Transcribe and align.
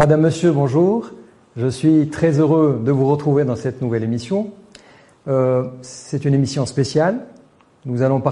Madame, 0.00 0.22
Monsieur, 0.22 0.50
bonjour. 0.50 1.10
Je 1.58 1.66
suis 1.66 2.08
très 2.08 2.40
heureux 2.40 2.80
de 2.82 2.90
vous 2.90 3.06
retrouver 3.06 3.44
dans 3.44 3.54
cette 3.54 3.82
nouvelle 3.82 4.02
émission. 4.02 4.50
Euh, 5.28 5.64
c'est 5.82 6.24
une 6.24 6.32
émission 6.32 6.64
spéciale. 6.64 7.26
Nous 7.84 8.00
allons, 8.00 8.22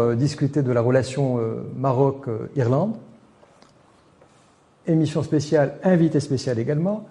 euh, 0.00 0.16
discuter 0.16 0.60
de 0.60 0.72
la 0.72 0.80
relation 0.80 1.38
euh, 1.38 1.62
Maroc-Irlande. 1.76 2.96
Émission 4.88 5.22
spéciale, 5.22 5.74
invité 5.84 6.18
spécial 6.18 6.58
également. 6.58 7.06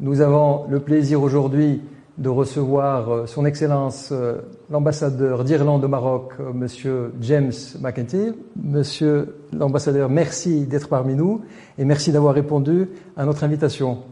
Nous 0.00 0.20
avons 0.20 0.66
le 0.68 0.78
plaisir 0.78 1.22
aujourd'hui 1.22 1.80
de 2.18 2.28
recevoir 2.28 3.08
euh, 3.10 3.26
son 3.26 3.46
Excellence 3.46 4.10
euh, 4.10 4.42
l'ambassadeur 4.70 5.44
d'Irlande 5.44 5.84
au 5.84 5.88
Maroc, 5.88 6.32
euh, 6.40 6.52
Monsieur 6.52 7.14
James 7.20 7.52
McIntyre. 7.80 8.34
Monsieur 8.60 9.36
l'ambassadeur, 9.52 10.10
merci 10.10 10.66
d'être 10.66 10.88
parmi 10.88 11.14
nous 11.14 11.42
et 11.78 11.84
merci 11.84 12.10
d'avoir 12.10 12.34
répondu 12.34 12.88
à 13.16 13.24
notre 13.24 13.44
invitation. 13.44 14.02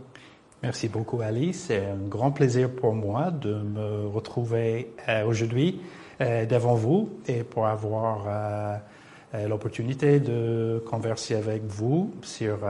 Merci 0.62 0.88
beaucoup 0.88 1.20
Ali, 1.20 1.52
c'est 1.52 1.84
un 1.84 2.08
grand 2.08 2.30
plaisir 2.30 2.70
pour 2.70 2.94
moi 2.94 3.30
de 3.30 3.54
me 3.54 4.06
retrouver 4.08 4.90
aujourd'hui 5.28 5.80
devant 6.18 6.74
vous 6.74 7.10
et 7.28 7.44
pour 7.44 7.66
avoir 7.66 8.80
l'opportunité 9.46 10.18
de 10.18 10.82
converser 10.88 11.34
avec 11.34 11.62
vous 11.66 12.10
sur 12.22 12.60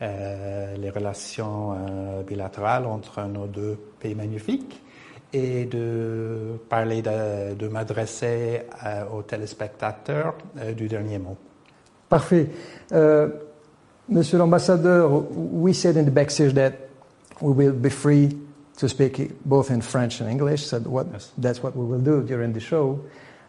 les 0.00 0.90
relations 0.90 1.72
euh, 1.72 2.22
bilatérales 2.22 2.86
entre 2.86 3.22
nos 3.22 3.46
deux 3.46 3.78
pays 3.98 4.14
magnifiques 4.14 4.82
et 5.32 5.64
de 5.64 6.58
parler 6.68 7.02
de, 7.02 7.54
de 7.54 7.68
m'adresser 7.68 8.62
euh, 8.84 9.04
aux 9.12 9.22
téléspectateurs 9.22 10.34
du 10.76 10.88
dernier 10.88 11.18
mot. 11.18 11.36
Parfait. 12.08 12.48
Monsieur 14.08 14.38
l'ambassadeur, 14.38 15.10
we 15.34 15.74
said 15.74 15.96
in 15.96 16.04
the 16.04 16.12
backstage 16.12 16.54
that 16.54 16.72
we 17.40 17.52
will 17.52 17.72
be 17.72 17.90
free 17.90 18.38
to 18.76 18.88
speak 18.88 19.32
both 19.44 19.70
in 19.70 19.80
French 19.80 20.20
and 20.20 20.28
English. 20.28 20.64
So 20.64 20.78
what, 20.80 21.06
yes. 21.12 21.32
that's 21.36 21.60
what 21.60 21.74
we 21.74 21.84
will 21.84 22.00
do 22.00 22.22
during 22.22 22.52
the 22.52 22.60
show. 22.60 23.00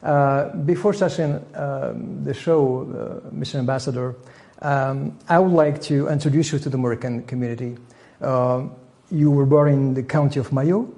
Uh, 0.02 0.56
before 0.66 0.94
starting 0.94 1.44
um, 1.56 2.24
the 2.24 2.34
show, 2.34 3.22
uh, 3.26 3.30
Mr. 3.30 3.56
Ambassador, 3.56 4.16
um, 4.62 5.18
I 5.30 5.40
would 5.40 5.52
like 5.52 5.82
to 5.84 6.08
introduce 6.08 6.52
you 6.52 6.60
to 6.60 6.70
the 6.70 6.78
Moroccan 6.78 7.24
community. 7.24 7.78
Uh, 8.22 8.68
you 9.12 9.32
were 9.32 9.46
born 9.46 9.72
in 9.74 9.94
the 9.94 10.04
county 10.04 10.40
of 10.40 10.52
Mayo. 10.52 10.94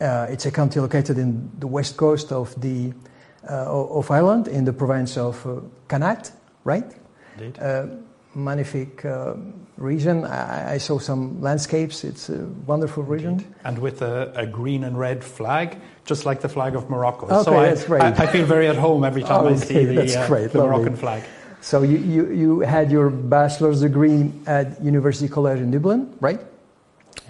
Uh, 0.00 0.26
it's 0.30 0.46
a 0.46 0.50
county 0.50 0.80
located 0.80 1.18
in 1.18 1.50
the 1.58 1.66
west 1.66 1.96
coast 1.96 2.32
of 2.32 2.60
the 2.60 2.92
uh, 3.48 3.88
of 3.98 4.10
Ireland, 4.10 4.46
in 4.48 4.64
the 4.64 4.72
province 4.72 5.16
of 5.16 5.44
uh, 5.46 5.60
Connacht, 5.88 6.32
right? 6.64 6.84
Indeed. 7.38 7.58
Uh, 7.58 7.86
magnific 8.34 9.04
uh, 9.04 9.34
region. 9.76 10.24
I, 10.24 10.74
I, 10.74 10.78
saw 10.78 10.98
some 10.98 11.40
landscapes. 11.42 12.04
It's 12.04 12.28
a 12.30 12.46
wonderful 12.66 13.02
region. 13.02 13.32
Indeed. 13.32 13.54
And 13.64 13.78
with 13.78 14.00
a, 14.02 14.32
a, 14.34 14.46
green 14.46 14.84
and 14.84 14.98
red 14.98 15.22
flag, 15.22 15.76
just 16.04 16.24
like 16.24 16.40
the 16.40 16.48
flag 16.48 16.74
of 16.76 16.88
Morocco. 16.88 17.26
Okay, 17.26 17.44
so 17.44 17.50
that's 17.50 17.84
I, 17.84 17.86
great. 17.86 18.02
I, 18.02 18.24
I, 18.24 18.26
feel 18.26 18.46
very 18.46 18.68
at 18.68 18.76
home 18.76 19.04
every 19.04 19.22
time 19.22 19.44
okay, 19.46 19.54
I 19.54 19.58
see 19.58 19.84
the, 19.84 20.48
the 20.52 20.58
Moroccan 20.58 20.96
flag. 20.96 21.24
So 21.62 21.82
you, 21.82 21.98
you, 21.98 22.32
you 22.32 22.60
had 22.60 22.90
your 22.90 23.08
bachelor's 23.08 23.80
degree 23.82 24.32
at 24.46 24.82
University 24.82 25.28
College 25.28 25.60
in 25.60 25.70
Dublin, 25.70 26.12
right? 26.20 26.40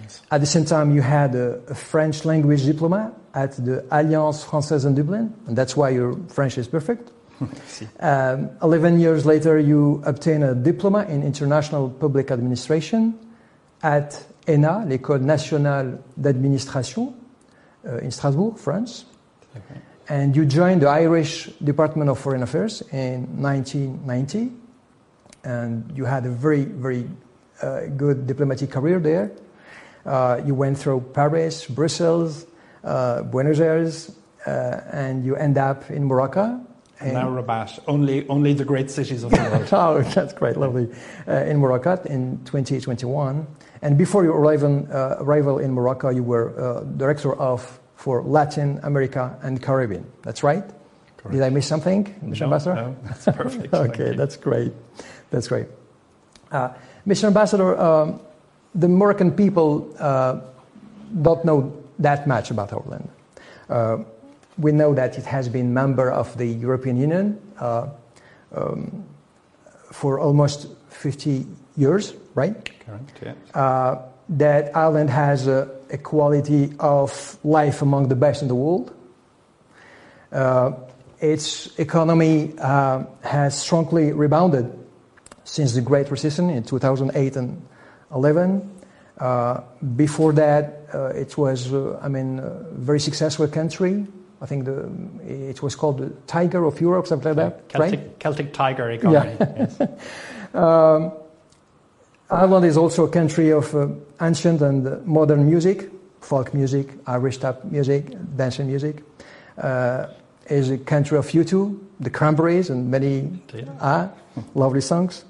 Yes. 0.01 0.23
At 0.31 0.41
the 0.41 0.47
same 0.47 0.65
time, 0.65 0.93
you 0.93 1.03
had 1.03 1.35
a, 1.35 1.61
a 1.69 1.75
French 1.75 2.25
language 2.25 2.65
diploma 2.65 3.13
at 3.35 3.51
the 3.63 3.85
Alliance 3.91 4.43
Française 4.43 4.87
in 4.87 4.95
Dublin, 4.95 5.31
and 5.45 5.55
that's 5.55 5.77
why 5.77 5.89
your 5.89 6.17
French 6.29 6.57
is 6.57 6.67
perfect. 6.67 7.11
um, 7.99 8.49
11 8.63 8.99
years 8.99 9.23
later, 9.23 9.59
you 9.59 10.01
obtained 10.03 10.43
a 10.43 10.55
diploma 10.55 11.05
in 11.05 11.21
international 11.21 11.91
public 11.91 12.31
administration 12.31 13.13
at 13.83 14.25
ENA, 14.47 14.85
l'École 14.87 15.21
nationale 15.21 15.99
d'administration, 16.19 17.13
uh, 17.85 17.97
in 17.97 18.09
Strasbourg, 18.09 18.57
France. 18.57 19.05
Okay 19.55 19.79
and 20.09 20.35
you 20.35 20.45
joined 20.45 20.81
the 20.81 20.89
Irish 20.89 21.45
Department 21.63 22.09
of 22.09 22.19
Foreign 22.19 22.43
Affairs 22.43 22.81
in 22.91 23.41
1990, 23.41 24.51
and 25.43 25.91
you 25.95 26.05
had 26.05 26.25
a 26.25 26.29
very, 26.29 26.65
very 26.65 27.09
uh, 27.61 27.85
good 27.95 28.27
diplomatic 28.27 28.71
career 28.71 28.99
there. 28.99 29.31
Uh, 30.05 30.41
you 30.45 30.53
went 30.53 30.77
through 30.77 30.99
Paris, 31.13 31.65
Brussels, 31.65 32.45
uh, 32.83 33.23
Buenos 33.23 33.59
Aires, 33.59 34.15
uh, 34.45 34.81
and 34.91 35.23
you 35.23 35.35
end 35.37 35.57
up 35.57 35.89
in 35.89 36.05
Morocco. 36.05 36.59
And 36.99 37.13
now 37.13 37.29
Rabat, 37.29 37.79
only, 37.87 38.27
only 38.27 38.53
the 38.53 38.65
great 38.65 38.91
cities 38.91 39.23
of 39.23 39.31
the 39.31 39.37
world. 39.37 39.69
oh, 39.71 40.01
that's 40.01 40.33
great, 40.33 40.57
lovely. 40.57 40.89
Uh, 41.27 41.45
in 41.45 41.57
Morocco 41.57 42.01
in 42.03 42.43
2021. 42.43 43.47
And 43.81 43.97
before 43.97 44.23
your 44.23 44.37
arrival, 44.37 44.87
uh, 44.91 45.15
arrival 45.19 45.59
in 45.59 45.73
Morocco, 45.73 46.09
you 46.09 46.23
were 46.23 46.85
director 46.97 47.33
of 47.35 47.79
for 47.95 48.21
Latin 48.21 48.79
America 48.83 49.37
and 49.41 49.61
Caribbean. 49.61 50.05
That's 50.23 50.43
right? 50.43 50.63
Correct. 51.17 51.33
Did 51.33 51.41
I 51.41 51.49
miss 51.49 51.67
something, 51.67 52.05
Mr. 52.25 52.41
No, 52.41 52.45
Ambassador? 52.45 52.75
No, 52.75 52.95
that's 53.03 53.25
perfect. 53.25 53.73
okay, 53.85 54.15
that's 54.15 54.35
great. 54.35 54.73
That's 55.31 55.47
great. 55.47 55.67
Uh, 56.51 56.69
Mr. 57.07 57.25
Ambassador, 57.25 57.79
um, 57.79 58.19
the 58.75 58.87
Moroccan 58.87 59.31
people 59.31 59.93
uh, 59.99 60.41
don't 61.21 61.43
know 61.45 61.81
that 61.99 62.27
much 62.27 62.51
about 62.51 62.73
Ireland. 62.73 63.09
Uh, 63.69 63.97
we 64.57 64.71
know 64.71 64.93
that 64.93 65.17
it 65.17 65.25
has 65.25 65.49
been 65.49 65.73
member 65.73 66.11
of 66.11 66.37
the 66.37 66.45
European 66.45 66.97
Union 66.97 67.41
uh, 67.59 67.87
um, 68.55 69.05
for 69.91 70.19
almost 70.19 70.67
50 70.89 71.45
years, 71.75 72.13
right? 72.35 72.69
Correct. 72.85 73.55
Uh, 73.55 73.97
that 74.29 74.75
Ireland 74.75 75.09
has 75.09 75.47
a, 75.47 75.69
a, 75.93 75.97
quality 75.97 76.73
of 76.79 77.37
life 77.43 77.81
among 77.81 78.09
the 78.09 78.15
best 78.15 78.41
in 78.41 78.47
the 78.47 78.55
world. 78.55 78.93
Uh, 80.31 80.71
its 81.19 81.77
economy 81.79 82.53
uh, 82.59 83.03
has 83.23 83.57
strongly 83.57 84.11
rebounded 84.11 84.71
since 85.43 85.73
the 85.73 85.81
Great 85.81 86.11
Recession 86.11 86.49
in 86.49 86.63
2008 86.63 87.35
and 87.37 87.65
11. 88.13 88.69
Uh, 89.17 89.61
before 89.95 90.33
that, 90.33 90.87
uh, 90.93 91.07
it 91.09 91.37
was, 91.37 91.71
uh, 91.71 91.99
I 92.01 92.07
mean, 92.07 92.39
a 92.39 92.49
very 92.73 92.99
successful 92.99 93.47
country. 93.47 94.05
I 94.41 94.45
think 94.45 94.65
the, 94.65 94.89
it 95.25 95.61
was 95.61 95.75
called 95.75 95.99
the 95.99 96.09
Tiger 96.27 96.65
of 96.65 96.81
Europe, 96.81 97.07
something 97.07 97.33
like 97.33 97.37
that, 97.37 97.69
Celtic, 97.69 97.99
right? 97.99 98.19
Celtic 98.19 98.53
Tiger 98.53 98.91
economy. 98.91 99.37
Yeah. 99.39 99.67
yes. 99.79 99.81
um, 100.53 101.13
Ireland 102.29 102.65
is 102.65 102.77
also 102.77 103.05
a 103.05 103.09
country 103.09 103.51
of 103.51 103.75
uh, 103.75 103.87
ancient 104.21 104.61
and 104.61 105.05
modern 105.05 105.45
music, 105.45 105.91
folk 106.21 106.53
music, 106.53 106.87
Irish 107.05 107.37
type 107.37 107.63
music, 107.65 108.15
dancing 108.35 108.67
music. 108.67 109.03
Uh, 109.57 110.07
is 110.47 110.69
a 110.69 110.77
country 110.77 111.17
of 111.17 111.27
U2, 111.27 111.79
the 111.99 112.09
Cranberries, 112.09 112.69
and 112.69 112.89
many 112.89 113.29
uh, 113.79 114.07
lovely 114.55 114.81
songs. 114.81 115.25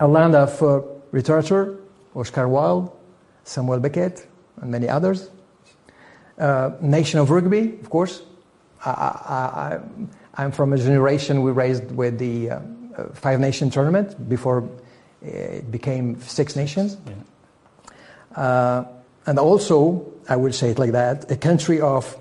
A 0.00 0.08
land 0.08 0.34
of 0.34 0.62
uh, 0.62 0.80
literature, 1.12 1.76
Oscar 2.14 2.48
Wilde, 2.48 2.90
Samuel 3.44 3.80
Beckett, 3.80 4.26
and 4.60 4.70
many 4.70 4.88
others. 4.88 5.30
Uh, 6.38 6.70
nation 6.80 7.20
of 7.20 7.30
rugby, 7.30 7.78
of 7.80 7.90
course. 7.90 8.22
I, 8.84 9.80
am 10.36 10.52
from 10.52 10.72
a 10.72 10.78
generation 10.78 11.42
we 11.42 11.50
raised 11.50 11.90
with 11.90 12.18
the 12.18 12.50
uh, 12.50 12.60
Five 13.12 13.40
Nation 13.40 13.70
tournament 13.70 14.28
before 14.28 14.68
it 15.22 15.70
became 15.70 16.20
Six 16.20 16.56
Nations. 16.56 16.96
Yeah. 17.06 18.40
Uh, 18.40 18.84
and 19.26 19.38
also, 19.38 20.12
I 20.28 20.36
will 20.36 20.52
say 20.52 20.70
it 20.70 20.78
like 20.78 20.92
that, 20.92 21.30
a 21.30 21.36
country 21.36 21.80
of 21.80 22.16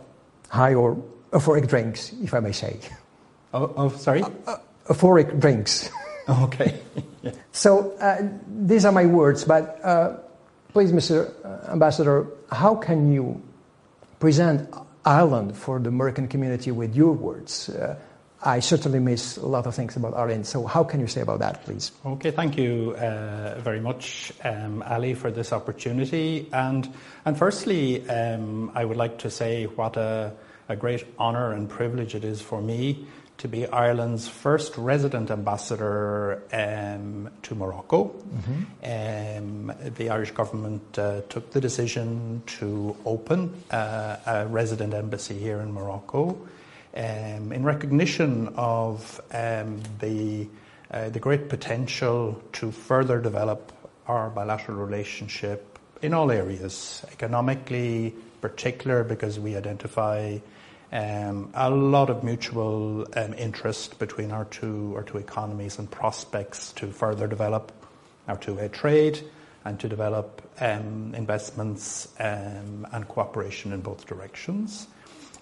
high 0.49 0.73
or 0.73 0.97
euphoric 1.31 1.67
drinks, 1.67 2.13
if 2.21 2.33
I 2.33 2.39
may 2.39 2.51
say. 2.51 2.79
Oh, 3.53 3.73
oh 3.77 3.89
sorry? 3.89 4.23
Uh, 4.23 4.57
euphoric 4.87 5.39
drinks. 5.39 5.89
okay. 6.29 6.79
yeah. 7.23 7.31
So 7.51 7.91
uh, 7.97 8.21
these 8.47 8.85
are 8.85 8.91
my 8.91 9.05
words, 9.05 9.43
but 9.43 9.83
uh, 9.83 10.17
please, 10.73 10.91
Mr. 10.91 11.33
Ambassador, 11.67 12.27
how 12.51 12.75
can 12.75 13.11
you 13.11 13.41
present 14.19 14.69
Ireland 15.03 15.57
for 15.57 15.79
the 15.79 15.91
Moroccan 15.91 16.27
community 16.27 16.71
with 16.71 16.95
your 16.95 17.13
words? 17.13 17.69
I 18.43 18.59
certainly 18.59 18.99
miss 18.99 19.37
a 19.37 19.47
lot 19.47 19.65
of 19.65 19.73
things 19.73 19.95
about 19.95 20.13
Ireland. 20.13 20.45
So, 20.45 20.65
how 20.65 20.83
can 20.83 20.99
you 20.99 21.07
say 21.07 21.21
about 21.21 21.39
that, 21.39 21.63
please? 21.65 21.91
Okay, 22.05 22.31
thank 22.31 22.57
you 22.57 22.95
uh, 22.97 23.59
very 23.59 23.79
much, 23.79 24.31
um, 24.43 24.83
Ali, 24.87 25.15
for 25.15 25.31
this 25.31 25.51
opportunity. 25.51 26.47
And 26.53 26.87
and 27.25 27.37
firstly, 27.37 28.07
um, 28.09 28.71
I 28.75 28.85
would 28.85 28.97
like 28.97 29.17
to 29.19 29.31
say 29.31 29.65
what 29.65 29.97
a, 29.97 30.33
a 30.69 30.75
great 30.75 31.05
honour 31.17 31.53
and 31.53 31.67
privilege 31.67 32.13
it 32.13 32.23
is 32.23 32.41
for 32.41 32.61
me 32.61 33.07
to 33.39 33.47
be 33.47 33.67
Ireland's 33.67 34.27
first 34.27 34.77
resident 34.77 35.29
ambassador 35.29 36.41
um, 36.51 37.29
to 37.43 37.55
Morocco. 37.55 38.05
Mm-hmm. 38.83 39.69
Um, 39.69 39.93
the 39.95 40.09
Irish 40.09 40.31
government 40.31 40.97
uh, 40.97 41.21
took 41.29 41.51
the 41.51 41.61
decision 41.61 42.41
to 42.57 42.95
open 43.05 43.63
uh, 43.69 44.17
a 44.25 44.47
resident 44.47 44.93
embassy 44.93 45.37
here 45.37 45.59
in 45.59 45.71
Morocco 45.71 46.37
um, 46.97 47.51
in 47.51 47.63
recognition 47.63 48.53
of 48.55 49.21
um, 49.31 49.81
the 49.99 50.47
uh, 50.89 51.09
the 51.09 51.19
great 51.19 51.49
potential 51.49 52.41
to 52.53 52.71
further 52.71 53.19
develop 53.19 53.71
our 54.07 54.29
bilateral 54.29 54.77
relationship 54.77 55.77
in 56.01 56.13
all 56.13 56.31
areas, 56.31 57.05
economically, 57.11 58.15
particular 58.39 59.03
because 59.03 59.39
we 59.39 59.55
identify 59.55 60.37
um, 60.93 61.49
a 61.53 61.69
lot 61.69 62.09
of 62.09 62.23
mutual 62.23 63.05
um, 63.17 63.33
interest 63.33 63.99
between 63.99 64.31
our 64.31 64.45
two 64.45 64.93
our 64.95 65.03
two 65.03 65.17
economies 65.17 65.77
and 65.77 65.91
prospects 65.91 66.71
to 66.73 66.91
further 66.91 67.27
develop 67.27 67.71
our 68.27 68.37
two-way 68.37 68.69
trade 68.69 69.19
and 69.65 69.79
to 69.79 69.89
develop 69.89 70.41
um, 70.61 71.13
investments 71.13 72.07
um, 72.19 72.87
and 72.91 73.07
cooperation 73.07 73.73
in 73.73 73.81
both 73.81 74.05
directions. 74.07 74.87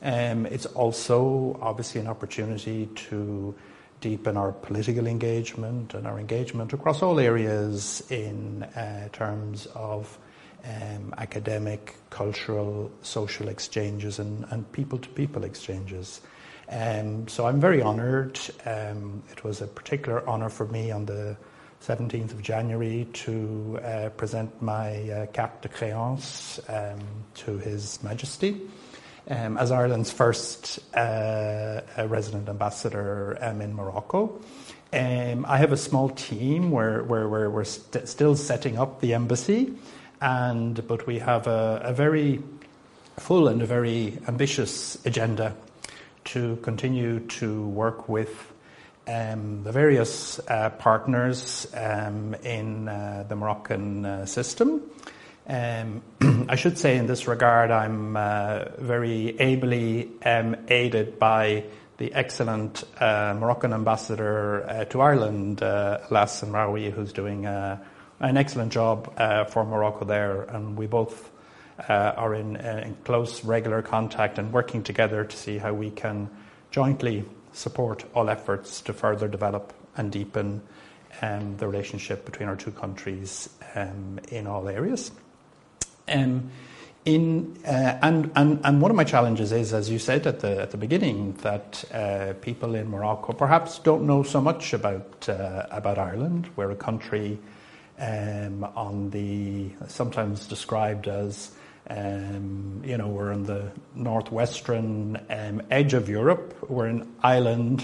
Um, 0.06 0.46
it's 0.46 0.68
also 0.68 1.58
obviously 1.64 2.00
an 2.00 2.06
opportunity 2.08 2.86
to 3.10 3.56
deepen 4.02 4.38
our 4.38 4.52
political 4.52 5.08
engagement 5.08 5.96
and 5.96 6.06
our 6.06 6.20
engagement 6.20 6.74
across 6.74 7.02
all 7.02 7.20
areas 7.20 8.04
in 8.12 8.62
uh, 8.62 9.10
terms 9.12 9.66
of 9.74 10.20
um, 10.64 11.12
academic, 11.18 11.96
cultural, 12.12 12.92
social 13.02 13.48
exchanges 13.48 14.20
and, 14.20 14.72
people-to-people 14.74 15.44
exchanges. 15.44 16.22
Um, 16.70 17.28
so 17.28 17.48
I'm 17.48 17.60
very 17.60 17.82
honoured. 17.82 18.40
Um, 18.64 19.24
it 19.32 19.44
was 19.44 19.62
a 19.62 19.68
particular 19.68 20.28
honour 20.30 20.50
for 20.50 20.68
me 20.68 20.92
on 20.92 21.08
the 21.08 21.36
17th 21.82 22.32
of 22.32 22.44
January 22.44 23.08
to 23.14 23.80
uh, 23.84 24.10
present 24.10 24.62
my 24.62 25.10
uh, 25.10 25.26
carte 25.34 25.64
de 25.64 25.70
créance 25.70 26.60
to 27.34 27.58
His 27.58 28.04
Majesty 28.04 28.62
um, 29.30 29.58
as 29.58 29.72
Ireland's 29.72 30.12
first 30.12 30.80
uh, 30.96 31.82
resident 32.08 32.50
ambassador 32.50 33.38
um, 33.42 33.62
in 33.62 33.74
Morocco. 33.74 34.40
Um, 34.94 35.46
I 35.48 35.58
have 35.58 35.72
a 35.72 35.78
small 35.78 36.10
team 36.10 36.72
where 36.72 37.04
we're 37.04 37.64
st- 37.64 38.08
still 38.08 38.36
setting 38.36 38.78
up 38.78 39.02
the 39.02 39.14
embassy 39.14 39.74
and 40.22 40.88
but 40.88 41.06
we 41.06 41.20
have 41.20 41.48
a, 41.48 41.82
a 41.84 41.94
very 41.94 42.42
full 43.18 43.48
and 43.48 43.62
a 43.62 43.66
very 43.66 44.18
ambitious 44.28 44.98
agenda 45.06 45.56
to 46.26 46.58
continue 46.58 47.20
to 47.20 47.68
work 47.68 48.10
with 48.10 48.52
um, 49.08 49.64
the 49.64 49.72
various 49.72 50.40
uh, 50.48 50.70
partners 50.72 51.68
um, 51.76 52.34
in 52.44 52.88
uh, 52.88 53.26
the 53.28 53.36
Moroccan 53.36 54.06
uh, 54.06 54.26
system. 54.26 54.82
Um, 55.48 56.02
I 56.50 56.56
should 56.56 56.78
say 56.78 56.98
in 56.98 57.08
this 57.08 57.28
regard, 57.28 57.72
I'm 57.72 58.18
uh, 58.18 58.66
very 58.78 59.40
ably 59.40 60.10
um, 60.26 60.56
aided 60.68 61.20
by 61.20 61.66
the 61.98 62.14
excellent 62.14 62.84
uh, 63.00 63.36
Moroccan 63.40 63.74
ambassador 63.74 64.68
uh, 64.68 64.86
to 64.86 65.02
Ireland, 65.02 65.64
uh, 65.64 66.00
Alas 66.10 66.42
who's 66.42 67.14
doing 67.14 67.46
an 67.46 68.38
excellent 68.38 68.72
job 68.72 69.14
uh, 69.18 69.46
for 69.46 69.66
Morocco 69.66 70.06
there, 70.06 70.44
and 70.44 70.78
we 70.78 70.88
both 70.88 71.32
uh, 71.90 72.14
are 72.16 72.34
in, 72.34 72.58
uh, 72.58 72.84
in, 72.86 72.96
close, 73.04 73.44
regular 73.44 73.82
contact 73.82 74.40
and 74.40 74.52
working 74.54 74.84
together 74.84 75.26
to 75.26 75.38
see 75.38 75.58
how 75.58 75.74
we 75.74 75.92
can 75.92 76.30
jointly 76.72 77.26
support 77.52 78.06
all 78.14 78.30
efforts 78.30 78.82
to 78.82 78.94
further 78.94 79.28
develop 79.28 79.74
and 79.98 80.12
deepen 80.12 80.62
um, 81.22 81.56
the 81.58 81.68
relationship 81.68 82.26
between 82.26 82.50
our 82.50 82.56
two 82.56 82.72
countries 82.72 83.50
um, 83.76 84.20
in 84.30 84.48
all 84.48 84.68
areas. 84.68 85.12
Um, 86.08 86.52
in, 87.06 87.56
uh, 87.66 88.00
and, 88.02 88.32
and, 88.36 88.60
and 88.64 88.82
one 88.82 88.90
of 88.90 88.98
my 88.98 89.04
challenges 89.04 89.52
is, 89.52 89.74
as 89.74 89.92
you 89.92 90.00
said 90.00 90.26
at 90.26 90.40
the, 90.40 90.60
at 90.60 90.72
the 90.72 90.78
beginning, 90.78 91.34
that 91.44 91.84
uh, 91.94 92.34
people 92.42 92.74
in 92.74 92.90
Morocco 92.90 93.32
perhaps 93.32 93.78
don't 93.78 94.08
know 94.08 94.24
so 94.24 94.42
much 94.42 94.74
about, 94.74 95.30
uh, 95.30 95.68
about 95.70 96.00
Ireland. 96.00 96.50
We're 96.56 96.72
a 96.72 96.76
country 96.76 97.38
um, 98.00 98.64
on 98.76 99.10
the 99.12 99.70
sometimes 99.88 100.48
described 100.48 101.08
as 101.08 101.52
um, 101.90 102.82
you 102.84 102.98
know 102.98 103.08
we're 103.08 103.32
on 103.32 103.44
the 103.44 103.72
northwestern 103.94 105.18
um, 105.30 105.62
edge 105.72 105.94
of 105.94 106.10
Europe. 106.10 106.56
We're 106.70 106.88
an 106.88 107.16
island, 107.24 107.84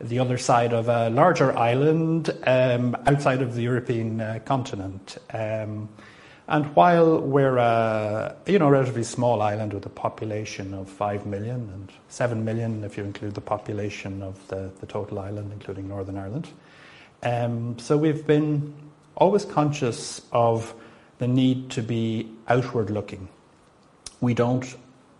the 0.00 0.18
other 0.18 0.38
side 0.38 0.72
of 0.72 0.88
a 0.88 1.10
larger 1.10 1.56
island 1.56 2.30
um, 2.46 2.96
outside 3.06 3.42
of 3.42 3.54
the 3.54 3.62
European 3.62 4.20
uh, 4.20 4.38
continent. 4.44 5.18
And 6.48 6.66
while 6.74 7.20
we're 7.20 7.58
a 7.58 8.36
you 8.46 8.58
know 8.58 8.68
relatively 8.68 9.04
small 9.04 9.40
island 9.40 9.72
with 9.72 9.86
a 9.86 9.90
population 9.90 10.74
of 10.74 10.88
five 10.88 11.26
million 11.26 11.70
and 11.72 11.92
seven 12.08 12.44
million 12.44 12.82
if 12.84 12.96
you 12.96 13.04
include 13.04 13.34
the 13.34 13.40
population 13.40 14.22
of 14.22 14.46
the, 14.48 14.70
the 14.80 14.86
total 14.86 15.18
island, 15.18 15.52
including 15.52 15.88
Northern 15.88 16.18
Ireland, 16.18 16.48
um, 17.22 17.78
so 17.78 17.96
we've 17.96 18.26
been 18.26 18.74
always 19.16 19.44
conscious 19.44 20.22
of 20.32 20.74
the 21.18 21.28
need 21.28 21.70
to 21.70 21.82
be 21.82 22.30
outward 22.48 22.90
looking. 22.90 23.28
We 24.20 24.34
don't, 24.34 24.64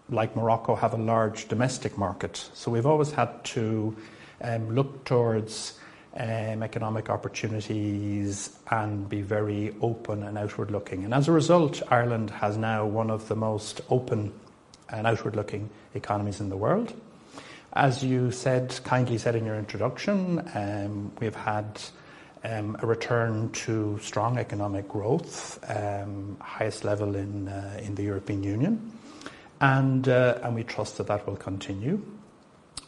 like 0.09 0.35
Morocco, 0.35 0.75
have 0.75 0.95
a 0.95 0.99
large 0.99 1.49
domestic 1.49 1.97
market, 1.99 2.51
so 2.55 2.71
we've 2.71 2.87
always 2.87 3.13
had 3.13 3.45
to 3.45 3.97
um, 4.43 4.75
look 4.75 5.05
towards 5.05 5.79
um, 6.17 6.62
economic 6.62 7.09
opportunities 7.09 8.57
and 8.71 9.09
be 9.09 9.23
very 9.23 9.75
open 9.81 10.23
and 10.23 10.37
outward 10.37 10.71
looking. 10.71 11.05
And 11.05 11.15
as 11.15 11.29
a 11.29 11.33
result, 11.33 11.83
Ireland 11.91 12.31
has 12.31 12.57
now 12.57 12.85
one 12.87 13.11
of 13.11 13.29
the 13.29 13.37
most 13.37 13.81
open 13.91 14.33
and 14.89 15.07
outward 15.07 15.37
looking 15.37 15.71
economies 15.95 16.41
in 16.41 16.49
the 16.49 16.57
world. 16.57 16.93
As 17.73 18.03
you 18.03 18.33
said, 18.33 18.81
kindly 18.83 19.19
said 19.19 19.37
in 19.37 19.47
your 19.47 19.55
introduction, 19.55 20.43
um, 20.55 21.12
we've 21.21 21.37
had 21.37 21.81
um, 22.43 22.77
a 22.83 22.87
return 22.87 23.51
to 23.53 23.99
strong 24.03 24.39
economic 24.39 24.89
growth, 24.89 25.61
um, 25.71 26.37
highest 26.41 26.85
level 26.85 27.15
in, 27.15 27.47
uh, 27.47 27.81
in 27.81 27.95
the 27.95 28.03
European 28.03 28.43
Union, 28.43 28.93
and, 29.61 30.09
uh, 30.09 30.38
and 30.43 30.55
we 30.55 30.64
trust 30.64 30.99
that 30.99 31.07
that 31.07 31.26
will 31.26 31.37
continue. 31.37 32.02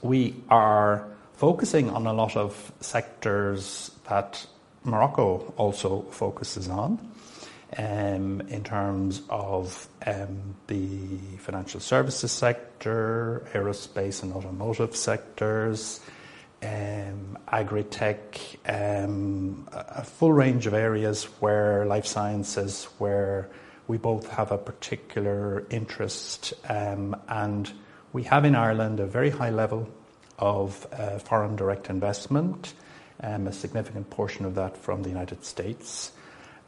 We 0.01 0.35
are 0.49 1.07
focusing 1.35 1.91
on 1.91 2.07
a 2.07 2.13
lot 2.13 2.37
of 2.37 2.73
sectors 2.81 3.91
that 4.09 4.47
Morocco 4.85 5.53
also 5.57 6.03
focuses 6.11 6.69
on. 6.69 6.99
Um, 7.79 8.43
in 8.49 8.65
terms 8.65 9.23
of 9.31 9.89
um, 10.07 10.57
the 10.67 11.17
financial 11.39 11.81
services 11.81 12.31
sector, 12.31 13.49
aerospace 13.55 14.23
and 14.23 14.35
automotive 14.35 14.95
sectors, 14.95 16.01
um, 16.63 17.39
agri-tech, 17.49 18.39
um, 18.67 19.67
a 19.73 20.05
full 20.05 20.35
range 20.35 20.67
of 20.67 20.75
areas 20.75 21.25
where 21.41 21.87
life 21.87 22.05
sciences, 22.05 22.85
where 22.99 23.49
we 23.89 23.97
both 23.97 24.29
have 24.31 24.53
a 24.53 24.59
particular 24.59 25.65
interest, 25.71 26.53
um, 26.69 27.17
and 27.29 27.73
we 28.13 28.23
have 28.25 28.45
in 28.45 28.55
Ireland 28.55 29.01
a 29.01 29.07
very 29.07 29.31
high 29.31 29.51
level 29.51 29.89
of 30.43 30.89
uh, 30.93 31.19
foreign 31.21 31.55
direct 31.55 31.89
investment, 31.89 32.75
um, 33.23 33.47
a 33.47 33.53
significant 33.53 34.11
portion 34.11 34.45
of 34.45 34.57
that 34.57 34.77
from 34.77 35.05
the 35.05 35.09
United 35.09 35.45
States. 35.45 36.11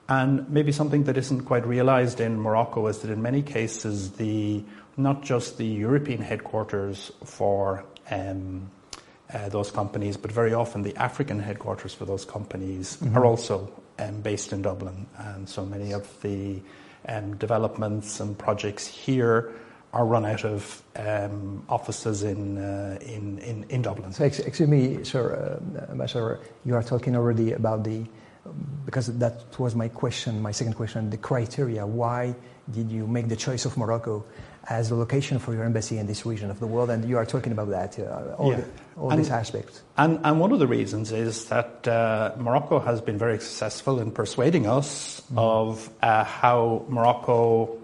And 0.08 0.48
maybe 0.48 0.70
something 0.70 1.04
that 1.04 1.16
isn't 1.16 1.44
quite 1.44 1.66
realized 1.66 2.20
in 2.20 2.40
Morocco 2.40 2.86
is 2.86 3.00
that 3.00 3.10
in 3.10 3.20
many 3.20 3.42
cases, 3.42 4.12
the 4.12 4.62
not 4.96 5.22
just 5.22 5.58
the 5.58 5.66
European 5.66 6.22
headquarters 6.22 7.10
for 7.24 7.84
um, 8.10 8.70
uh, 9.32 9.48
those 9.48 9.72
companies, 9.72 10.16
but 10.16 10.30
very 10.30 10.54
often 10.54 10.82
the 10.82 10.94
African 10.96 11.40
headquarters 11.40 11.92
for 11.92 12.04
those 12.04 12.24
companies 12.24 12.96
mm-hmm. 12.96 13.16
are 13.16 13.26
also 13.26 13.72
um, 13.98 14.20
based 14.20 14.52
in 14.52 14.62
Dublin. 14.62 15.06
And 15.18 15.48
so 15.48 15.66
many 15.66 15.92
of 15.92 16.06
the 16.22 16.60
um, 17.08 17.36
developments 17.38 18.20
and 18.20 18.38
projects 18.38 18.86
here 18.86 19.52
are 19.94 20.04
run 20.04 20.26
out 20.26 20.44
of 20.44 20.82
um, 20.96 21.64
offices 21.68 22.24
in, 22.24 22.58
uh, 22.58 22.98
in, 23.00 23.38
in, 23.38 23.64
in, 23.68 23.80
Dublin. 23.80 24.12
So, 24.12 24.24
excuse 24.24 24.68
me, 24.68 25.04
sir, 25.04 25.60
uh, 25.80 25.92
Ambassador, 25.92 26.40
you 26.64 26.74
are 26.74 26.82
talking 26.82 27.14
already 27.14 27.52
about 27.52 27.84
the, 27.84 28.04
because 28.84 29.06
that 29.18 29.58
was 29.58 29.76
my 29.76 29.88
question, 29.88 30.42
my 30.42 30.50
second 30.50 30.74
question, 30.74 31.10
the 31.10 31.16
criteria. 31.16 31.86
Why 31.86 32.34
did 32.70 32.90
you 32.90 33.06
make 33.06 33.28
the 33.28 33.36
choice 33.36 33.64
of 33.64 33.76
Morocco 33.76 34.24
as 34.68 34.90
a 34.90 34.96
location 34.96 35.38
for 35.38 35.52
your 35.54 35.64
embassy 35.64 35.98
in 35.98 36.06
this 36.08 36.26
region 36.26 36.50
of 36.50 36.58
the 36.58 36.66
world? 36.66 36.90
And 36.90 37.08
you 37.08 37.16
are 37.16 37.26
talking 37.26 37.52
about 37.52 37.70
that, 37.70 37.96
uh, 37.96 38.34
all, 38.36 38.50
yeah. 38.50 38.56
the, 38.56 38.66
all 39.00 39.10
and, 39.10 39.20
these 39.20 39.30
aspects. 39.30 39.82
And, 39.96 40.18
and, 40.24 40.40
one 40.40 40.50
of 40.50 40.58
the 40.58 40.66
reasons 40.66 41.12
is 41.12 41.44
that 41.46 41.86
uh, 41.86 42.32
Morocco 42.36 42.80
has 42.80 43.00
been 43.00 43.16
very 43.16 43.38
successful 43.38 44.00
in 44.00 44.10
persuading 44.10 44.66
us 44.66 45.20
mm-hmm. 45.20 45.38
of 45.38 45.88
uh, 46.02 46.24
how 46.24 46.84
Morocco, 46.88 47.78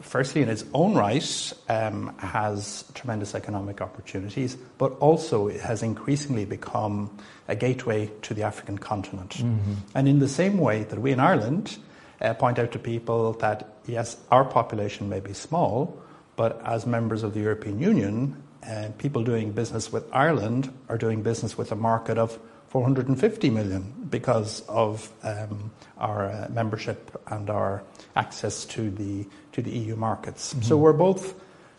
firstly 0.00 0.42
in 0.42 0.48
its 0.48 0.64
own 0.72 0.94
right, 0.94 1.52
um, 1.68 2.14
has 2.18 2.84
tremendous 2.94 3.34
economic 3.34 3.80
opportunities, 3.80 4.56
but 4.78 4.92
also 4.98 5.48
it 5.48 5.60
has 5.60 5.82
increasingly 5.82 6.44
become 6.44 7.16
a 7.48 7.56
gateway 7.56 8.10
to 8.22 8.34
the 8.34 8.42
African 8.42 8.78
continent. 8.78 9.30
Mm-hmm. 9.38 9.74
And 9.94 10.08
in 10.08 10.18
the 10.18 10.28
same 10.28 10.58
way 10.58 10.84
that 10.84 10.98
we 10.98 11.12
in 11.12 11.20
Ireland 11.20 11.76
uh, 12.20 12.34
point 12.34 12.58
out 12.58 12.72
to 12.72 12.78
people 12.78 13.32
that 13.34 13.68
yes, 13.86 14.16
our 14.30 14.44
population 14.44 15.08
may 15.08 15.20
be 15.20 15.32
small, 15.32 16.00
but 16.36 16.60
as 16.64 16.86
members 16.86 17.22
of 17.22 17.34
the 17.34 17.40
European 17.40 17.78
Union, 17.78 18.42
uh, 18.66 18.88
people 18.98 19.24
doing 19.24 19.52
business 19.52 19.92
with 19.92 20.04
Ireland 20.12 20.72
are 20.88 20.98
doing 20.98 21.22
business 21.22 21.58
with 21.58 21.72
a 21.72 21.76
market 21.76 22.16
of 22.16 22.38
450 22.72 23.50
million 23.50 23.92
because 24.08 24.62
of 24.66 25.12
um, 25.22 25.70
our 25.98 26.30
uh, 26.30 26.48
membership 26.50 27.22
and 27.26 27.50
our 27.50 27.82
access 28.16 28.64
to 28.64 28.90
the 28.90 29.26
to 29.52 29.60
the 29.60 29.70
EU 29.70 29.94
markets. 29.94 30.54
Mm-hmm. 30.54 30.62
So 30.62 30.78
we're 30.78 30.94
both 30.94 31.34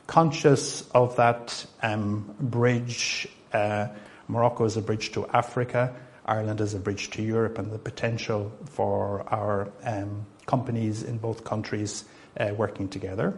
conscious 0.05 0.87
of 0.91 1.15
that 1.15 1.65
um, 1.81 2.35
bridge. 2.39 3.27
Uh, 3.51 3.87
Morocco 4.27 4.65
is 4.65 4.77
a 4.77 4.83
bridge 4.83 5.11
to 5.13 5.25
Africa. 5.29 5.95
Ireland 6.27 6.61
is 6.61 6.75
a 6.75 6.79
bridge 6.79 7.09
to 7.11 7.23
Europe, 7.23 7.57
and 7.57 7.71
the 7.71 7.79
potential 7.79 8.51
for 8.65 9.25
our 9.33 9.71
um, 9.83 10.27
companies 10.45 11.01
in 11.01 11.17
both 11.17 11.43
countries 11.43 12.05
uh, 12.39 12.53
working 12.55 12.87
together. 12.87 13.33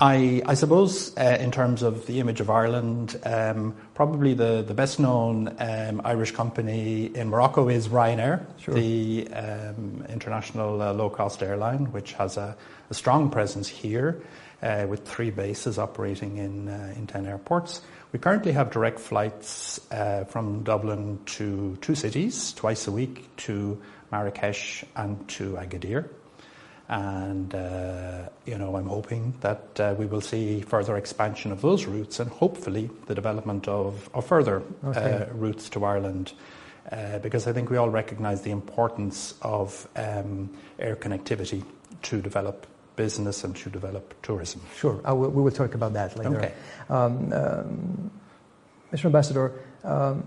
I, 0.00 0.42
I, 0.44 0.54
suppose, 0.54 1.16
uh, 1.16 1.36
in 1.38 1.52
terms 1.52 1.82
of 1.82 2.06
the 2.06 2.18
image 2.18 2.40
of 2.40 2.50
Ireland, 2.50 3.18
um, 3.24 3.76
probably 3.94 4.34
the, 4.34 4.64
the 4.66 4.74
best 4.74 4.98
known 4.98 5.54
um, 5.60 6.00
Irish 6.04 6.32
company 6.32 7.06
in 7.06 7.28
Morocco 7.28 7.68
is 7.68 7.88
Ryanair, 7.88 8.44
sure. 8.58 8.74
the 8.74 9.28
um, 9.32 10.04
international 10.08 10.82
uh, 10.82 10.92
low 10.92 11.10
cost 11.10 11.44
airline, 11.44 11.92
which 11.92 12.12
has 12.14 12.36
a, 12.36 12.56
a 12.90 12.94
strong 12.94 13.30
presence 13.30 13.68
here 13.68 14.20
uh, 14.62 14.86
with 14.88 15.06
three 15.06 15.30
bases 15.30 15.78
operating 15.78 16.38
in, 16.38 16.68
uh, 16.68 16.92
in 16.96 17.06
10 17.06 17.26
airports. 17.26 17.80
We 18.10 18.18
currently 18.18 18.50
have 18.50 18.72
direct 18.72 18.98
flights 18.98 19.80
uh, 19.92 20.24
from 20.24 20.64
Dublin 20.64 21.20
to 21.26 21.76
two 21.80 21.94
cities 21.94 22.52
twice 22.54 22.88
a 22.88 22.92
week 22.92 23.28
to 23.36 23.80
Marrakesh 24.10 24.84
and 24.96 25.28
to 25.28 25.52
Agadir 25.52 26.08
and 26.88 27.54
uh, 27.54 28.28
you 28.44 28.58
know 28.58 28.76
I'm 28.76 28.86
hoping 28.86 29.34
that 29.40 29.80
uh, 29.80 29.94
we 29.98 30.06
will 30.06 30.20
see 30.20 30.60
further 30.60 30.96
expansion 30.96 31.52
of 31.52 31.62
those 31.62 31.86
routes 31.86 32.20
and 32.20 32.30
hopefully 32.30 32.90
the 33.06 33.14
development 33.14 33.68
of, 33.68 34.10
of 34.12 34.26
further 34.26 34.62
okay. 34.84 35.26
uh, 35.28 35.34
routes 35.34 35.68
to 35.70 35.84
Ireland. 35.84 36.32
Uh, 36.92 37.18
because 37.20 37.46
I 37.46 37.54
think 37.54 37.70
we 37.70 37.78
all 37.78 37.88
recognise 37.88 38.42
the 38.42 38.50
importance 38.50 39.34
of 39.40 39.88
um, 39.96 40.50
air 40.78 40.96
connectivity 40.96 41.64
to 42.02 42.20
develop 42.20 42.66
business 42.96 43.42
and 43.42 43.56
to 43.56 43.70
develop 43.70 44.14
tourism. 44.22 44.60
Sure, 44.76 45.00
will, 45.14 45.30
we 45.30 45.42
will 45.42 45.50
talk 45.50 45.74
about 45.74 45.94
that 45.94 46.16
later. 46.18 46.36
Okay. 46.36 46.52
Um, 46.90 47.32
um, 47.32 48.10
Mr. 48.92 49.06
Ambassador, 49.06 49.52
um, 49.82 50.26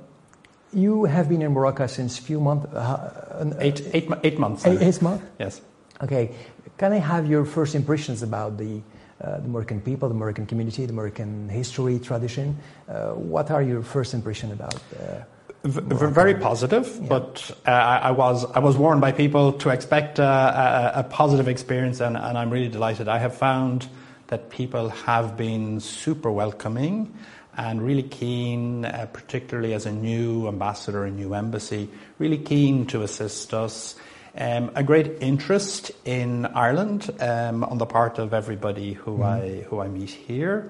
you 0.73 1.05
have 1.05 1.29
been 1.29 1.43
in 1.43 1.53
Morocco 1.53 1.85
since 1.85 2.17
few 2.17 2.39
months. 2.39 2.65
Uh, 2.73 3.53
eight, 3.59 3.87
eight, 3.93 4.09
eight 4.23 4.39
months. 4.39 4.65
Eight, 4.65 4.81
eight 4.81 5.01
months. 5.01 5.23
Yes. 5.39 5.61
Okay, 6.01 6.31
can 6.77 6.93
I 6.93 6.97
have 6.97 7.27
your 7.27 7.43
first 7.43 7.73
impressions 7.73 8.21
about 8.21 8.57
the, 8.57 8.81
uh, 9.19 9.39
the 9.39 9.47
Moroccan 9.47 9.81
people, 9.81 10.07
the 10.09 10.15
Moroccan 10.15 10.45
community, 10.45 10.85
the 10.85 10.93
Moroccan 10.93 11.49
history, 11.49 11.97
tradition? 11.99 12.57
Uh, 12.87 13.09
what 13.13 13.49
are 13.49 13.63
your 13.63 13.81
first 13.81 14.13
impressions 14.13 14.53
about? 14.53 14.75
Uh, 14.75 15.21
very 15.63 16.35
positive, 16.35 16.87
yeah. 17.01 17.07
but 17.09 17.51
uh, 17.65 17.71
I 17.71 18.11
was 18.11 18.45
I 18.45 18.59
was 18.59 18.77
warned 18.77 19.01
by 19.01 19.11
people 19.11 19.53
to 19.53 19.69
expect 19.69 20.19
uh, 20.19 20.93
a, 20.95 20.99
a, 20.99 21.03
positive 21.03 21.47
experience, 21.47 21.99
and, 21.99 22.15
and, 22.15 22.37
I'm 22.37 22.51
really 22.51 22.69
delighted. 22.69 23.07
I 23.07 23.17
have 23.17 23.35
found 23.35 23.87
that 24.27 24.49
people 24.49 24.89
have 24.89 25.35
been 25.35 25.79
super 25.79 26.31
welcoming 26.31 27.17
and 27.57 27.81
really 27.81 28.03
keen, 28.03 28.85
uh, 28.85 29.07
particularly 29.11 29.73
as 29.73 29.85
a 29.85 29.91
new 29.91 30.47
ambassador, 30.47 31.05
a 31.05 31.11
new 31.11 31.33
embassy, 31.33 31.89
really 32.19 32.37
keen 32.37 32.85
to 32.87 33.01
assist 33.01 33.53
us. 33.53 33.95
Um, 34.39 34.69
a 34.75 34.83
great 34.83 35.21
interest 35.21 35.91
in 36.05 36.45
Ireland 36.45 37.09
um, 37.19 37.63
on 37.63 37.79
the 37.79 37.87
part 37.87 38.19
of 38.19 38.35
everybody 38.35 38.93
who 38.93 39.17
mm. 39.17 39.25
I 39.25 39.63
who 39.63 39.79
I 39.79 39.87
meet 39.87 40.11
here. 40.11 40.69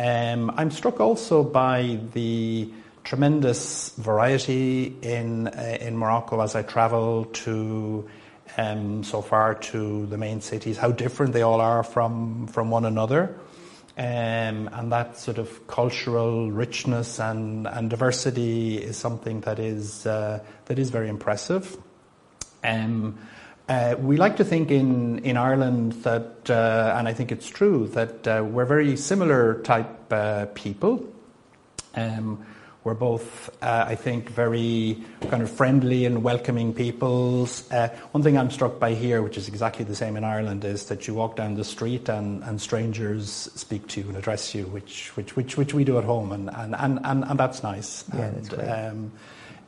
Um, 0.00 0.50
I'm 0.56 0.72
struck 0.72 0.98
also 0.98 1.44
by 1.44 2.00
the 2.12 2.68
tremendous 3.04 3.90
variety 3.90 4.96
in 5.02 5.46
uh, 5.46 5.78
in 5.80 5.96
Morocco 5.96 6.40
as 6.40 6.56
I 6.56 6.62
travel 6.62 7.26
to 7.26 8.08
um, 8.58 9.04
so 9.04 9.22
far 9.22 9.54
to 9.54 10.06
the 10.06 10.18
main 10.18 10.40
cities. 10.40 10.76
How 10.76 10.90
different 10.90 11.34
they 11.34 11.42
all 11.42 11.60
are 11.60 11.84
from 11.84 12.48
from 12.48 12.70
one 12.70 12.84
another. 12.84 13.36
Um, 13.96 14.68
and 14.72 14.90
that 14.90 15.18
sort 15.18 15.38
of 15.38 15.68
cultural 15.68 16.50
richness 16.50 17.20
and, 17.20 17.68
and 17.68 17.88
diversity 17.88 18.76
is 18.76 18.96
something 18.96 19.42
that 19.42 19.60
is 19.60 20.04
uh, 20.04 20.40
that 20.64 20.80
is 20.80 20.90
very 20.90 21.08
impressive. 21.08 21.76
Um, 22.64 23.18
uh, 23.68 23.94
we 23.98 24.16
like 24.16 24.36
to 24.36 24.44
think 24.44 24.70
in, 24.70 25.20
in 25.20 25.36
Ireland 25.36 25.92
that, 26.02 26.50
uh, 26.50 26.96
and 26.98 27.08
I 27.08 27.14
think 27.14 27.32
it's 27.32 27.48
true, 27.48 27.88
that 27.88 28.26
uh, 28.26 28.44
we're 28.44 28.66
very 28.66 28.96
similar 28.96 29.62
type 29.62 30.12
uh, 30.12 30.46
people. 30.54 31.06
Um, 31.94 32.44
we're 32.84 32.92
both, 32.92 33.48
uh, 33.62 33.86
I 33.88 33.94
think, 33.94 34.28
very 34.28 35.02
kind 35.30 35.42
of 35.42 35.50
friendly 35.50 36.04
and 36.04 36.22
welcoming 36.22 36.74
peoples. 36.74 37.70
Uh, 37.72 37.88
one 38.12 38.22
thing 38.22 38.36
I'm 38.36 38.50
struck 38.50 38.78
by 38.78 38.92
here, 38.92 39.22
which 39.22 39.38
is 39.38 39.48
exactly 39.48 39.86
the 39.86 39.94
same 39.94 40.18
in 40.18 40.24
Ireland, 40.24 40.66
is 40.66 40.84
that 40.86 41.08
you 41.08 41.14
walk 41.14 41.36
down 41.36 41.54
the 41.54 41.64
street 41.64 42.10
and, 42.10 42.44
and 42.44 42.60
strangers 42.60 43.30
speak 43.54 43.88
to 43.88 44.02
you 44.02 44.08
and 44.08 44.18
address 44.18 44.54
you, 44.54 44.66
which, 44.66 45.16
which, 45.16 45.34
which, 45.34 45.56
which 45.56 45.72
we 45.72 45.84
do 45.84 45.96
at 45.96 46.04
home, 46.04 46.32
and, 46.32 46.50
and, 46.50 46.74
and, 46.74 47.24
and, 47.24 47.40
that's 47.40 47.62
nice. 47.62 48.04
Yeah, 48.12 48.20
and, 48.20 48.36
that's 48.36 48.48
great. 48.50 48.68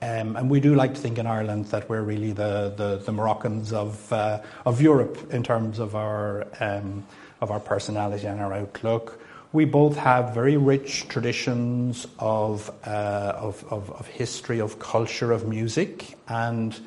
Um, 0.03 0.37
and 0.37 0.51
we 0.51 0.61
do 0.61 0.75
like 0.75 0.95
to 0.95 1.01
think 1.01 1.19
in 1.19 1.27
Ireland 1.27 1.67
that 1.67 1.89
we're 1.89 2.03
really 2.03 2.33
the, 2.33 2.73
the, 2.77 2.99
the 2.99 3.13
Moroccans 3.13 3.73
of, 3.73 4.13
uh, 4.13 4.43
of 4.67 4.81
Europe 4.81 5.33
in 5.33 5.43
terms 5.43 5.79
of 5.79 5.97
our, 5.97 6.47
um, 6.61 7.07
of 7.41 7.51
our 7.51 7.61
personality 7.61 8.27
and 8.27 8.41
our 8.41 8.53
outlook. 8.53 9.21
We 9.53 9.65
both 9.65 9.97
have 9.97 10.35
very 10.35 10.59
rich 10.59 11.09
traditions 11.09 12.07
of, 12.19 12.71
uh, 12.87 13.33
of, 13.37 13.65
of, 13.71 13.91
of, 13.91 14.07
history, 14.07 14.61
of 14.61 14.79
culture, 14.79 15.33
of 15.33 15.49
music, 15.49 16.19
and 16.29 16.79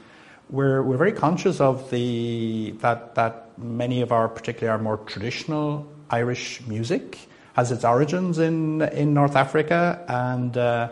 we're, 0.51 0.83
we're 0.83 0.97
very 0.97 1.13
conscious 1.13 1.59
of 1.59 1.89
the, 1.89 2.75
that, 2.79 3.15
that 3.15 3.57
many 3.57 4.01
of 4.01 4.11
our, 4.11 4.27
particularly 4.27 4.71
our 4.71 4.83
more 4.83 4.97
traditional 4.97 5.87
Irish 6.11 6.61
music, 6.67 7.17
has 7.53 7.71
its 7.71 7.83
origins 7.83 8.37
in, 8.37 8.81
in 8.81 9.13
North 9.13 9.35
Africa 9.35 10.03
and 10.07 10.55
uh, 10.55 10.89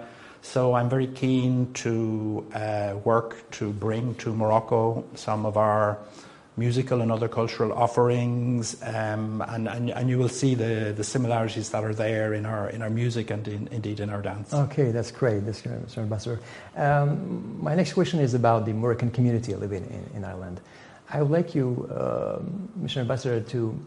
so 0.47 0.73
I'm 0.73 0.89
very 0.89 1.07
keen 1.07 1.73
to 1.73 2.45
uh, 2.53 2.95
work 3.03 3.51
to 3.51 3.71
bring 3.71 4.15
to 4.15 4.33
Morocco 4.33 5.03
some 5.13 5.45
of 5.45 5.57
our 5.57 5.99
musical 6.55 7.01
and 7.01 7.11
other 7.11 7.27
cultural 7.27 7.73
offerings, 7.73 8.81
um, 8.81 9.43
and, 9.49 9.67
and, 9.67 9.89
and 9.91 10.09
you 10.09 10.17
will 10.17 10.29
see 10.29 10.55
the, 10.55 10.93
the 10.95 11.03
similarities 11.03 11.69
that 11.71 11.83
are 11.83 11.93
there 11.93 12.33
in 12.33 12.45
our 12.45 12.69
in 12.69 12.81
our 12.81 12.89
music 12.89 13.29
and 13.29 13.45
in, 13.47 13.67
indeed 13.71 13.99
in 13.99 14.09
our 14.09 14.21
dance. 14.21 14.53
Okay, 14.53 14.91
that's 14.91 15.11
great, 15.11 15.45
that's 15.45 15.61
great, 15.61 15.85
Mr. 15.85 15.97
Ambassador. 15.97 16.39
Um, 16.77 17.61
my 17.61 17.75
next 17.75 17.91
question 17.93 18.19
is 18.21 18.33
about 18.33 18.65
the 18.65 18.73
Moroccan 18.73 19.11
community 19.11 19.53
living 19.53 19.83
in, 19.83 20.17
in 20.17 20.23
Ireland. 20.23 20.61
I 21.09 21.21
would 21.21 21.31
like 21.31 21.55
you, 21.55 21.89
uh, 21.91 22.39
Mr. 22.81 22.97
Ambassador, 22.97 23.41
to 23.49 23.77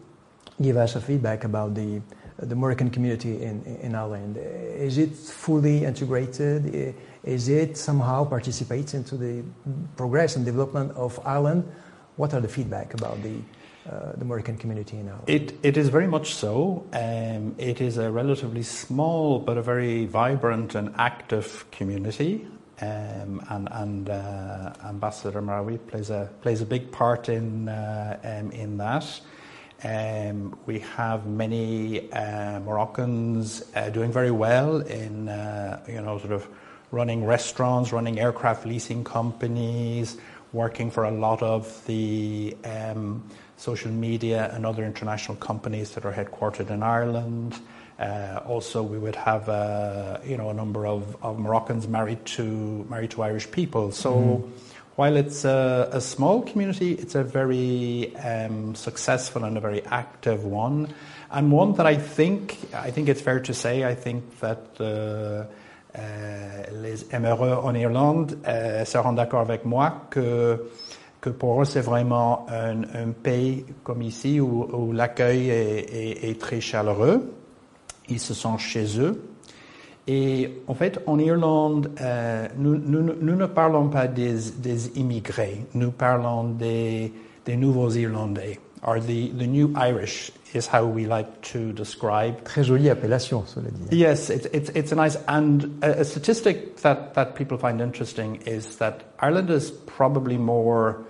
give 0.61 0.77
us 0.77 0.95
a 0.95 1.01
feedback 1.01 1.43
about 1.43 1.73
the 1.73 2.01
the 2.41 2.55
Moroccan 2.55 2.89
community 2.89 3.41
in, 3.41 3.63
in 3.81 3.95
Ireland? 3.95 4.37
Is 4.37 4.97
it 4.97 5.15
fully 5.15 5.85
integrated? 5.85 6.95
Is 7.23 7.49
it 7.49 7.77
somehow 7.77 8.25
participates 8.25 8.93
into 8.93 9.15
the 9.15 9.43
progress 9.95 10.35
and 10.35 10.45
development 10.45 10.91
of 10.95 11.19
Ireland? 11.25 11.71
What 12.15 12.33
are 12.33 12.41
the 12.41 12.47
feedback 12.47 12.93
about 12.93 13.21
the 13.23 13.35
uh, 13.89 14.11
the 14.15 14.25
Moroccan 14.25 14.57
community 14.57 14.97
in 14.97 15.09
Ireland? 15.09 15.27
It, 15.27 15.53
it 15.63 15.75
is 15.75 15.89
very 15.89 16.05
much 16.05 16.35
so. 16.35 16.85
Um, 16.93 17.55
it 17.57 17.81
is 17.81 17.97
a 17.97 18.11
relatively 18.11 18.61
small 18.61 19.39
but 19.39 19.57
a 19.57 19.63
very 19.63 20.05
vibrant 20.05 20.75
and 20.75 20.93
active 20.97 21.65
community. 21.71 22.45
Um, 22.79 23.43
and, 23.49 23.67
and 23.71 24.09
uh, 24.09 24.73
Ambassador 24.85 25.41
Marawi 25.41 25.79
plays 25.87 26.09
a 26.09 26.29
plays 26.41 26.61
a 26.61 26.65
big 26.65 26.91
part 26.91 27.29
in 27.29 27.69
uh, 27.69 28.19
um, 28.23 28.51
in 28.51 28.77
that. 28.77 29.21
Um, 29.83 30.57
we 30.67 30.79
have 30.79 31.25
many 31.25 32.11
uh, 32.11 32.59
Moroccans 32.59 33.63
uh, 33.75 33.89
doing 33.89 34.11
very 34.11 34.29
well 34.29 34.81
in, 34.81 35.27
uh, 35.27 35.83
you 35.87 36.01
know, 36.01 36.19
sort 36.19 36.33
of 36.33 36.47
running 36.91 37.25
restaurants, 37.25 37.91
running 37.91 38.19
aircraft 38.19 38.65
leasing 38.65 39.03
companies, 39.03 40.17
working 40.53 40.91
for 40.91 41.05
a 41.05 41.11
lot 41.11 41.41
of 41.41 41.83
the 41.87 42.55
um, 42.63 43.23
social 43.57 43.91
media 43.91 44.51
and 44.53 44.65
other 44.65 44.85
international 44.85 45.37
companies 45.37 45.91
that 45.91 46.05
are 46.05 46.13
headquartered 46.13 46.69
in 46.69 46.83
Ireland. 46.83 47.55
Uh, 47.97 48.39
also, 48.45 48.83
we 48.83 48.99
would 48.99 49.15
have, 49.15 49.49
uh, 49.49 50.19
you 50.23 50.37
know, 50.37 50.49
a 50.49 50.53
number 50.53 50.85
of, 50.85 51.15
of 51.23 51.39
Moroccans 51.39 51.87
married 51.87 52.23
to 52.25 52.85
married 52.89 53.11
to 53.11 53.23
Irish 53.23 53.49
people. 53.49 53.91
So. 53.91 54.13
Mm 54.13 54.51
while 54.95 55.15
it's 55.15 55.45
a, 55.45 55.89
a 55.91 56.01
small 56.01 56.41
community, 56.41 56.93
it's 56.93 57.15
a 57.15 57.23
very 57.23 58.15
um, 58.17 58.75
successful 58.75 59.43
and 59.43 59.57
a 59.57 59.61
very 59.61 59.83
active 59.85 60.43
one, 60.43 60.93
and 61.31 61.51
one 61.51 61.73
that 61.73 61.85
I 61.85 61.95
think 61.95 62.57
I 62.73 62.91
think 62.91 63.09
it's 63.09 63.21
fair 63.21 63.39
to 63.39 63.53
say 63.53 63.83
I 63.83 63.95
think 63.95 64.39
that. 64.39 64.79
Uh, 64.79 65.45
euh, 65.97 66.63
les 66.81 67.13
émereux 67.13 67.51
en 67.51 67.75
Irlande 67.75 68.37
euh, 68.47 68.85
seront 68.85 69.11
d'accord 69.11 69.41
avec 69.41 69.65
moi 69.65 70.03
que, 70.09 70.69
que 71.19 71.29
pour 71.29 71.61
eux 71.61 71.65
c'est 71.65 71.81
vraiment 71.81 72.45
un, 72.49 73.11
pays 73.11 73.65
comme 73.83 74.01
ici 74.01 74.39
où, 74.39 74.69
où 74.73 74.93
l'accueil 74.93 75.49
est, 75.49 76.29
est, 76.29 76.39
très 76.39 76.61
chaleureux. 76.61 77.33
Ils 78.07 78.21
se 78.21 78.33
sentent 78.33 78.59
chez 78.59 78.99
eux. 79.01 79.21
Et 80.13 80.49
en 80.67 80.73
fait, 80.73 80.99
en 81.07 81.19
Irlande, 81.19 81.89
euh, 82.01 82.45
nous, 82.57 82.77
nous, 82.77 83.01
nous, 83.01 83.35
ne 83.37 83.45
parlons 83.45 83.87
pas 83.87 84.07
des, 84.07 84.51
des 84.57 84.99
immigrés, 84.99 85.65
nous 85.73 85.91
parlons 85.91 86.43
des, 86.43 87.13
des 87.45 87.55
nouveaux 87.55 87.89
Irlandais, 87.91 88.59
or 88.83 88.99
the, 88.99 89.31
the 89.37 89.47
new 89.47 89.73
Irish 89.77 90.33
is 90.53 90.67
how 90.67 90.83
we 90.83 91.05
like 91.05 91.41
to 91.53 91.71
describe. 91.71 92.43
Très 92.43 92.65
jolie 92.65 92.89
appellation, 92.89 93.45
cela 93.47 93.69
dit. 93.69 93.95
Yes, 93.95 94.29
it's, 94.29 94.47
it's, 94.51 94.69
it's 94.75 94.91
a 94.91 94.95
nice, 94.95 95.15
and 95.29 95.81
a, 95.81 96.01
a 96.01 96.03
statistic 96.03 96.81
that, 96.81 97.13
that 97.13 97.35
people 97.35 97.57
find 97.57 97.79
interesting 97.79 98.35
is 98.45 98.79
that 98.79 99.13
Ireland 99.17 99.49
is 99.49 99.71
probably 99.71 100.35
more 100.35 101.05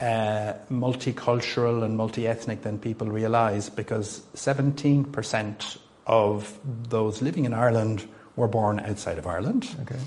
uh, 0.00 0.54
multicultural 0.70 1.84
and 1.84 1.94
multi-ethnic 1.94 2.62
than 2.62 2.78
people 2.78 3.08
realize 3.08 3.68
because 3.68 4.22
17% 4.34 5.76
of 6.06 6.58
those 6.88 7.20
living 7.20 7.44
in 7.44 7.52
Ireland 7.52 8.08
were 8.36 8.48
born 8.48 8.80
outside 8.80 9.18
of 9.18 9.26
Ireland. 9.26 9.68
Okay. 9.82 9.98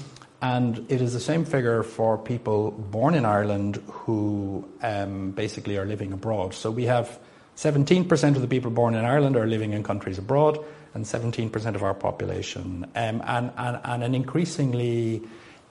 And 0.41 0.85
it 0.89 1.01
is 1.01 1.13
the 1.13 1.19
same 1.19 1.43
figure 1.43 1.83
for 1.83 2.17
people 2.17 2.71
born 2.71 3.13
in 3.13 3.25
Ireland 3.25 3.83
who 3.87 4.65
um, 4.81 5.31
basically 5.31 5.77
are 5.77 5.85
living 5.85 6.13
abroad. 6.13 6.53
So 6.53 6.71
we 6.71 6.85
have 6.85 7.19
17% 7.57 8.35
of 8.35 8.41
the 8.41 8.47
people 8.47 8.71
born 8.71 8.95
in 8.95 9.03
Ireland 9.03 9.35
are 9.35 9.45
living 9.45 9.73
in 9.73 9.83
countries 9.83 10.17
abroad, 10.17 10.63
and 10.93 11.03
17% 11.03 11.75
of 11.75 11.83
our 11.83 11.93
population, 11.93 12.85
um, 12.95 13.21
and, 13.25 13.51
and, 13.57 13.79
and, 13.83 14.03
an 14.03 14.15
increasingly 14.15 15.21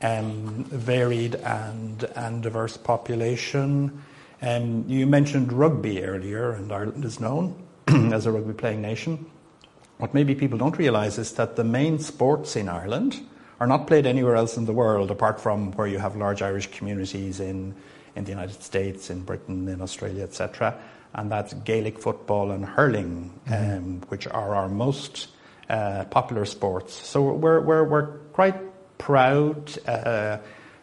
um, 0.02 0.64
varied 0.64 1.34
and, 1.36 2.04
and 2.14 2.42
diverse 2.42 2.76
population. 2.76 4.02
Um, 4.42 4.84
you 4.86 5.06
mentioned 5.06 5.50
rugby 5.50 6.04
earlier, 6.04 6.52
and 6.52 6.70
Ireland 6.70 7.06
is 7.06 7.20
known 7.20 7.56
as 7.88 8.26
a 8.26 8.32
rugby 8.32 8.52
playing 8.52 8.82
nation. 8.82 9.24
What 9.99 10.14
maybe 10.14 10.35
people 10.35 10.59
don't 10.59 10.78
realise 10.78 11.19
is 11.19 11.33
that 11.35 11.57
the 11.57 11.64
main 11.64 11.99
sports 11.99 12.57
in 12.57 12.69
Ireland 12.69 13.21
are 13.61 13.67
not 13.67 13.87
played 13.87 14.07
anywhere 14.07 14.37
else 14.37 14.57
in 14.57 14.64
the 14.64 14.73
world 14.73 15.11
apart 15.11 15.40
from 15.40 15.73
where 15.73 15.87
you 15.87 15.99
have 15.99 16.17
large 16.17 16.43
Irish 16.43 16.71
communities 16.71 17.40
in, 17.40 17.75
in 18.14 18.25
the 18.25 18.31
United 18.31 18.62
States, 18.62 19.11
in 19.11 19.23
Britain, 19.23 19.69
in 19.69 19.83
Australia, 19.83 20.23
etc 20.23 20.78
and 21.14 21.31
that's 21.31 21.55
Gaelic 21.55 21.99
football 21.99 22.50
and 22.50 22.64
hurling, 22.64 23.33
mm-hmm. 23.47 23.76
um, 23.76 24.00
which 24.09 24.26
are 24.26 24.55
our 24.55 24.69
most 24.69 25.28
uh, 25.69 26.05
popular 26.05 26.45
sports. 26.45 26.95
So 26.95 27.23
we're, 27.23 27.61
we're, 27.61 27.85
we're 27.85 28.07
quite 28.33 28.57
proud, 28.99 29.76
uh, 29.87 30.38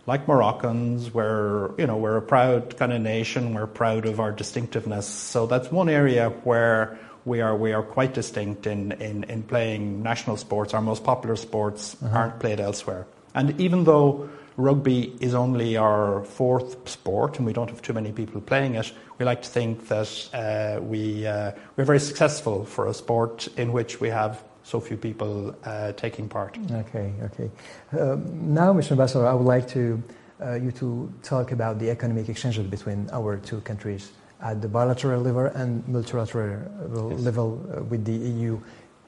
like 0.06 0.28
Moroccans, 0.28 1.14
we're, 1.14 1.76
you 1.78 1.88
know, 1.88 1.98
we're 1.98 2.18
a 2.18 2.22
proud 2.22 2.78
kind 2.78 2.94
of 2.94 3.02
nation, 3.02 3.54
we're 3.54 3.68
proud 3.68 4.06
of 4.06 4.20
our 4.20 4.32
distinctiveness. 4.32 5.08
So 5.08 5.48
that's 5.48 5.72
one 5.72 5.90
area 5.90 6.30
where 6.44 7.00
we 7.26 7.42
are, 7.42 7.56
we 7.56 7.74
are 7.74 7.84
quite 7.84 8.14
distinct 8.14 8.68
in, 8.68 8.94
in, 8.94 9.24
in 9.26 9.44
playing 9.44 10.02
national 10.04 10.38
sports. 10.38 10.74
Our 10.74 10.82
most 10.82 11.04
popular 11.04 11.36
sports 11.36 11.98
uh-huh. 12.02 12.18
aren't 12.18 12.40
played 12.40 12.60
elsewhere. 12.60 13.08
And 13.34 13.60
even 13.60 13.84
though 13.84 14.30
Rugby 14.58 15.14
is 15.20 15.34
only 15.34 15.76
our 15.76 16.24
fourth 16.24 16.88
sport, 16.88 17.38
and 17.38 17.46
we 17.46 17.52
don't 17.52 17.70
have 17.70 17.82
too 17.82 17.94
many 17.94 18.12
people 18.12 18.40
playing 18.40 18.76
it. 18.76 18.92
We 19.18 19.26
like 19.26 19.42
to 19.42 19.50
think 19.50 19.88
that 19.90 20.30
uh, 20.34 20.82
we, 20.82 21.28
uh, 21.28 21.52
we're 21.76 21.84
very 21.84 22.00
successful 22.00 22.64
for 22.64 22.88
a 22.88 22.94
sport 22.94 23.48
in 23.58 23.74
which 23.74 24.00
we 24.00 24.10
have 24.10 24.44
so 24.64 24.80
few 24.80 24.98
people 24.98 25.56
uh, 25.66 25.92
taking 25.94 26.30
part. 26.30 26.58
Okay, 26.72 27.14
okay. 27.24 27.52
Um, 28.00 28.54
now, 28.54 28.74
Mr. 28.74 28.92
Ambassador, 28.92 29.28
I 29.28 29.34
would 29.34 29.46
like 29.46 29.68
to, 29.70 30.02
uh, 30.42 30.54
you 30.54 30.72
to 30.72 31.14
talk 31.22 31.52
about 31.52 31.78
the 31.78 31.90
economic 31.90 32.30
exchanges 32.30 32.66
between 32.66 33.10
our 33.12 33.38
two 33.38 33.60
countries 33.62 34.12
at 34.46 34.62
the 34.62 34.68
bilateral 34.68 35.22
level 35.22 35.46
and 35.46 35.86
multilateral 35.88 37.12
yes. 37.12 37.20
level 37.22 37.60
uh, 37.76 37.82
with 37.84 38.06
the 38.06 38.14
EU. 38.14 38.60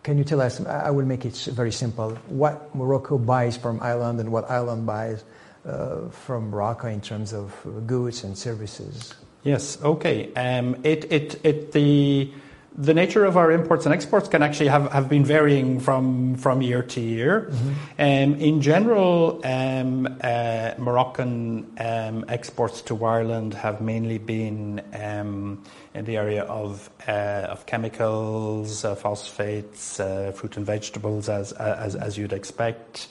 Can 0.02 0.17
you 0.17 0.23
tell 0.23 0.41
us, 0.41 0.60
I 0.65 0.89
will 0.89 1.06
make 1.06 1.26
it 1.26 1.36
very 1.54 1.71
simple, 1.71 2.12
what 2.28 2.73
Morocco 2.73 3.17
buys 3.19 3.56
from 3.56 3.80
Ireland 3.82 4.19
and 4.19 4.32
what 4.32 4.50
Ireland 4.50 4.88
buys 4.88 5.23
uh, 5.65 6.10
from 6.10 6.50
Morocco 6.50 6.88
in 6.88 7.02
terms 7.02 7.34
of 7.34 7.54
goods 7.86 8.23
and 8.23 8.36
services? 8.36 9.13
Yes. 9.43 9.78
Okay. 9.84 10.34
Um, 10.34 10.76
it, 10.84 11.12
it, 11.12 11.45
it, 11.45 11.71
the, 11.71 12.32
the 12.78 12.94
nature 12.94 13.26
of 13.26 13.38
our 13.38 13.52
imports 13.52 13.86
and 13.86 13.94
exports 13.94 14.28
can 14.28 14.44
actually 14.44 14.68
have, 14.68 14.92
have 14.92 15.10
been 15.10 15.26
varying 15.26 15.80
from, 15.80 16.36
from 16.36 16.62
year 16.62 16.84
to 16.84 17.02
year. 17.02 17.50
Mm-hmm. 17.50 17.70
Um, 17.98 18.40
in 18.40 18.62
general, 18.62 19.42
um, 19.44 20.06
uh, 20.22 20.72
Moroccan 20.78 21.72
um, 21.80 22.26
exports 22.28 22.84
to 22.84 23.04
Ireland 23.04 23.56
have 23.56 23.82
mainly 23.82 24.20
been 24.20 24.82
um, 24.94 25.63
in 25.96 26.06
the 26.06 26.18
area 26.18 26.44
of, 26.44 26.92
uh, 27.08 27.48
of 27.50 27.66
chemicals, 27.66 28.86
uh, 28.86 28.94
phosphates, 28.94 30.00
uh, 30.00 30.32
fruit 30.36 30.56
and 30.58 30.66
vegetables, 30.66 31.30
as, 31.30 31.54
as, 31.54 31.96
as 31.96 32.16
you'd 32.16 32.34
expect. 32.34 33.08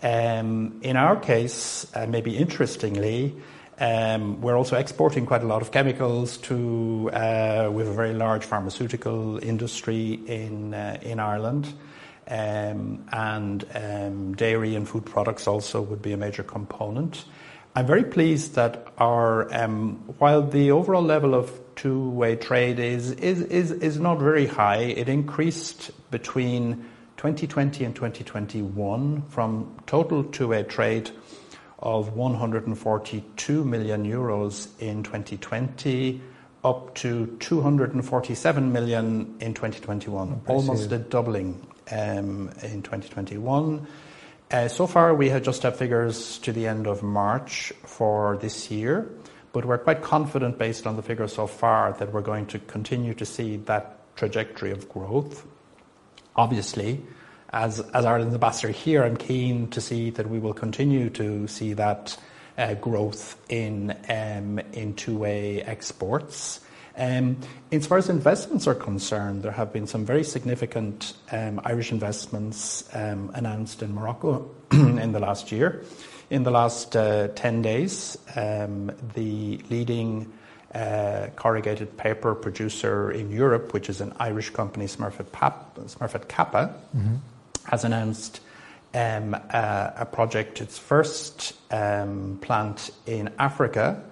Um, 0.00 0.78
in 0.82 0.96
our 0.96 1.16
case, 1.16 1.90
uh, 1.96 2.06
maybe 2.06 2.36
interestingly, 2.36 3.34
um, 3.80 4.40
we're 4.40 4.56
also 4.56 4.76
exporting 4.76 5.24
quite 5.24 5.42
a 5.42 5.46
lot 5.46 5.62
of 5.62 5.70
chemicals 5.70 6.36
to. 6.38 7.10
Uh, 7.12 7.70
we 7.72 7.84
have 7.84 7.92
a 7.92 7.96
very 7.96 8.12
large 8.12 8.44
pharmaceutical 8.44 9.38
industry 9.38 10.14
in 10.26 10.74
uh, 10.74 10.98
in 11.02 11.20
Ireland, 11.20 11.72
um, 12.26 13.06
and 13.12 13.64
um, 13.74 14.34
dairy 14.34 14.74
and 14.74 14.88
food 14.88 15.06
products 15.06 15.46
also 15.46 15.80
would 15.80 16.02
be 16.02 16.12
a 16.12 16.16
major 16.16 16.42
component. 16.42 17.24
I'm 17.76 17.86
very 17.86 18.02
pleased 18.02 18.56
that 18.56 18.88
our 18.98 19.52
um, 19.54 19.96
while 20.18 20.42
the 20.42 20.72
overall 20.72 21.02
level 21.02 21.34
of 21.34 21.60
two-way 21.76 22.34
trade 22.34 22.80
is 22.80 23.12
is 23.12 23.42
is, 23.42 23.70
is 23.70 24.00
not 24.00 24.18
very 24.18 24.46
high, 24.46 24.78
it 24.78 25.08
increased 25.08 25.92
between 26.10 26.84
2020 27.18 27.84
and 27.84 27.94
2021 27.94 29.22
from 29.28 29.76
total 29.86 30.24
two-way 30.24 30.64
trade 30.64 31.12
of 31.78 32.14
142 32.16 33.64
million 33.64 34.04
euros 34.04 34.68
in 34.80 35.02
2020 35.02 36.20
up 36.64 36.94
to 36.96 37.36
247 37.38 38.72
million 38.72 39.36
in 39.40 39.54
2021, 39.54 40.28
Impressive. 40.28 40.48
almost 40.48 40.92
a 40.92 40.98
doubling 40.98 41.66
um, 41.92 42.50
in 42.62 42.82
2021. 42.82 43.86
Uh, 44.50 44.66
so 44.66 44.86
far, 44.86 45.14
we 45.14 45.28
have 45.28 45.42
just 45.42 45.62
have 45.62 45.76
figures 45.76 46.38
to 46.38 46.52
the 46.52 46.66
end 46.66 46.86
of 46.86 47.02
March 47.02 47.72
for 47.84 48.38
this 48.38 48.70
year, 48.70 49.08
but 49.52 49.64
we're 49.64 49.78
quite 49.78 50.02
confident 50.02 50.58
based 50.58 50.86
on 50.86 50.96
the 50.96 51.02
figures 51.02 51.34
so 51.34 51.46
far 51.46 51.92
that 51.92 52.12
we're 52.12 52.22
going 52.22 52.46
to 52.46 52.58
continue 52.60 53.14
to 53.14 53.26
see 53.26 53.56
that 53.56 53.98
trajectory 54.16 54.72
of 54.72 54.88
growth. 54.88 55.46
Obviously, 56.34 57.00
as, 57.50 57.80
as 57.80 58.04
Ireland's 58.04 58.34
ambassador 58.34 58.72
here, 58.72 59.04
I'm 59.04 59.16
keen 59.16 59.68
to 59.70 59.80
see 59.80 60.10
that 60.10 60.28
we 60.28 60.38
will 60.38 60.54
continue 60.54 61.10
to 61.10 61.48
see 61.48 61.72
that 61.74 62.16
uh, 62.56 62.74
growth 62.74 63.36
in, 63.48 63.96
um, 64.08 64.58
in 64.72 64.94
two-way 64.94 65.62
exports. 65.62 66.60
Um, 66.96 67.38
as 67.70 67.86
far 67.86 67.98
as 67.98 68.08
investments 68.08 68.66
are 68.66 68.74
concerned, 68.74 69.44
there 69.44 69.52
have 69.52 69.72
been 69.72 69.86
some 69.86 70.04
very 70.04 70.24
significant 70.24 71.14
um, 71.30 71.60
Irish 71.64 71.92
investments 71.92 72.88
um, 72.92 73.30
announced 73.34 73.82
in 73.82 73.94
Morocco 73.94 74.50
in 74.72 75.12
the 75.12 75.20
last 75.20 75.52
year. 75.52 75.84
In 76.30 76.42
the 76.42 76.50
last 76.50 76.96
uh, 76.96 77.28
10 77.28 77.62
days, 77.62 78.18
um, 78.36 78.90
the 79.14 79.58
leading 79.70 80.30
uh, 80.74 81.28
corrugated 81.36 81.96
paper 81.96 82.34
producer 82.34 83.10
in 83.10 83.30
Europe, 83.30 83.72
which 83.72 83.88
is 83.88 84.00
an 84.02 84.12
Irish 84.18 84.50
company, 84.50 84.84
Smurfit 84.84 86.28
Kappa, 86.28 86.74
mm-hmm. 86.94 87.16
Has 87.68 87.84
announced 87.84 88.40
um, 88.94 89.34
a, 89.34 89.92
a, 89.98 90.06
project. 90.06 90.60
Its 90.60 90.78
first 90.78 91.54
um, 91.70 92.38
plant 92.40 92.90
in 93.06 93.30
Africa 93.38 94.02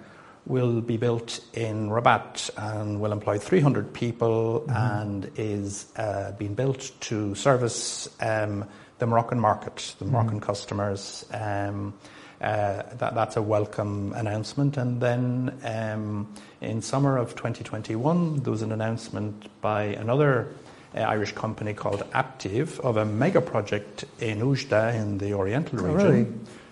will 0.45 0.79
be 0.81 0.97
built 0.97 1.43
in 1.53 1.89
Rabat 1.89 2.49
and 2.55 3.01
will 3.01 3.11
employ 3.11 3.37
300 3.37 3.93
people 3.93 4.63
mm-hmm. 4.67 4.71
and 4.71 5.31
is 5.35 5.87
uh, 5.97 6.31
being 6.37 6.53
built 6.53 6.91
to 7.01 7.35
service 7.35 8.07
um, 8.21 8.65
the 8.99 9.07
Moroccan 9.07 9.39
market, 9.39 9.95
the 9.99 10.05
Moroccan 10.05 10.39
mm-hmm. 10.39 10.45
customers. 10.45 11.25
Um, 11.31 11.93
uh, 12.39 12.83
that, 12.97 13.15
that's 13.15 13.35
a 13.35 13.41
welcome 13.41 14.13
announcement. 14.13 14.77
And 14.77 15.01
then 15.01 15.57
um, 15.63 16.31
in 16.61 16.83
summer 16.83 17.17
of 17.17 17.31
2021, 17.31 18.43
there 18.43 18.51
was 18.51 18.61
an 18.61 18.71
announcement 18.71 19.49
by 19.59 19.85
another 19.85 20.53
Irish 20.95 21.33
company 21.33 21.73
called 21.73 22.03
Aptiv 22.13 22.79
of 22.79 22.97
a 22.97 23.05
mega 23.05 23.41
project 23.41 24.05
in 24.19 24.39
Oujda 24.39 24.95
in 24.95 25.17
the 25.17 25.33
Oriental 25.33 25.79
region. 25.79 25.99
Oh, 25.99 26.09
really? 26.09 26.27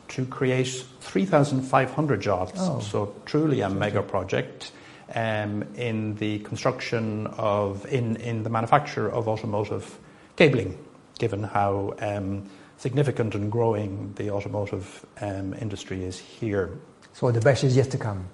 To 0.09 0.25
create 0.25 0.85
3,500 1.01 2.21
jobs. 2.21 2.53
Oh. 2.57 2.79
So, 2.79 3.15
truly 3.25 3.61
a 3.61 3.69
mega 3.69 4.01
project. 4.01 4.71
Um, 5.13 5.63
in 5.75 6.15
the 6.15 6.39
construction 6.39 7.27
of, 7.27 7.85
in, 7.85 8.15
in 8.15 8.41
the 8.41 8.49
manufacture 8.49 9.07
of 9.07 9.27
automotive 9.27 9.99
cabling, 10.35 10.83
given 11.19 11.43
how 11.43 11.93
um, 11.99 12.49
significant 12.77 13.35
and 13.35 13.51
growing 13.51 14.13
the 14.15 14.29
automotive 14.31 15.05
um, 15.21 15.53
industry 15.53 16.03
is 16.03 16.19
here. 16.19 16.77
So 17.13 17.31
the 17.31 17.41
best 17.41 17.63
is 17.63 17.75
yet 17.75 17.91
to 17.91 17.97
come. 17.97 18.27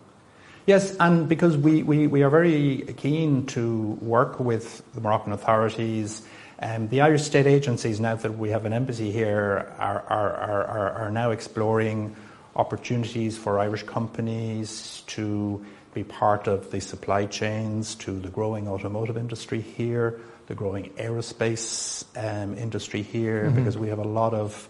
Yes, 0.66 0.96
and 1.00 1.28
because 1.28 1.58
we, 1.58 1.84
we, 1.84 2.08
we 2.08 2.24
are 2.24 2.30
very 2.30 2.94
keen 2.98 3.46
to 3.48 3.98
work 4.02 4.40
with 4.40 4.84
the 4.94 5.02
Moroccan 5.02 5.34
authorities 5.34 6.22
Um, 6.64 6.90
the 6.90 7.02
Irish 7.02 7.24
state 7.24 7.48
agencies, 7.48 8.00
now 8.00 8.16
that 8.22 8.38
we 8.38 8.52
have 8.52 8.66
an 8.66 8.74
embassy 8.74 9.10
here, 9.12 9.74
are, 9.80 10.04
are, 10.08 10.34
are, 10.38 10.92
are 10.92 11.12
now 11.12 11.32
exploring 11.32 12.16
opportunities 12.56 13.36
for 13.36 13.58
Irish 13.58 13.82
companies 13.82 15.02
to 15.08 15.66
be 15.96 16.04
part 16.04 16.48
of 16.48 16.70
the 16.70 16.80
supply 16.80 17.26
chains 17.26 17.96
to 18.06 18.12
the 18.12 18.30
growing 18.30 18.68
automotive 18.68 19.18
industry 19.18 19.62
here, 19.62 20.22
the 20.46 20.54
growing 20.54 20.92
aerospace 21.00 22.06
um, 22.16 22.56
industry 22.56 23.02
here, 23.02 23.46
mm-hmm. 23.46 23.56
because 23.56 23.76
we 23.76 23.90
have 23.90 23.98
a 23.98 24.08
lot 24.08 24.36
of, 24.36 24.70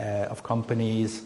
uh, 0.00 0.26
of 0.34 0.42
companies. 0.42 1.22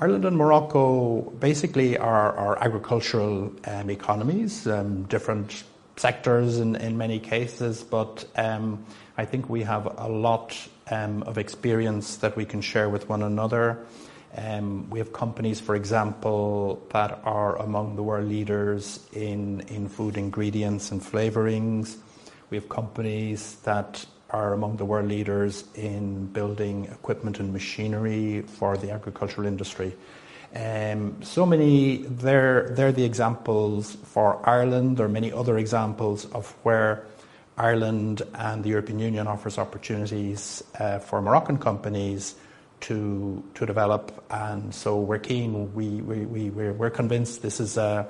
Ireland 0.00 0.24
and 0.24 0.36
Morocco 0.36 1.20
basically 1.38 1.96
are, 1.96 2.32
are 2.32 2.58
agricultural 2.62 3.52
um, 3.66 3.90
economies, 3.90 4.66
um, 4.66 5.04
different 5.04 5.62
sectors 5.96 6.58
in, 6.58 6.74
in 6.76 6.98
many 6.98 7.20
cases, 7.20 7.84
but 7.84 8.24
um, 8.34 8.84
I 9.16 9.24
think 9.24 9.48
we 9.48 9.62
have 9.62 9.86
a 9.98 10.08
lot 10.08 10.56
um, 10.90 11.22
of 11.22 11.38
experience 11.38 12.16
that 12.16 12.36
we 12.36 12.44
can 12.44 12.60
share 12.60 12.88
with 12.88 13.08
one 13.08 13.22
another. 13.22 13.86
Um, 14.36 14.90
we 14.90 14.98
have 14.98 15.12
companies, 15.12 15.60
for 15.60 15.76
example, 15.76 16.84
that 16.90 17.20
are 17.22 17.56
among 17.62 17.94
the 17.94 18.02
world 18.02 18.28
leaders 18.28 18.98
in, 19.12 19.60
in 19.68 19.88
food 19.88 20.16
ingredients 20.16 20.90
and 20.90 21.00
flavorings. 21.00 21.98
We 22.50 22.56
have 22.56 22.68
companies 22.68 23.56
that 23.62 24.04
are 24.34 24.52
among 24.52 24.76
the 24.76 24.84
world 24.84 25.08
leaders 25.08 25.64
in 25.76 26.26
building 26.38 26.86
equipment 26.86 27.38
and 27.38 27.52
machinery 27.52 28.42
for 28.42 28.76
the 28.76 28.90
agricultural 28.90 29.46
industry. 29.46 29.94
Um, 30.54 31.22
so 31.22 31.46
many, 31.46 31.98
they're, 32.24 32.70
they're 32.70 32.90
the 32.92 33.04
examples 33.04 33.96
for 34.14 34.28
Ireland. 34.48 34.96
There 34.96 35.06
are 35.06 35.16
many 35.20 35.32
other 35.32 35.56
examples 35.56 36.26
of 36.32 36.50
where 36.64 37.06
Ireland 37.56 38.22
and 38.34 38.64
the 38.64 38.70
European 38.70 38.98
Union 38.98 39.28
offers 39.28 39.56
opportunities 39.56 40.64
uh, 40.80 40.98
for 40.98 41.22
Moroccan 41.22 41.58
companies 41.58 42.34
to 42.80 43.42
to 43.54 43.64
develop. 43.64 44.12
And 44.30 44.74
so 44.74 44.98
we're 44.98 45.20
keen. 45.20 45.72
We 45.74 46.02
we 46.02 46.26
we 46.26 46.50
we're, 46.50 46.72
we're 46.72 46.90
convinced 46.90 47.42
this 47.42 47.60
is 47.60 47.76
a 47.76 48.06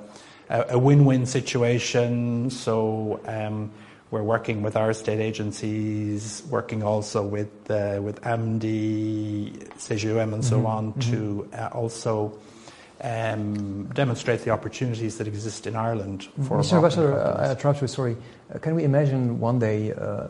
a, 0.49 0.77
win-win 0.77 1.25
situation. 1.25 2.49
So. 2.49 3.19
Um, 3.25 3.71
we're 4.11 4.23
working 4.23 4.61
with 4.61 4.75
our 4.75 4.93
state 4.93 5.19
agencies, 5.19 6.43
working 6.49 6.83
also 6.83 7.23
with 7.23 7.49
uh, 7.69 7.99
with 8.01 8.21
AMDI, 8.21 9.69
CGEM, 9.77 10.33
and 10.33 10.45
so 10.45 10.57
mm-hmm. 10.57 10.65
on 10.65 10.93
mm-hmm. 10.93 11.11
to 11.11 11.49
uh, 11.53 11.69
also 11.73 12.37
um, 13.01 13.85
demonstrate 13.93 14.41
the 14.41 14.51
opportunities 14.51 15.17
that 15.17 15.27
exist 15.27 15.67
in 15.67 15.75
Ireland 15.75 16.27
for 16.47 16.59
Mr. 16.59 16.73
Ambassador, 16.73 17.19
uh, 17.19 17.47
I 17.47 17.51
interrupt 17.51 17.81
you, 17.81 17.87
sorry. 17.87 18.15
Uh, 18.53 18.59
can 18.59 18.75
we 18.75 18.83
imagine 18.83 19.39
one 19.39 19.59
day 19.59 19.91
uh, 19.91 20.27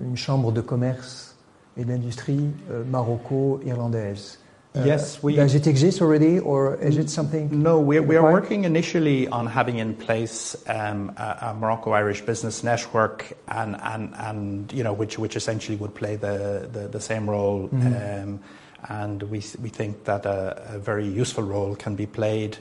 une 0.00 0.16
chambre 0.16 0.52
de 0.52 0.62
commerce 0.62 1.34
et 1.76 1.84
d'industrie 1.84 2.50
maroco-irlandaise. 2.86 4.38
Uh, 4.78 4.84
yes, 4.84 5.22
we. 5.22 5.34
Does 5.34 5.54
it 5.54 5.66
exist 5.66 6.00
already, 6.00 6.38
or 6.38 6.76
is 6.76 6.96
it 6.96 7.10
something? 7.10 7.62
No, 7.62 7.80
we, 7.80 7.98
we 8.00 8.16
are 8.16 8.32
working 8.32 8.64
initially 8.64 9.26
on 9.28 9.46
having 9.46 9.78
in 9.78 9.94
place 9.94 10.56
um, 10.68 11.12
a, 11.16 11.50
a 11.50 11.54
Morocco-Irish 11.54 12.22
business 12.22 12.62
network, 12.62 13.32
and, 13.48 13.76
and, 13.82 14.14
and 14.16 14.72
you 14.72 14.84
know 14.84 14.92
which 14.92 15.18
which 15.18 15.36
essentially 15.36 15.76
would 15.76 15.94
play 15.94 16.16
the 16.16 16.68
the, 16.70 16.88
the 16.88 17.00
same 17.00 17.28
role. 17.28 17.68
Mm-hmm. 17.68 18.22
Um, 18.22 18.40
and 18.88 19.22
we 19.24 19.42
we 19.60 19.68
think 19.68 20.04
that 20.04 20.24
a, 20.24 20.74
a, 20.74 20.78
very 20.78 21.06
useful 21.06 21.42
role 21.42 21.74
can 21.74 21.96
be 21.96 22.06
played 22.06 22.56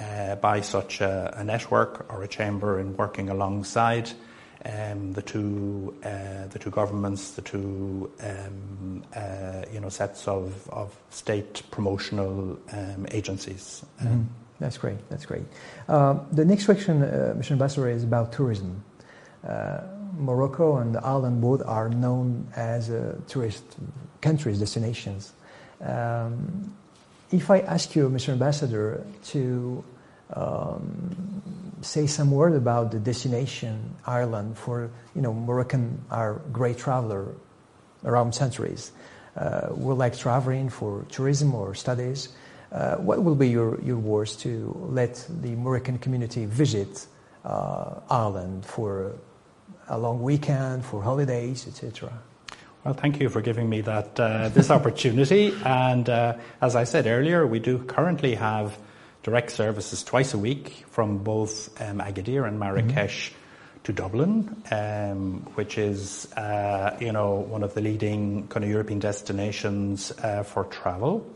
uh, 0.00 0.34
by 0.36 0.60
such 0.60 1.00
a, 1.00 1.32
a 1.36 1.44
network 1.44 2.12
or 2.12 2.24
a 2.24 2.28
chamber 2.28 2.80
in 2.80 2.96
working 2.96 3.28
alongside 3.28 4.10
um, 4.64 5.12
the 5.12 5.22
two 5.22 5.94
uh, 6.04 6.46
the 6.48 6.58
two 6.58 6.70
governments, 6.70 7.32
the 7.32 7.42
two 7.42 8.10
um, 8.22 9.02
uh, 9.14 9.64
you 9.72 9.80
know 9.80 9.88
sets 9.88 10.28
of, 10.28 10.68
of 10.70 10.96
state 11.10 11.62
promotional 11.70 12.58
um, 12.72 13.06
agencies. 13.10 13.84
Mm-hmm. 14.00 14.22
That's 14.60 14.78
great. 14.78 15.08
That's 15.08 15.26
great. 15.26 15.42
Uh, 15.88 16.18
the 16.30 16.44
next 16.44 16.66
question, 16.66 17.02
uh, 17.02 17.34
Mr. 17.36 17.52
Ambassador, 17.52 17.88
is 17.88 18.04
about 18.04 18.32
tourism. 18.32 18.84
Uh, 19.46 19.80
Morocco 20.16 20.76
and 20.76 20.96
Ireland 20.98 21.40
both 21.40 21.62
are 21.66 21.88
known 21.88 22.46
as 22.54 22.90
uh, 22.90 23.18
tourist 23.26 23.64
countries, 24.20 24.60
destinations. 24.60 25.32
Um, 25.80 26.76
if 27.32 27.50
I 27.50 27.60
ask 27.60 27.96
you, 27.96 28.08
Mr. 28.08 28.28
Ambassador, 28.28 29.04
to 29.24 29.82
um, 30.34 31.42
say 31.82 32.06
some 32.06 32.30
word 32.30 32.54
about 32.54 32.90
the 32.90 32.98
destination 32.98 33.94
Ireland 34.06 34.56
for 34.58 34.90
you 35.14 35.22
know 35.22 35.32
Moroccan 35.32 36.04
are 36.10 36.40
great 36.52 36.78
traveler 36.78 37.34
around 38.04 38.34
centuries. 38.34 38.92
Uh, 39.34 39.70
like 39.74 40.14
traveling 40.14 40.68
for 40.68 41.06
tourism 41.08 41.54
or 41.54 41.74
studies. 41.74 42.28
Uh, 42.70 42.96
what 42.96 43.22
will 43.24 43.34
be 43.34 43.48
your, 43.48 43.80
your 43.80 43.96
words 43.96 44.36
to 44.36 44.76
let 44.90 45.26
the 45.40 45.56
Moroccan 45.56 45.96
community 45.98 46.44
visit 46.44 47.06
uh, 47.42 47.94
Ireland 48.10 48.66
for 48.66 49.12
a 49.88 49.98
long 49.98 50.22
weekend, 50.22 50.84
for 50.84 51.02
holidays, 51.02 51.66
etc.? 51.66 52.12
Well, 52.84 52.92
thank 52.92 53.20
you 53.20 53.30
for 53.30 53.40
giving 53.40 53.70
me 53.70 53.80
that 53.82 54.20
uh, 54.20 54.50
this 54.50 54.70
opportunity. 54.70 55.54
And 55.64 56.10
uh, 56.10 56.34
as 56.60 56.76
I 56.76 56.84
said 56.84 57.06
earlier, 57.06 57.46
we 57.46 57.58
do 57.58 57.78
currently 57.78 58.34
have 58.34 58.76
direct 59.22 59.50
services 59.50 60.02
twice 60.02 60.34
a 60.34 60.38
week 60.38 60.84
from 60.90 61.18
both 61.18 61.80
um, 61.80 61.98
Agadir 61.98 62.46
and 62.46 62.58
Marrakesh 62.58 63.30
mm-hmm. 63.30 63.82
to 63.84 63.92
Dublin, 63.92 64.62
um, 64.70 65.42
which 65.54 65.78
is 65.78 66.32
uh, 66.32 66.96
you 67.00 67.12
know 67.12 67.34
one 67.34 67.62
of 67.62 67.74
the 67.74 67.80
leading 67.80 68.48
kind 68.48 68.64
of 68.64 68.70
European 68.70 68.98
destinations 68.98 70.12
uh, 70.22 70.42
for 70.42 70.64
travel. 70.64 71.26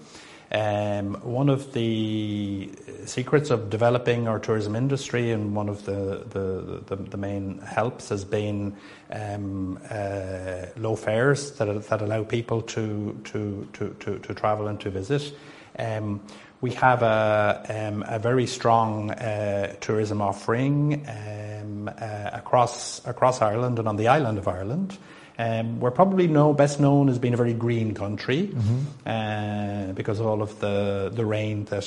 Um, 0.50 1.14
one 1.22 1.48
of 1.48 1.72
the 1.72 2.70
secrets 3.04 3.50
of 3.50 3.68
developing 3.68 4.28
our 4.28 4.38
tourism 4.38 4.76
industry 4.76 5.32
and 5.32 5.56
one 5.56 5.68
of 5.68 5.84
the, 5.84 6.24
the, 6.28 6.82
the, 6.86 7.02
the 7.02 7.16
main 7.16 7.58
helps 7.58 8.10
has 8.10 8.24
been 8.24 8.76
um, 9.10 9.80
uh, 9.90 10.66
low 10.76 10.94
fares 10.94 11.50
that, 11.58 11.88
that 11.88 12.00
allow 12.00 12.22
people 12.22 12.62
to, 12.62 13.20
to, 13.24 13.68
to, 13.72 13.96
to, 13.98 14.18
to 14.20 14.34
travel 14.34 14.68
and 14.68 14.78
to 14.80 14.90
visit. 14.90 15.34
Um, 15.78 16.20
we 16.60 16.70
have 16.72 17.02
a, 17.02 17.64
um, 17.68 18.04
a 18.06 18.18
very 18.18 18.46
strong 18.46 19.10
uh, 19.10 19.74
tourism 19.80 20.22
offering 20.22 21.06
um, 21.06 21.88
uh, 21.88 22.30
across 22.32 23.04
across 23.06 23.42
Ireland 23.42 23.78
and 23.78 23.86
on 23.86 23.96
the 23.96 24.08
island 24.08 24.38
of 24.38 24.48
Ireland. 24.48 24.96
Um, 25.38 25.80
we're 25.80 25.90
probably 25.90 26.28
best 26.54 26.80
known 26.80 27.10
as 27.10 27.18
being 27.18 27.34
a 27.34 27.36
very 27.36 27.52
green 27.52 27.92
country 27.92 28.48
mm-hmm. 28.48 28.78
uh, 29.04 29.92
because 29.92 30.18
of 30.18 30.26
all 30.26 30.40
of 30.40 30.58
the, 30.60 31.12
the 31.14 31.26
rain 31.26 31.66
that, 31.66 31.84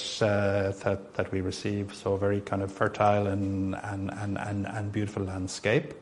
that, 0.84 1.15
that 1.15 1.32
we 1.32 1.41
receive. 1.41 1.95
So 1.95 2.13
a 2.13 2.17
very 2.19 2.41
kind 2.41 2.62
of 2.62 2.71
fertile 2.71 3.25
and 3.25 4.91
beautiful 4.91 5.23
landscape. 5.23 5.95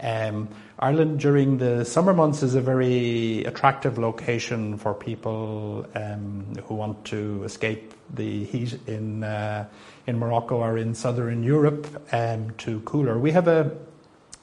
Um, 0.00 0.48
Ireland 0.78 1.18
during 1.18 1.58
the 1.58 1.84
summer 1.84 2.14
months 2.14 2.42
is 2.42 2.54
a 2.54 2.60
very 2.60 3.44
attractive 3.44 3.98
location 3.98 4.76
for 4.76 4.94
people 4.94 5.86
um, 5.94 6.54
who 6.64 6.74
want 6.74 7.04
to 7.06 7.42
escape 7.44 7.94
the 8.14 8.44
heat 8.44 8.78
in 8.86 9.24
uh, 9.24 9.66
in 10.06 10.18
Morocco 10.18 10.58
or 10.58 10.78
in 10.78 10.94
southern 10.94 11.42
Europe 11.42 11.86
um, 12.12 12.52
to 12.58 12.80
cooler. 12.80 13.18
We 13.18 13.32
have 13.32 13.48
a 13.48 13.76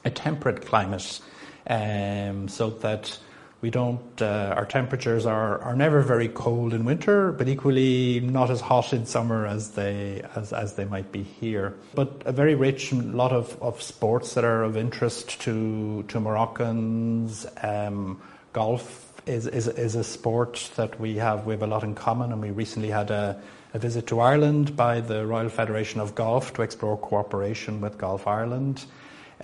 a 0.04 0.10
temperate 0.10 0.66
climate, 0.66 1.20
um, 1.68 2.48
so 2.48 2.70
that 2.70 3.18
we 3.66 3.70
don't. 3.70 4.22
Uh, 4.22 4.54
our 4.56 4.64
temperatures 4.64 5.26
are, 5.26 5.58
are 5.60 5.74
never 5.74 6.00
very 6.00 6.28
cold 6.28 6.72
in 6.72 6.84
winter, 6.84 7.32
but 7.32 7.48
equally 7.48 8.20
not 8.20 8.48
as 8.48 8.60
hot 8.60 8.92
in 8.92 9.04
summer 9.06 9.44
as 9.44 9.72
they 9.72 10.22
as, 10.36 10.52
as 10.52 10.74
they 10.74 10.84
might 10.84 11.10
be 11.10 11.24
here. 11.24 11.74
But 11.92 12.22
a 12.26 12.30
very 12.30 12.54
rich 12.54 12.92
lot 12.92 13.32
of, 13.32 13.60
of 13.60 13.82
sports 13.82 14.34
that 14.34 14.44
are 14.44 14.62
of 14.62 14.76
interest 14.76 15.40
to 15.40 16.04
to 16.04 16.20
Moroccans. 16.20 17.44
Um, 17.60 18.22
golf 18.52 19.12
is, 19.26 19.48
is 19.48 19.66
is 19.66 19.96
a 19.96 20.04
sport 20.04 20.70
that 20.76 21.00
we 21.00 21.16
have 21.16 21.44
we 21.44 21.52
have 21.54 21.64
a 21.64 21.66
lot 21.66 21.82
in 21.82 21.96
common, 21.96 22.30
and 22.30 22.40
we 22.40 22.52
recently 22.52 22.90
had 22.90 23.10
a 23.10 23.36
a 23.74 23.80
visit 23.80 24.06
to 24.06 24.20
Ireland 24.20 24.76
by 24.76 25.00
the 25.00 25.26
Royal 25.26 25.48
Federation 25.48 26.00
of 26.00 26.14
Golf 26.14 26.54
to 26.54 26.62
explore 26.62 26.96
cooperation 26.96 27.80
with 27.80 27.98
Golf 27.98 28.28
Ireland. 28.28 28.84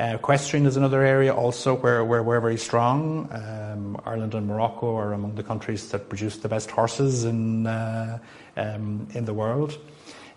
Uh, 0.01 0.15
equestrian 0.15 0.65
is 0.65 0.77
another 0.77 1.03
area 1.03 1.35
also 1.35 1.77
where, 1.77 2.03
where 2.03 2.23
we're 2.23 2.41
very 2.41 2.57
strong. 2.57 3.29
Um, 3.31 4.01
Ireland 4.07 4.35
and 4.35 4.47
Morocco 4.47 4.97
are 4.97 5.13
among 5.13 5.35
the 5.35 5.43
countries 5.43 5.91
that 5.91 6.09
produce 6.09 6.39
the 6.39 6.49
best 6.49 6.71
horses 6.71 7.25
in, 7.25 7.67
uh, 7.67 8.19
um, 8.57 9.07
in 9.13 9.27
the 9.27 9.35
world. 9.35 9.79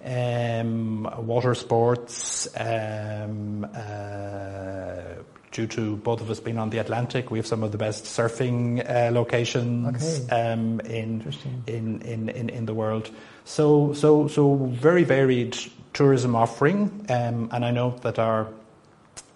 Um, 0.04 1.10
water 1.26 1.56
sports, 1.56 2.48
um, 2.58 3.66
uh, 3.74 5.24
due 5.52 5.68
to 5.68 5.96
both 5.96 6.20
of 6.20 6.30
us 6.30 6.42
being 6.42 6.58
on 6.58 6.70
the 6.70 6.80
Atlantic, 6.80 7.32
we 7.32 7.40
have 7.40 7.48
some 7.48 7.64
of 7.64 7.72
the 7.72 7.78
best 7.78 8.04
surfing 8.04 8.88
uh, 8.88 9.10
locations 9.12 10.20
okay. 10.26 10.52
um, 10.52 10.82
in, 10.82 11.34
in, 11.66 12.02
in, 12.02 12.30
in, 12.30 12.50
in 12.50 12.66
the 12.66 12.74
world. 12.74 13.10
So, 13.46 13.94
so, 13.94 14.28
so 14.28 14.56
very 14.56 15.06
varied 15.06 15.58
tourism 15.94 16.36
offering, 16.36 17.06
um, 17.08 17.50
and 17.54 17.64
I 17.64 17.72
know 17.72 17.92
that 18.02 18.20
our 18.20 18.50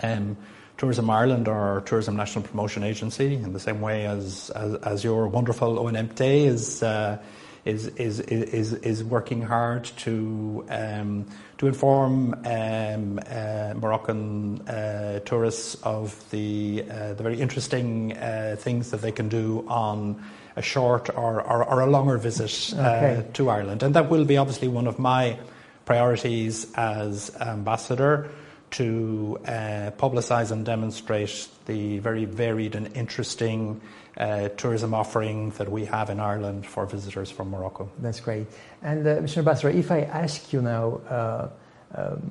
um, 0.02 0.38
Tourism 0.78 1.10
Ireland 1.10 1.48
or 1.48 1.82
Tourism 1.86 2.16
National 2.16 2.44
Promotion 2.44 2.84
Agency, 2.84 3.36
in 3.36 3.54
the 3.54 3.60
same 3.60 3.82
way 3.82 4.06
as 4.06 4.50
as, 4.52 4.76
as 4.76 5.04
your 5.04 5.28
wonderful 5.28 5.78
ONMT 5.78 6.22
is. 6.46 6.82
Uh, 6.84 7.18
is, 7.66 7.88
is, 7.88 8.20
is, 8.20 8.74
is 8.74 9.04
working 9.04 9.42
hard 9.42 9.84
to, 9.84 10.66
um, 10.70 11.26
to 11.58 11.68
inform 11.68 12.34
um, 12.46 13.20
uh, 13.30 13.74
Moroccan 13.76 14.62
uh, 14.68 15.20
tourists 15.20 15.76
of 15.84 16.30
the, 16.32 16.84
uh, 16.90 17.14
the 17.14 17.24
very 17.24 17.40
interesting 17.40 18.18
uh, 18.18 18.56
things 18.58 18.92
that 18.92 19.02
they 19.02 19.12
can 19.12 19.30
do 19.30 19.66
on 19.68 20.24
a 20.56 20.62
short 20.62 21.10
or, 21.10 21.42
or, 21.42 21.64
or 21.64 21.82
a 21.82 21.86
longer 21.86 22.18
visit 22.18 22.74
uh, 22.78 22.82
okay. 22.82 23.26
to 23.34 23.50
Ireland. 23.50 23.84
And 23.84 23.94
that 23.96 24.10
will 24.10 24.26
be 24.26 24.38
obviously 24.38 24.68
one 24.68 24.88
of 24.88 25.00
my 25.00 25.38
priorities 25.86 26.72
as 26.76 27.36
ambassador 27.40 28.30
to 28.72 29.40
uh, 29.46 29.92
publicise 29.98 30.52
and 30.52 30.66
demonstrate 30.66 31.48
the 31.66 32.00
very 32.00 32.26
varied 32.26 32.76
and 32.76 32.96
interesting 32.96 33.82
uh, 34.18 34.50
tourism 34.50 34.94
offering 34.94 35.52
that 35.52 35.72
we 35.72 35.86
have 35.86 36.10
in 36.10 36.20
Ireland 36.20 36.66
for 36.66 36.86
visitors 36.86 37.32
from 37.32 37.50
Morocco. 37.50 37.90
That's 38.00 38.20
great. 38.20 38.48
And 38.82 39.08
uh, 39.08 39.18
Mr. 39.18 39.38
Ambassador, 39.38 39.70
if 39.70 39.92
I 39.92 40.02
ask 40.02 40.52
you 40.52 40.62
now 40.62 41.02
uh, 41.10 41.50
um, 41.96 42.22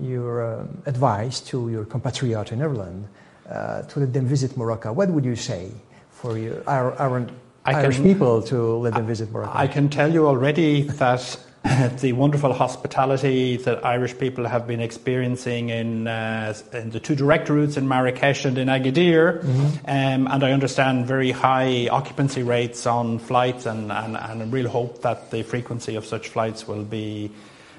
your 0.00 0.42
uh, 0.42 0.66
advice 0.86 1.40
to 1.40 1.70
your 1.70 1.84
compatriot 1.84 2.52
in 2.52 2.62
Ireland 2.62 3.08
uh, 3.48 3.82
to 3.82 4.00
let 4.00 4.12
them 4.12 4.26
visit 4.26 4.56
Morocco, 4.56 4.92
what 4.92 5.08
would 5.10 5.24
you 5.24 5.36
say 5.36 5.72
for 6.10 6.38
your, 6.38 6.62
our, 6.68 6.92
our 6.94 7.26
Irish 7.64 7.96
can, 7.96 8.04
people 8.04 8.42
to 8.42 8.76
let 8.76 8.94
them 8.94 9.06
visit 9.06 9.30
Morocco? 9.30 9.58
I 9.58 9.66
can 9.66 9.88
tell 9.88 10.12
you 10.12 10.26
already 10.26 10.82
that 10.82 11.38
the 12.00 12.12
wonderful 12.12 12.52
hospitality 12.52 13.56
that 13.56 13.84
Irish 13.84 14.16
people 14.16 14.46
have 14.46 14.66
been 14.66 14.80
experiencing 14.80 15.70
in, 15.70 16.06
uh, 16.06 16.54
in 16.72 16.90
the 16.90 17.00
two 17.00 17.16
direct 17.16 17.48
routes 17.48 17.76
in 17.76 17.88
Marrakesh 17.88 18.44
and 18.44 18.58
in 18.58 18.68
Agadir. 18.68 19.42
Mm-hmm. 19.42 19.66
Um, 19.86 20.28
and 20.28 20.44
I 20.44 20.52
understand 20.52 21.06
very 21.06 21.32
high 21.32 21.88
occupancy 21.88 22.42
rates 22.42 22.86
on 22.86 23.18
flights, 23.18 23.66
and, 23.66 23.90
and, 23.90 24.16
and 24.16 24.42
I 24.42 24.46
really 24.46 24.70
hope 24.70 25.02
that 25.02 25.30
the 25.30 25.42
frequency 25.42 25.96
of 25.96 26.06
such 26.06 26.28
flights 26.28 26.66
will 26.66 26.84
be. 26.84 27.30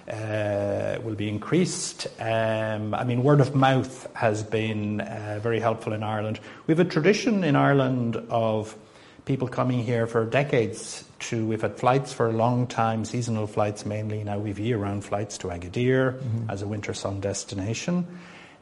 Uh, 0.09 0.97
will 1.03 1.13
be 1.13 1.29
increased. 1.29 2.07
Um, 2.19 2.95
I 2.95 3.03
mean, 3.03 3.21
word 3.21 3.41
of 3.41 3.53
mouth 3.53 4.07
has 4.15 4.41
been 4.41 5.01
uh, 5.01 5.39
very 5.39 5.59
helpful 5.59 5.93
in 5.93 6.01
Ireland. 6.01 6.39
We 6.65 6.71
have 6.71 6.79
a 6.79 6.89
tradition 6.89 7.43
in 7.43 7.55
Ireland 7.55 8.15
of 8.31 8.75
people 9.25 9.47
coming 9.47 9.83
here 9.83 10.07
for 10.07 10.25
decades 10.25 11.03
to, 11.19 11.45
we've 11.45 11.61
had 11.61 11.77
flights 11.77 12.13
for 12.13 12.27
a 12.27 12.33
long 12.33 12.67
time, 12.67 13.05
seasonal 13.05 13.47
flights 13.47 13.85
mainly. 13.85 14.23
Now 14.23 14.39
we've 14.39 14.59
year 14.59 14.77
round 14.77 15.03
flights 15.05 15.37
to 15.39 15.47
Agadir 15.47 16.13
mm-hmm. 16.13 16.49
as 16.49 16.61
a 16.61 16.67
winter 16.67 16.93
sun 16.93 17.19
destination. 17.19 18.07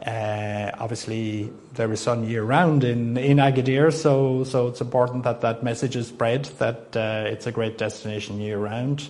Uh, 0.06 0.72
obviously, 0.78 1.52
there 1.74 1.92
is 1.92 2.00
sun 2.00 2.24
year 2.30 2.44
round 2.44 2.84
in, 2.84 3.18
in 3.18 3.38
Agadir, 3.38 3.92
so, 3.92 4.44
so 4.44 4.68
it's 4.68 4.82
important 4.82 5.24
that 5.24 5.42
that 5.42 5.64
message 5.64 5.96
is 5.96 6.08
spread 6.08 6.46
that 6.60 6.96
uh, 6.96 7.24
it's 7.28 7.48
a 7.48 7.52
great 7.52 7.78
destination 7.78 8.40
year 8.40 8.60
round. 8.60 9.10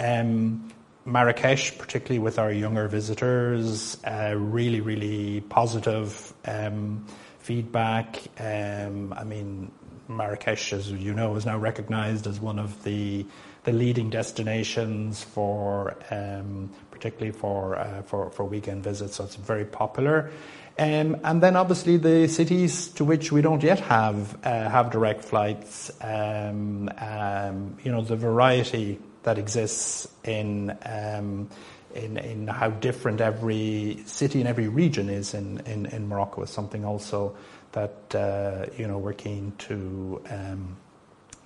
Um, 0.00 0.72
Marrakesh, 1.04 1.76
particularly 1.76 2.20
with 2.20 2.38
our 2.38 2.52
younger 2.52 2.88
visitors, 2.88 3.98
uh, 4.04 4.34
really, 4.36 4.80
really 4.80 5.40
positive 5.40 6.32
um, 6.44 7.04
feedback. 7.40 8.22
Um, 8.38 9.12
I 9.12 9.24
mean, 9.24 9.72
Marrakesh, 10.16 10.72
as 10.72 10.90
you 10.90 11.14
know, 11.14 11.34
is 11.36 11.46
now 11.46 11.58
recognised 11.58 12.26
as 12.26 12.40
one 12.40 12.58
of 12.58 12.82
the 12.84 13.26
the 13.64 13.72
leading 13.72 14.10
destinations 14.10 15.22
for, 15.22 15.96
um, 16.10 16.68
particularly 16.90 17.30
for, 17.30 17.78
uh, 17.78 18.02
for 18.02 18.30
for 18.30 18.44
weekend 18.44 18.82
visits. 18.82 19.16
So 19.16 19.24
it's 19.24 19.36
very 19.36 19.64
popular. 19.64 20.30
Um, 20.78 21.20
and 21.22 21.42
then 21.42 21.54
obviously 21.54 21.96
the 21.96 22.26
cities 22.28 22.88
to 22.88 23.04
which 23.04 23.30
we 23.30 23.42
don't 23.42 23.62
yet 23.62 23.78
have 23.80 24.36
uh, 24.44 24.68
have 24.68 24.90
direct 24.90 25.24
flights. 25.24 25.90
Um, 26.00 26.90
um 26.98 27.76
you 27.84 27.92
know 27.92 28.02
the 28.02 28.16
variety 28.16 28.98
that 29.22 29.38
exists 29.38 30.08
in. 30.24 30.76
Um, 30.84 31.48
in, 31.94 32.16
in 32.16 32.46
how 32.46 32.70
different 32.70 33.20
every 33.20 34.02
city 34.06 34.40
and 34.40 34.48
every 34.48 34.68
region 34.68 35.10
is 35.10 35.34
in, 35.34 35.60
in, 35.66 35.84
in 35.84 36.08
Morocco 36.08 36.42
is 36.42 36.48
something 36.48 36.86
also 36.86 37.36
that 37.72 38.14
uh, 38.14 38.66
you 38.76 38.86
know 38.86 38.98
we're 38.98 39.12
keen 39.12 39.52
to 39.58 40.22
um, 40.30 40.76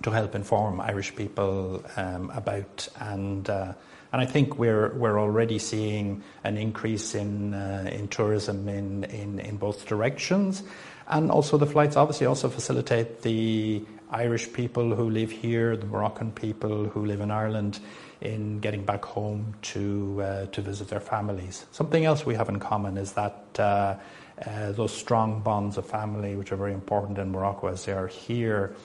to 0.03 0.11
help 0.11 0.35
inform 0.35 0.79
Irish 0.81 1.15
people 1.15 1.83
um, 1.95 2.29
about 2.31 2.87
and. 2.99 3.49
Uh, 3.49 3.73
and 4.13 4.21
I 4.21 4.25
think 4.25 4.57
we're 4.57 4.93
we're 4.93 5.19
already 5.19 5.59
seeing 5.59 6.23
an 6.45 6.55
increase 6.55 7.13
in 7.13 7.53
uh, 7.53 7.89
in 7.91 8.07
tourism 8.07 8.69
in 8.69 9.57
both 9.57 9.85
directions, 9.85 10.63
and 11.09 11.29
also 11.29 11.57
the 11.57 11.65
flights 11.65 11.97
obviously 11.97 12.25
also 12.25 12.47
facilitate 12.47 13.21
the 13.23 13.83
Irish 14.09 14.53
people 14.53 14.95
who 14.95 15.09
live 15.09 15.31
here, 15.31 15.75
the 15.75 15.85
Moroccan 15.85 16.31
people 16.31 16.85
who 16.85 17.05
live 17.05 17.19
in 17.19 17.31
Ireland, 17.31 17.79
in 18.21 18.59
getting 18.59 18.83
back 18.83 19.05
home 19.05 19.53
to 19.61 20.21
uh, 20.21 20.45
to 20.47 20.61
visit 20.61 20.87
their 20.89 20.99
families. 20.99 21.65
Something 21.71 22.05
else 22.05 22.25
we 22.25 22.35
have 22.35 22.49
in 22.49 22.59
common 22.59 22.97
is 22.97 23.13
that 23.13 23.43
uh, 23.59 23.95
uh, 24.45 24.71
those 24.71 24.93
strong 24.93 25.41
bonds 25.41 25.77
of 25.77 25.85
family, 25.85 26.35
which 26.35 26.51
are 26.51 26.55
very 26.57 26.73
important 26.73 27.17
in 27.17 27.31
Morocco 27.31 27.67
as 27.67 27.85
they 27.85 27.93
are 27.93 28.07
here. 28.07 28.75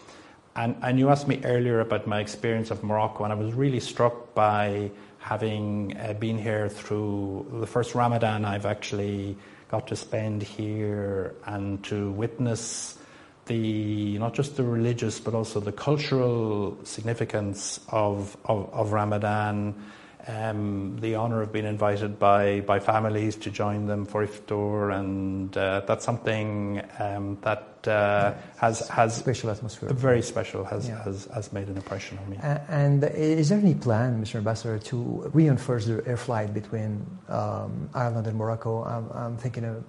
And, 0.54 0.76
and 0.82 0.98
you 0.98 1.08
asked 1.08 1.28
me 1.28 1.40
earlier 1.44 1.80
about 1.80 2.06
my 2.06 2.20
experience 2.20 2.70
of 2.70 2.82
Morocco, 2.82 3.24
and 3.24 3.32
I 3.32 3.36
was 3.36 3.54
really 3.54 3.80
struck 3.80 4.34
by 4.34 4.90
having 5.18 5.96
uh, 5.96 6.12
been 6.14 6.36
here 6.36 6.68
through 6.68 7.46
the 7.60 7.66
first 7.66 7.94
Ramadan 7.94 8.44
I've 8.44 8.66
actually 8.66 9.36
got 9.68 9.86
to 9.88 9.96
spend 9.96 10.42
here 10.42 11.34
and 11.46 11.82
to 11.84 12.10
witness 12.12 12.98
the 13.46 14.18
not 14.18 14.34
just 14.34 14.56
the 14.56 14.62
religious 14.62 15.18
but 15.18 15.34
also 15.34 15.60
the 15.60 15.72
cultural 15.72 16.76
significance 16.84 17.80
of, 17.88 18.36
of, 18.44 18.72
of 18.72 18.92
Ramadan 18.92 19.74
um, 20.28 20.96
the 21.00 21.16
honour 21.16 21.42
of 21.42 21.52
being 21.52 21.64
invited 21.64 22.18
by, 22.18 22.60
by 22.60 22.78
families 22.78 23.36
to 23.36 23.50
join 23.50 23.86
them 23.86 24.04
for 24.04 24.26
iftar, 24.26 24.96
and 24.98 25.56
uh, 25.56 25.80
that's 25.86 26.04
something 26.04 26.82
um, 26.98 27.38
that 27.42 27.66
uh, 27.86 27.90
yeah. 27.90 28.34
has 28.58 28.88
has 28.88 29.16
special 29.16 29.50
atmosphere. 29.50 29.88
Very 29.92 30.22
special 30.22 30.64
has, 30.64 30.88
yeah. 30.88 31.02
has 31.02 31.26
has 31.34 31.52
made 31.52 31.68
an 31.68 31.76
impression 31.76 32.18
on 32.18 32.30
me. 32.30 32.36
Uh, 32.36 32.58
and 32.68 33.04
is 33.04 33.48
there 33.48 33.58
any 33.58 33.74
plan, 33.74 34.22
Mr. 34.22 34.36
Ambassador, 34.36 34.78
to 34.78 35.30
reinforce 35.32 35.86
the 35.86 36.02
air 36.06 36.16
flight 36.16 36.54
between 36.54 37.04
um, 37.28 37.88
Ireland 37.94 38.26
and 38.26 38.36
Morocco? 38.36 38.84
I'm, 38.84 39.10
I'm 39.12 39.36
thinking 39.36 39.64
of. 39.64 39.84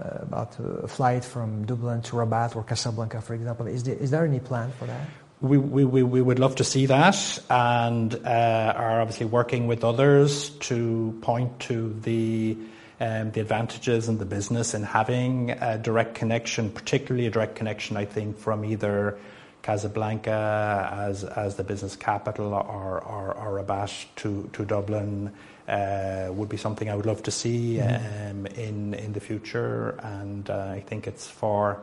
Uh, 0.00 0.18
about 0.22 0.56
a 0.60 0.86
flight 0.86 1.24
from 1.24 1.64
Dublin 1.66 2.02
to 2.02 2.14
Rabat 2.14 2.54
or 2.54 2.62
Casablanca, 2.62 3.20
for 3.20 3.34
example. 3.34 3.66
Is 3.66 3.82
there, 3.82 3.96
is 3.96 4.12
there 4.12 4.24
any 4.24 4.38
plan 4.38 4.70
for 4.78 4.86
that? 4.86 5.08
we, 5.40 5.56
we, 5.56 6.02
we 6.02 6.20
would 6.20 6.38
love 6.38 6.56
to 6.56 6.64
see 6.64 6.86
that 6.86 7.38
and 7.48 8.14
uh, 8.14 8.74
are 8.76 9.00
obviously 9.00 9.26
working 9.26 9.66
with 9.68 9.84
others 9.84 10.50
to 10.50 11.16
point 11.22 11.60
to 11.60 11.94
the 12.02 12.56
um, 13.00 13.30
the 13.30 13.40
advantages 13.40 14.08
and 14.08 14.18
the 14.18 14.24
business 14.24 14.74
in 14.74 14.82
having 14.82 15.52
a 15.52 15.78
direct 15.78 16.16
connection, 16.16 16.68
particularly 16.68 17.28
a 17.28 17.30
direct 17.30 17.54
connection, 17.54 17.96
I 17.96 18.06
think, 18.06 18.38
from 18.38 18.64
either 18.64 19.16
Casablanca 19.62 20.88
as 20.92 21.22
as 21.22 21.54
the 21.54 21.62
business 21.62 21.94
capital 21.94 22.52
or 22.54 23.00
or, 23.00 23.34
or 23.34 23.62
Rabat 23.62 24.06
to 24.16 24.50
to 24.52 24.64
Dublin 24.64 25.28
uh, 25.28 25.30
would 25.68 26.48
be 26.48 26.56
something 26.56 26.88
I 26.88 26.94
would 26.94 27.06
love 27.06 27.22
to 27.24 27.30
see 27.30 27.76
mm-hmm. 27.76 28.30
um, 28.30 28.46
in 28.46 28.94
in 28.94 29.12
the 29.12 29.20
future, 29.20 29.98
and 30.02 30.48
uh, 30.48 30.72
I 30.72 30.80
think 30.80 31.06
it's 31.06 31.26
for 31.28 31.80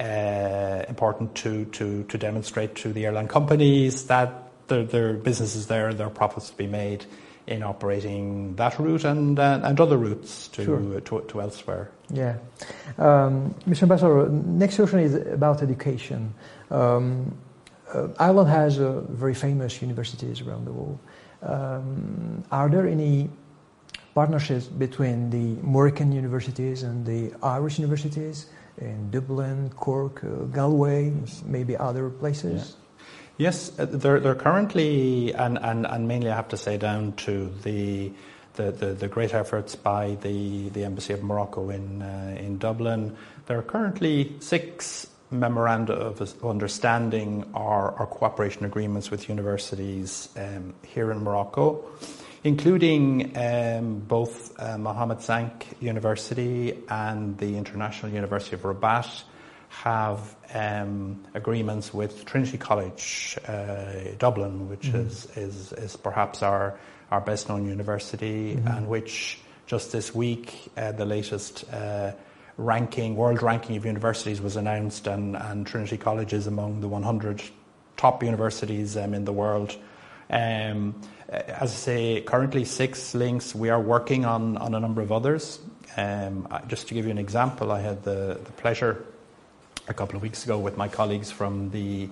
uh, 0.00 0.82
important 0.88 1.34
to, 1.34 1.66
to, 1.66 2.04
to 2.04 2.18
demonstrate 2.18 2.74
to 2.74 2.92
the 2.92 3.04
airline 3.04 3.28
companies 3.28 4.06
that 4.06 4.32
their, 4.68 4.82
their 4.84 5.12
business 5.12 5.54
is 5.54 5.66
there, 5.66 5.92
there 5.92 6.06
are 6.06 6.10
profits 6.10 6.50
to 6.50 6.56
be 6.56 6.66
made 6.66 7.04
in 7.46 7.62
operating 7.62 8.54
that 8.56 8.78
route 8.78 9.04
and, 9.04 9.38
uh, 9.38 9.60
and 9.62 9.78
other 9.80 9.98
routes 9.98 10.48
to, 10.48 10.64
sure. 10.64 11.00
to, 11.00 11.20
to, 11.28 11.40
elsewhere. 11.40 11.90
Yeah. 12.08 12.36
Um, 12.96 13.54
Mr. 13.68 13.82
Ambassador, 13.82 14.28
next 14.28 14.76
question 14.76 15.00
is 15.00 15.14
about 15.14 15.62
education. 15.62 16.32
Um, 16.70 17.36
uh, 17.92 18.08
Ireland 18.18 18.48
has 18.48 18.78
uh, 18.78 19.00
very 19.08 19.34
famous 19.34 19.82
universities 19.82 20.40
around 20.40 20.64
the 20.64 20.72
world. 20.72 20.98
Um, 21.42 22.44
are 22.50 22.68
there 22.68 22.86
any 22.86 23.30
partnerships 24.14 24.66
between 24.66 25.30
the 25.30 25.60
Moroccan 25.62 26.12
universities 26.12 26.82
and 26.82 27.06
the 27.06 27.32
Irish 27.42 27.78
universities? 27.78 28.46
in 28.80 29.10
Dublin, 29.10 29.70
Cork, 29.76 30.24
uh, 30.24 30.44
Galway, 30.46 31.12
maybe 31.44 31.76
other 31.76 32.08
places? 32.08 32.70
Yeah. 32.70 32.76
Yes, 33.38 33.78
uh, 33.78 33.86
they're, 33.86 34.20
they're 34.20 34.34
currently, 34.34 35.32
and, 35.32 35.58
and, 35.58 35.86
and 35.86 36.08
mainly 36.08 36.30
I 36.30 36.36
have 36.36 36.48
to 36.48 36.56
say 36.56 36.76
down 36.76 37.12
to 37.24 37.52
the, 37.62 38.12
the, 38.54 38.70
the, 38.70 38.86
the 38.86 39.08
great 39.08 39.32
efforts 39.32 39.74
by 39.76 40.16
the, 40.20 40.68
the 40.70 40.84
Embassy 40.84 41.12
of 41.14 41.22
Morocco 41.22 41.70
in, 41.70 42.02
uh, 42.02 42.36
in 42.38 42.58
Dublin. 42.58 43.16
There 43.46 43.58
are 43.58 43.62
currently 43.62 44.36
six 44.40 45.06
memoranda 45.30 45.92
of 45.92 46.44
understanding 46.44 47.44
or, 47.54 47.92
or 47.92 48.06
cooperation 48.06 48.64
agreements 48.64 49.10
with 49.10 49.28
universities 49.28 50.28
um, 50.36 50.74
here 50.86 51.10
in 51.12 51.22
Morocco. 51.22 51.84
including 52.42 53.36
um, 53.36 53.98
both 54.00 54.58
uh, 54.58 54.78
Mohammed 54.78 55.20
V 55.20 55.50
University 55.80 56.78
and 56.88 57.36
the 57.38 57.56
International 57.56 58.12
University 58.12 58.56
of 58.56 58.62
Rabat 58.62 59.24
have 59.68 60.34
um, 60.54 61.22
agreements 61.34 61.94
with 61.94 62.24
Trinity 62.24 62.58
College 62.58 63.38
uh, 63.46 64.14
Dublin, 64.18 64.68
which 64.68 64.88
mm-hmm. 64.88 65.06
is, 65.06 65.26
is, 65.36 65.72
is 65.72 65.96
perhaps 65.96 66.42
our, 66.42 66.78
our 67.10 67.20
best 67.20 67.48
known 67.48 67.68
university, 67.68 68.56
mm-hmm. 68.56 68.68
and 68.68 68.88
which 68.88 69.38
just 69.66 69.92
this 69.92 70.14
week 70.14 70.72
uh, 70.76 70.92
the 70.92 71.04
latest 71.04 71.64
uh, 71.72 72.12
ranking, 72.60 73.16
world 73.16 73.42
ranking 73.42 73.76
of 73.76 73.86
universities 73.86 74.40
was 74.40 74.56
announced, 74.56 75.06
and, 75.06 75.36
and 75.36 75.66
Trinity 75.66 75.96
College 75.96 76.32
is 76.32 76.46
among 76.46 76.80
the 76.80 76.88
100 76.88 77.42
top 77.96 78.22
universities 78.22 78.96
um, 78.96 79.14
in 79.14 79.24
the 79.24 79.32
world. 79.32 79.76
Um, 80.28 81.00
as 81.28 81.72
I 81.72 81.74
say, 81.74 82.20
currently 82.20 82.64
six 82.64 83.14
links. 83.14 83.54
We 83.54 83.70
are 83.70 83.80
working 83.80 84.24
on, 84.24 84.56
on 84.58 84.74
a 84.74 84.80
number 84.80 85.00
of 85.00 85.12
others. 85.12 85.60
Um, 85.96 86.48
just 86.68 86.88
to 86.88 86.94
give 86.94 87.04
you 87.04 87.10
an 87.10 87.18
example, 87.18 87.72
I 87.72 87.80
had 87.80 88.02
the, 88.04 88.38
the 88.44 88.52
pleasure 88.52 89.04
a 89.88 89.94
couple 89.94 90.16
of 90.16 90.22
weeks 90.22 90.44
ago 90.44 90.58
with 90.58 90.76
my 90.76 90.88
colleagues 90.88 91.30
from 91.30 91.70
the 91.70 92.08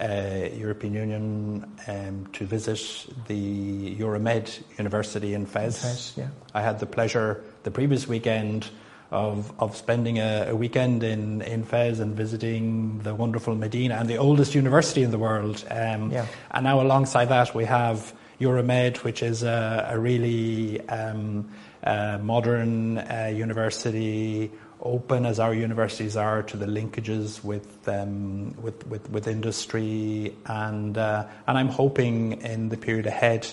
uh, 0.00 0.48
European 0.54 0.94
Union 0.94 1.72
um, 1.86 2.26
to 2.32 2.44
visit 2.44 3.06
the 3.28 3.96
Euromed 3.96 4.62
University 4.78 5.34
in 5.34 5.46
Fez. 5.46 5.80
Fez 5.80 6.12
yeah. 6.16 6.28
I 6.52 6.62
had 6.62 6.80
the 6.80 6.86
pleasure 6.86 7.42
the 7.62 7.70
previous 7.70 8.06
weekend 8.06 8.68
of, 9.10 9.52
of 9.60 9.76
spending 9.76 10.18
a, 10.18 10.46
a, 10.48 10.56
weekend 10.56 11.02
in, 11.02 11.42
in 11.42 11.64
Fez 11.64 12.00
and 12.00 12.16
visiting 12.16 12.98
the 13.00 13.14
wonderful 13.14 13.54
Medina 13.54 13.94
and 13.94 14.08
the 14.08 14.16
oldest 14.16 14.54
university 14.54 15.02
in 15.02 15.10
the 15.10 15.18
world. 15.18 15.64
Um, 15.70 16.10
yeah. 16.10 16.26
And 16.50 16.64
now, 16.64 16.80
alongside 16.80 17.26
that, 17.26 17.54
we 17.54 17.64
have 17.64 18.12
Euromed, 18.40 18.98
which 18.98 19.22
is 19.22 19.42
a, 19.42 19.88
a 19.90 19.98
really 19.98 20.80
um, 20.88 21.48
uh, 21.82 22.18
modern 22.20 22.98
uh, 22.98 23.30
university 23.32 24.50
open 24.80 25.24
as 25.24 25.38
our 25.38 25.54
universities 25.54 26.16
are 26.16 26.42
to 26.42 26.56
the 26.56 26.66
linkages 26.66 27.42
with 27.42 27.88
um, 27.88 28.54
with, 28.60 28.86
with, 28.86 29.08
with, 29.10 29.26
industry, 29.28 30.34
and 30.46 30.98
uh, 30.98 31.26
and 31.46 31.56
I'm 31.56 31.68
hoping 31.68 32.40
in 32.42 32.68
the 32.68 32.76
period 32.76 33.06
ahead 33.06 33.46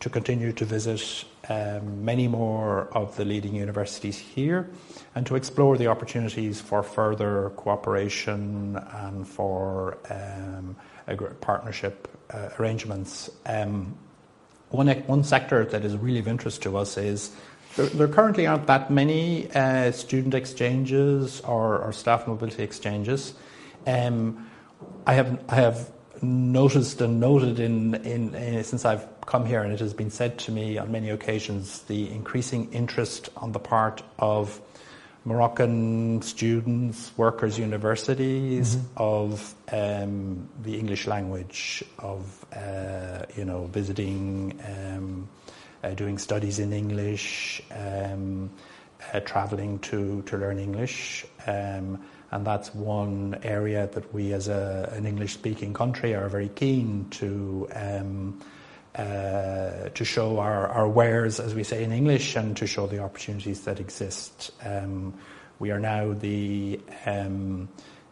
to 0.00 0.08
continue 0.08 0.52
to 0.52 0.64
visit 0.64 1.24
um, 1.48 2.04
many 2.04 2.28
more 2.28 2.88
of 2.92 3.16
the 3.16 3.24
leading 3.24 3.54
universities 3.54 4.18
here, 4.18 4.70
and 5.14 5.26
to 5.26 5.36
explore 5.36 5.76
the 5.76 5.86
opportunities 5.86 6.60
for 6.60 6.82
further 6.82 7.50
cooperation 7.56 8.76
and 8.92 9.26
for 9.26 9.98
um, 10.10 10.76
partnership 11.40 12.08
uh, 12.32 12.50
arrangements. 12.58 13.30
Um, 13.46 13.96
one 14.70 14.88
one 14.88 15.24
sector 15.24 15.64
that 15.64 15.84
is 15.84 15.96
really 15.96 16.20
of 16.20 16.28
interest 16.28 16.62
to 16.62 16.76
us 16.76 16.96
is 16.96 17.30
there, 17.76 17.86
there 17.86 18.08
currently 18.08 18.46
aren't 18.46 18.66
that 18.66 18.90
many 18.90 19.50
uh, 19.52 19.92
student 19.92 20.34
exchanges 20.34 21.40
or, 21.40 21.78
or, 21.78 21.92
staff 21.92 22.26
mobility 22.26 22.62
exchanges. 22.62 23.34
Um, 23.86 24.50
I 25.06 25.14
have 25.14 25.40
I 25.48 25.54
have 25.56 25.90
noticed 26.22 27.00
and 27.00 27.20
noted 27.20 27.60
in, 27.60 27.94
in, 27.94 28.34
in, 28.34 28.64
since 28.64 28.84
I've 28.84 29.06
come 29.30 29.46
here, 29.46 29.62
and 29.62 29.72
it 29.72 29.78
has 29.78 29.94
been 29.94 30.10
said 30.10 30.36
to 30.36 30.50
me 30.50 30.76
on 30.76 30.90
many 30.90 31.08
occasions, 31.08 31.82
the 31.82 32.10
increasing 32.10 32.72
interest 32.72 33.28
on 33.36 33.52
the 33.52 33.60
part 33.60 34.02
of 34.18 34.60
Moroccan 35.24 36.20
students, 36.22 37.12
workers, 37.16 37.56
universities 37.56 38.74
mm-hmm. 38.74 38.86
of 38.96 39.54
um, 39.70 40.48
the 40.60 40.76
English 40.76 41.06
language, 41.06 41.84
of 42.00 42.44
uh, 42.52 43.24
you 43.36 43.44
know 43.44 43.66
visiting. 43.66 44.60
Um, 44.66 45.28
uh, 45.82 45.94
doing 45.94 46.18
studies 46.18 46.58
in 46.58 46.74
English, 46.74 47.62
um, 47.70 48.50
uh, 49.14 49.20
traveling 49.20 49.78
to, 49.78 50.20
to 50.26 50.36
learn 50.36 50.58
English. 50.58 51.24
Um, 51.46 52.04
and 52.30 52.46
that's 52.46 52.74
one 52.74 53.38
area 53.42 53.88
that 53.94 54.12
we, 54.12 54.34
as 54.34 54.48
a, 54.48 54.92
an 54.94 55.06
English 55.06 55.32
speaking 55.32 55.72
country, 55.72 56.14
are 56.14 56.28
very 56.28 56.50
keen 56.50 57.08
to. 57.12 57.66
Uh, 58.96 59.88
to 59.90 60.04
show 60.04 60.40
our, 60.40 60.66
our 60.66 60.88
wares, 60.88 61.38
as 61.38 61.54
we 61.54 61.62
say 61.62 61.84
in 61.84 61.92
English, 61.92 62.34
and 62.34 62.56
to 62.56 62.66
show 62.66 62.88
the 62.88 62.98
opportunities 62.98 63.60
that 63.60 63.78
exist. 63.78 64.50
Um, 64.64 65.14
we 65.60 65.70
are 65.70 65.78
now 65.78 66.12
the 66.12 66.80
um, 67.06 67.68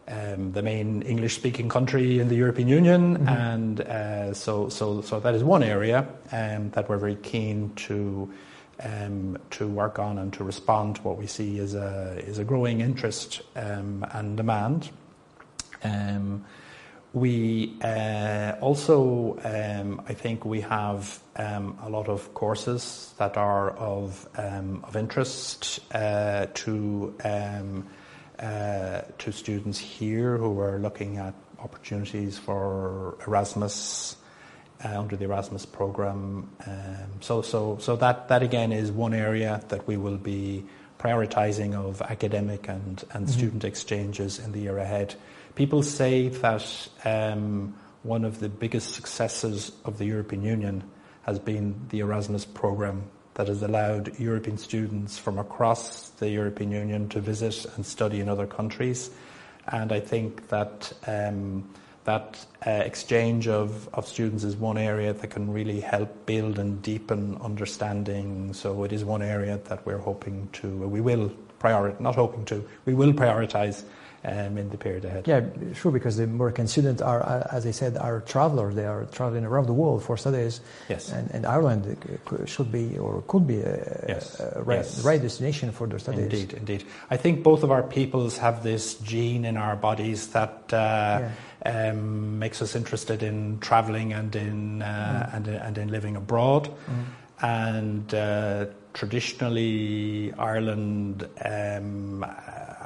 um, 0.07 0.53
the 0.53 0.61
main 0.61 1.01
English-speaking 1.01 1.67
country 1.67 2.19
in 2.19 2.29
the 2.29 2.35
European 2.35 2.69
Union, 2.69 3.17
mm-hmm. 3.17 3.27
and 3.27 3.81
uh, 3.81 4.33
so 4.33 4.69
so 4.69 5.01
so 5.01 5.19
that 5.19 5.35
is 5.35 5.43
one 5.43 5.63
area 5.63 6.07
um, 6.31 6.69
that 6.69 6.87
we're 6.87 6.97
very 6.97 7.17
keen 7.17 7.73
to. 7.87 8.31
Um, 8.81 9.37
to 9.49 9.67
work 9.67 9.99
on 9.99 10.17
and 10.17 10.31
to 10.31 10.45
respond 10.45 10.95
to 10.95 11.01
what 11.01 11.17
we 11.17 11.27
see 11.27 11.59
as 11.59 11.75
a 11.75 12.17
is 12.25 12.39
a 12.39 12.45
growing 12.45 12.79
interest 12.79 13.41
um, 13.57 14.05
and 14.13 14.37
demand. 14.37 14.89
Um, 15.83 16.45
we 17.13 17.75
uh, 17.81 18.55
also, 18.61 19.39
um, 19.43 20.01
I 20.07 20.13
think, 20.13 20.45
we 20.45 20.61
have 20.61 21.19
a 21.35 21.89
lot 21.89 22.09
of 22.09 22.33
courses 22.33 23.13
that 23.17 23.37
are 23.37 23.71
of 23.71 24.27
of 24.35 24.95
interest 24.95 25.79
uh, 25.91 26.47
to 26.53 27.13
uh, 28.39 29.01
to 29.17 29.31
students 29.31 29.77
here 29.77 30.37
who 30.37 30.59
are 30.59 30.79
looking 30.79 31.17
at 31.17 31.33
opportunities 31.59 32.37
for 32.37 33.17
Erasmus 33.27 34.15
uh, 34.83 34.97
under 34.97 35.17
the 35.17 35.25
Erasmus 35.25 35.65
program. 35.65 36.49
Um, 36.65 37.19
so, 37.19 37.41
so, 37.41 37.77
so 37.81 37.95
that, 37.97 38.29
that 38.29 38.43
again 38.43 38.71
is 38.71 38.91
one 38.91 39.13
area 39.13 39.61
that 39.67 39.87
we 39.87 39.97
will 39.97 40.17
be 40.17 40.63
prioritizing 40.99 41.75
of 41.75 42.01
academic 42.01 42.69
and, 42.69 43.03
and 43.13 43.25
mm-hmm. 43.25 43.27
student 43.27 43.63
exchanges 43.63 44.39
in 44.39 44.51
the 44.51 44.59
year 44.59 44.77
ahead. 44.77 45.15
People 45.59 45.83
say 45.83 46.29
that 46.29 46.87
um, 47.03 47.75
one 48.03 48.23
of 48.23 48.39
the 48.39 48.47
biggest 48.47 48.93
successes 48.93 49.73
of 49.83 49.97
the 49.97 50.05
European 50.05 50.41
Union 50.41 50.89
has 51.23 51.37
been 51.37 51.75
the 51.89 51.99
Erasmus 51.99 52.45
program 52.45 53.03
that 53.33 53.49
has 53.49 53.61
allowed 53.61 54.17
European 54.17 54.57
students 54.57 55.17
from 55.17 55.37
across 55.37 56.11
the 56.11 56.29
European 56.29 56.71
Union 56.71 57.09
to 57.09 57.19
visit 57.19 57.65
and 57.75 57.85
study 57.85 58.21
in 58.21 58.29
other 58.29 58.47
countries. 58.47 59.09
And 59.67 59.91
I 59.91 59.99
think 59.99 60.47
that 60.47 60.93
um, 61.05 61.69
that 62.05 62.45
uh, 62.65 62.69
exchange 62.69 63.49
of, 63.49 63.89
of 63.93 64.07
students 64.07 64.45
is 64.45 64.55
one 64.55 64.77
area 64.77 65.11
that 65.11 65.29
can 65.29 65.51
really 65.51 65.81
help 65.81 66.25
build 66.25 66.57
and 66.57 66.81
deepen 66.81 67.37
understanding. 67.41 68.53
So 68.53 68.85
it 68.85 68.93
is 68.93 69.03
one 69.03 69.21
area 69.21 69.59
that 69.65 69.85
we're 69.85 69.97
hoping 69.97 70.47
to, 70.53 70.69
we 70.69 71.01
will 71.01 71.29
prioritize, 71.59 71.99
not 71.99 72.15
hoping 72.15 72.45
to, 72.45 72.65
we 72.85 72.93
will 72.93 73.11
prioritize 73.11 73.83
in 74.23 74.69
the 74.69 74.77
period 74.77 75.05
ahead. 75.05 75.27
Yeah, 75.27 75.41
sure, 75.73 75.91
because 75.91 76.17
the 76.17 76.27
Moroccan 76.27 76.67
students 76.67 77.01
are, 77.01 77.21
uh, 77.25 77.47
as 77.51 77.65
I 77.65 77.71
said, 77.71 77.97
are 77.97 78.21
travelers. 78.21 78.75
They 78.75 78.85
are 78.85 79.05
traveling 79.05 79.45
around 79.45 79.67
the 79.67 79.73
world 79.73 80.03
for 80.03 80.17
studies. 80.17 80.61
Yes. 80.89 81.11
And, 81.11 81.31
and 81.31 81.45
Ireland 81.45 81.97
should 82.45 82.71
be 82.71 82.97
or 82.97 83.23
could 83.27 83.47
be 83.47 83.61
a, 83.61 84.05
yes. 84.07 84.39
a 84.39 84.61
right, 84.63 84.77
yes. 84.77 85.03
right, 85.03 85.21
destination 85.21 85.71
for 85.71 85.87
their 85.87 85.99
studies. 85.99 86.23
Indeed, 86.23 86.53
indeed. 86.53 86.83
I 87.09 87.17
think 87.17 87.43
both 87.43 87.63
of 87.63 87.71
our 87.71 87.83
peoples 87.83 88.37
have 88.37 88.63
this 88.63 88.95
gene 88.95 89.45
in 89.45 89.57
our 89.57 89.75
bodies 89.75 90.27
that. 90.29 90.63
Uh, 90.71 91.21
yeah. 91.21 91.31
Um, 91.65 92.39
makes 92.39 92.61
us 92.61 92.73
interested 92.73 93.21
in 93.21 93.59
traveling 93.59 94.13
and 94.13 94.33
in 94.33 94.81
uh, 94.81 95.29
mm. 95.29 95.35
and, 95.35 95.47
and 95.49 95.77
in 95.77 95.89
living 95.89 96.15
abroad, 96.15 96.69
mm. 96.69 97.03
and 97.41 98.13
uh, 98.13 98.67
traditionally 98.93 100.31
Ireland 100.37 101.27
um, 101.43 102.25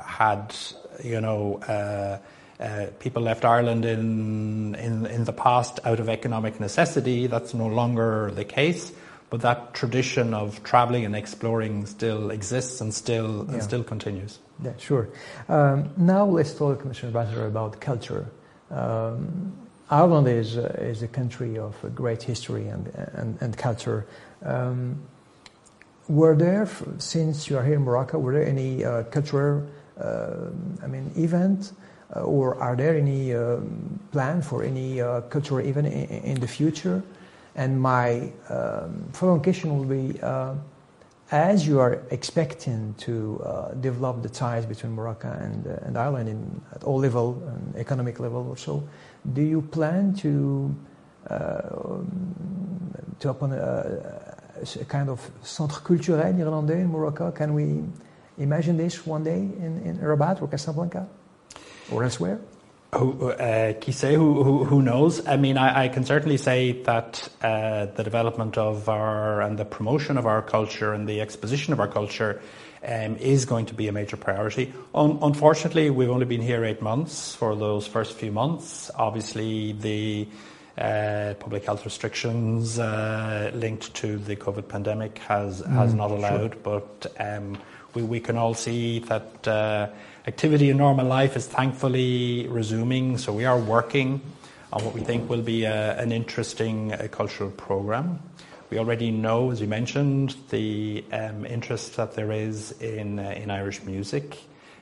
had 0.07 0.55
you 1.03 1.21
know, 1.21 1.59
uh, 1.67 2.17
uh, 2.59 2.87
people 2.99 3.21
left 3.23 3.45
Ireland 3.45 3.85
in, 3.85 4.75
in, 4.75 5.05
in 5.05 5.23
the 5.23 5.33
past 5.33 5.79
out 5.83 5.99
of 5.99 6.09
economic 6.09 6.59
necessity. 6.59 7.27
That's 7.27 7.53
no 7.53 7.67
longer 7.67 8.31
the 8.31 8.45
case. 8.45 8.91
But 9.29 9.41
that 9.41 9.73
tradition 9.73 10.33
of 10.33 10.63
traveling 10.63 11.05
and 11.05 11.15
exploring 11.15 11.87
still 11.87 12.29
exists 12.29 12.81
and 12.81 12.93
still, 12.93 13.45
yeah. 13.47 13.53
and 13.53 13.63
still 13.63 13.83
continues. 13.83 14.37
Yeah, 14.63 14.73
sure. 14.77 15.09
Um, 15.49 15.89
now 15.97 16.25
let's 16.25 16.53
talk, 16.53 16.81
Commissioner 16.81 17.07
Ambassador, 17.07 17.47
about 17.47 17.81
culture. 17.81 18.31
Um, 18.69 19.53
Ireland 19.89 20.27
is, 20.27 20.57
uh, 20.57 20.75
is 20.79 21.01
a 21.01 21.07
country 21.07 21.57
of 21.57 21.75
great 21.95 22.21
history 22.21 22.67
and, 22.67 22.87
and, 23.13 23.37
and 23.41 23.57
culture. 23.57 24.05
Um, 24.43 25.01
were 26.07 26.35
there, 26.35 26.69
since 26.99 27.49
you 27.49 27.57
are 27.57 27.63
here 27.63 27.75
in 27.75 27.83
Morocco, 27.83 28.19
were 28.19 28.33
there 28.33 28.45
any 28.45 28.83
uh, 28.83 29.03
cultural 29.03 29.67
I 30.01 30.87
mean, 30.87 31.11
event, 31.15 31.73
uh, 32.15 32.21
or 32.21 32.55
are 32.61 32.75
there 32.75 32.95
any 32.95 33.33
um, 33.33 33.99
plan 34.11 34.41
for 34.41 34.63
any 34.63 35.01
uh, 35.01 35.21
cultural 35.21 35.65
event 35.65 35.87
in, 35.87 36.21
in, 36.23 36.39
the 36.39 36.47
future? 36.47 37.01
And 37.55 37.79
my 37.79 38.31
um, 38.49 39.09
question 39.41 39.77
will 39.77 39.85
be, 39.85 40.19
as 41.31 41.65
you 41.65 41.79
are 41.79 42.01
expecting 42.11 42.93
to 42.99 43.41
uh, 43.43 43.73
develop 43.75 44.21
the 44.21 44.29
ties 44.29 44.65
between 44.65 44.93
Morocco 44.93 45.31
and, 45.31 45.65
uh, 45.65 45.85
and 45.85 45.97
Ireland 45.97 46.29
in, 46.29 46.61
at 46.75 46.83
all 46.83 46.99
level, 46.99 47.41
and 47.47 47.75
economic 47.75 48.19
level 48.19 48.47
or 48.47 48.57
so, 48.57 48.87
do 49.33 49.41
you 49.41 49.61
plan 49.61 50.13
to 50.15 50.75
uh, 51.29 51.61
to 53.19 53.29
upon 53.29 53.53
a 53.53 54.85
kind 54.87 55.09
of 55.09 55.19
centre 55.41 55.79
culturel 55.79 56.37
irlandais 56.37 56.81
in 56.81 56.91
Morocco. 56.91 57.31
Can 57.31 57.53
we 57.53 57.83
imagine 58.37 58.77
this 58.77 59.05
one 59.05 59.23
day 59.23 59.39
in, 59.39 59.81
in 59.85 59.99
Rabat 59.99 60.41
or 60.41 60.47
Casablanca 60.47 61.07
or 61.91 62.03
elsewhere? 62.03 62.39
Who, 62.95 63.31
uh, 63.31 63.73
sait, 63.89 64.13
who, 64.13 64.43
who, 64.43 64.65
who, 64.65 64.81
knows? 64.83 65.25
I 65.25 65.35
mean, 65.37 65.57
I, 65.57 65.85
I 65.85 65.87
can 65.87 66.05
certainly 66.05 66.37
say 66.37 66.83
that 66.83 67.27
uh, 67.41 67.87
the 67.87 68.03
development 68.03 68.55
of 68.57 68.87
our 68.87 69.41
and 69.41 69.57
the 69.57 69.65
promotion 69.65 70.15
of 70.17 70.27
our 70.27 70.43
culture 70.43 70.93
and 70.93 71.09
the 71.09 71.19
exposition 71.19 71.73
of 71.73 71.79
our 71.79 71.87
culture 71.87 72.39
um, 72.87 73.15
is 73.15 73.45
going 73.45 73.65
to 73.67 73.73
be 73.73 73.87
a 73.87 73.91
major 73.91 74.17
priority. 74.17 74.73
Un- 74.93 75.17
unfortunately, 75.23 75.89
we've 75.89 76.09
only 76.09 76.25
been 76.25 76.41
here 76.41 76.63
eight 76.65 76.83
months 76.83 77.33
for 77.33 77.55
those 77.55 77.87
first 77.87 78.13
few 78.13 78.31
months. 78.31 78.91
Obviously, 78.95 79.71
the 79.71 80.27
uh, 80.77 81.33
public 81.39 81.65
health 81.65 81.85
restrictions 81.85 82.77
uh, 82.79 83.51
linked 83.53 83.93
to 83.95 84.17
the 84.17 84.35
COVID 84.35 84.67
pandemic 84.67 85.17
has, 85.19 85.61
mm, 85.61 85.67
has 85.69 85.93
not 85.93 86.11
allowed, 86.11 86.53
sure. 86.53 86.61
but 86.63 87.13
um, 87.19 87.57
we, 87.93 88.19
can 88.19 88.37
all 88.37 88.53
see 88.53 88.99
that 88.99 89.47
uh, 89.47 89.89
activity 90.25 90.69
in 90.69 90.77
normal 90.77 91.05
life 91.05 91.35
is 91.35 91.47
thankfully 91.47 92.47
resuming, 92.47 93.17
so 93.17 93.31
we 93.33 93.45
are 93.45 93.59
working 93.59 94.21
on 94.71 94.83
what 94.83 94.93
we 94.93 95.01
think 95.01 95.29
will 95.29 95.41
be 95.41 95.65
an 95.65 96.11
interesting 96.11 96.93
uh, 96.93 97.07
cultural 97.11 97.51
program. 97.51 98.19
We 98.71 98.79
already 98.79 99.11
know, 99.11 99.51
as 99.51 99.61
you 99.61 99.67
mentioned, 99.67 100.35
the 100.49 101.03
um, 101.11 101.45
interest 101.45 101.95
that 101.97 102.15
there 102.15 102.31
is 102.31 102.71
in 102.81 103.19
uh, 103.19 103.45
Irish 103.49 103.83
music. 103.83 104.39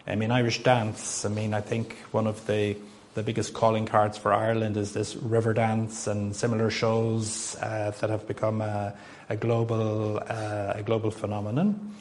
I 0.07 0.15
mean, 0.15 0.31
Irish 0.31 0.63
dance. 0.63 1.25
I 1.25 1.29
mean, 1.29 1.53
I 1.53 1.59
think 1.59 1.97
one 2.11 2.25
of 2.25 2.45
the 2.47 2.77
biggest 3.23 3.53
calling 3.53 3.85
cards 3.85 4.17
for 4.17 4.33
Ireland 4.33 4.77
is 4.77 4.93
this 4.93 5.13
Riverdance 5.15 6.07
and 6.07 6.33
similar 6.33 6.69
shows 6.69 7.57
uh, 7.61 7.91
that 7.99 8.09
have 8.09 8.25
become 8.27 8.61
a, 8.61 8.93
a 9.29 9.35
global 9.35 10.19
uh, 10.19 10.73
a 10.75 10.83
global 10.83 11.11
phenomenon. 11.11 11.93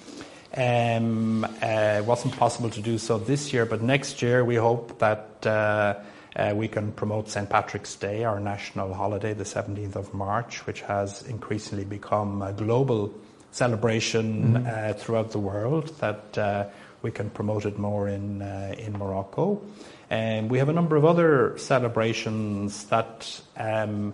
Um, 0.57 1.45
uh, 1.63 2.03
wasn't 2.05 2.37
possible 2.37 2.71
to 2.71 2.81
do 2.81 2.99
so 2.99 3.19
this 3.19 3.53
year, 3.53 3.65
but 3.67 3.83
next 3.83 4.21
year 4.21 4.45
we 4.45 4.57
hope 4.57 4.99
that 4.99 5.47
uh, 5.47 5.95
uh, 6.35 6.53
we 6.57 6.67
can 6.67 6.91
promote 6.93 7.29
St. 7.29 7.49
Patrick's 7.49 7.95
Day, 7.95 8.25
our 8.25 8.41
national 8.41 8.93
holiday, 8.95 9.33
the 9.33 9.45
17th 9.45 9.95
of 9.95 10.13
March, 10.13 10.67
which 10.67 10.81
has 10.83 11.23
increasingly 11.23 11.85
become 11.85 12.43
a 12.43 12.53
global 12.53 13.15
celebration 13.53 14.55
mm-hmm. 14.55 14.67
Uh, 14.67 14.93
throughout 14.95 15.31
the 15.31 15.39
world, 15.39 15.89
that 16.01 16.39
uh, 16.39 16.67
we 17.03 17.11
can 17.11 17.31
promote 17.31 17.65
it 17.65 17.79
more 17.79 18.09
in, 18.09 18.43
uh, 18.43 18.75
in 18.77 18.93
Morocco. 18.93 19.63
And 20.09 20.47
um, 20.47 20.49
we 20.49 20.59
have 20.59 20.69
a 20.69 20.73
number 20.73 20.97
of 20.97 21.05
other 21.05 21.57
celebrations 21.59 22.85
that 22.87 23.41
um, 23.57 24.13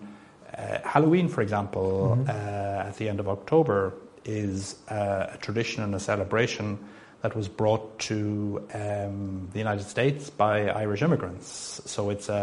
Halloween, 0.85 1.29
for 1.29 1.41
example, 1.41 2.17
mm-hmm. 2.19 2.31
at 2.31 2.97
the 2.97 3.09
end 3.09 3.21
of 3.21 3.29
October 3.29 3.95
is 4.27 4.77
uh, 4.89 5.31
a 5.33 5.39
tradition 5.39 5.83
and 5.83 5.95
a 5.95 6.01
celebration 6.01 6.79
that 7.23 7.35
was 7.35 7.49
brought 7.49 7.99
to 7.99 8.65
um, 8.75 9.49
the 9.53 9.59
United 9.59 9.85
States 9.85 10.31
by 10.31 10.69
Irish 10.69 11.03
immigrants. 11.03 11.81
So 11.85 12.11
it's 12.11 12.29
a, 12.29 12.37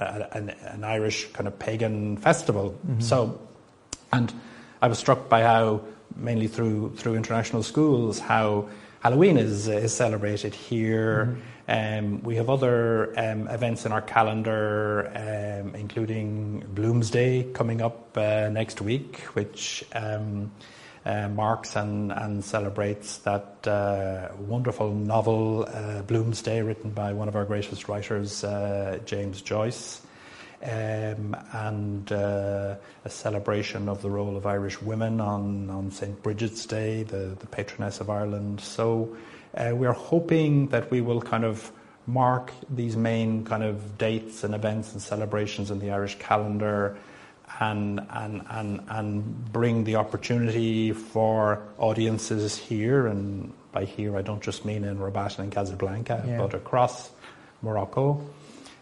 a, 0.00 0.34
a, 0.34 0.38
an, 0.38 0.50
an, 0.50 0.84
Irish 0.84 1.30
kind 1.32 1.46
of 1.46 1.58
pagan 1.58 2.16
festival. 2.16 2.70
Mm-hmm. 2.70 3.00
So, 3.00 3.40
and 4.12 4.32
I 4.80 4.88
was 4.88 4.98
struck 4.98 5.28
by 5.28 5.42
how, 5.42 5.82
mainly 6.16 6.48
through 6.48 6.96
through 6.96 7.14
international 7.14 7.62
schools, 7.62 8.18
how 8.18 8.68
Halloween 9.00 9.36
is 9.36 9.68
is 9.68 9.94
celebrated 9.94 10.54
here. 10.54 11.38
Mm-hmm. 11.38 11.40
Um, 11.70 12.22
we 12.22 12.36
have 12.36 12.48
other 12.48 13.12
um, 13.18 13.46
events 13.48 13.84
in 13.84 13.92
our 13.92 14.00
calendar, 14.00 15.12
um, 15.14 15.74
including 15.74 16.64
Bloomsday 16.74 17.52
coming 17.52 17.82
up 17.82 18.16
uh, 18.16 18.48
next 18.48 18.80
week, 18.80 19.18
which 19.34 19.84
um, 19.94 20.50
uh, 21.08 21.26
marks 21.28 21.74
and, 21.74 22.12
and, 22.12 22.44
celebrates 22.44 23.18
that 23.18 23.66
uh, 23.66 24.28
wonderful 24.40 24.92
novel, 24.92 25.62
uh, 25.62 26.02
Bloomsday, 26.02 26.64
written 26.64 26.90
by 26.90 27.14
one 27.14 27.28
of 27.28 27.34
our 27.34 27.46
greatest 27.46 27.88
writers, 27.88 28.44
uh, 28.44 28.98
James 29.06 29.40
Joyce, 29.40 30.02
um, 30.62 31.34
and 31.52 32.12
uh, 32.12 32.74
a 33.06 33.10
celebration 33.10 33.88
of 33.88 34.02
the 34.02 34.10
role 34.10 34.36
of 34.36 34.44
Irish 34.44 34.82
women 34.82 35.18
on, 35.18 35.70
on 35.70 35.90
St. 35.90 36.22
Bridget's 36.22 36.66
Day, 36.66 37.04
the, 37.04 37.34
the 37.40 37.46
patroness 37.46 38.00
of 38.00 38.10
Ireland. 38.10 38.60
So 38.60 39.16
uh, 39.56 39.70
we're 39.74 39.92
hoping 39.92 40.68
that 40.68 40.90
we 40.90 41.00
will 41.00 41.22
kind 41.22 41.44
of 41.44 41.72
mark 42.06 42.52
these 42.68 42.98
main 42.98 43.44
kind 43.46 43.62
of 43.62 43.96
dates 43.96 44.44
and 44.44 44.54
events 44.54 44.92
and 44.92 45.00
celebrations 45.00 45.70
in 45.70 45.78
the 45.78 45.90
Irish 45.90 46.18
calendar 46.18 46.98
and, 47.60 48.06
and, 48.10 48.44
and, 48.50 48.80
and 48.88 49.52
bring 49.52 49.84
the 49.84 49.96
opportunity 49.96 50.92
for 50.92 51.62
audiences 51.78 52.56
here, 52.56 53.06
and 53.06 53.52
by 53.72 53.84
here 53.84 54.16
I 54.16 54.22
don't 54.22 54.42
just 54.42 54.64
mean 54.64 54.84
in 54.84 54.98
Rabat 54.98 55.38
and 55.38 55.50
Casablanca, 55.50 56.24
yeah. 56.26 56.38
but 56.38 56.54
across 56.54 57.10
Morocco, 57.62 58.24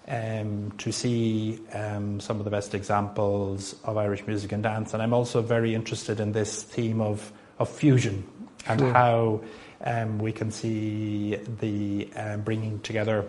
um, 0.09 0.73
to 0.79 0.93
see 0.93 1.61
um, 1.73 2.21
some 2.21 2.39
of 2.39 2.45
the 2.45 2.51
best 2.51 2.75
examples 2.75 3.75
of 3.85 3.97
Irish 3.97 4.27
music 4.27 4.53
and 4.53 4.63
dance. 4.63 4.95
And 4.95 5.03
I'm 5.03 5.13
also 5.13 5.43
very 5.43 5.75
interested 5.75 6.21
in 6.21 6.33
this 6.33 6.63
theme 6.63 7.01
of, 7.01 7.33
of 7.59 7.69
fusion 7.69 8.25
and 8.67 8.81
sure. 8.81 8.93
how 8.93 9.41
um, 9.85 10.19
we 10.19 10.33
can 10.33 10.51
see 10.51 11.37
the 11.61 12.09
um, 12.17 12.43
bringing 12.43 12.81
together 12.81 13.25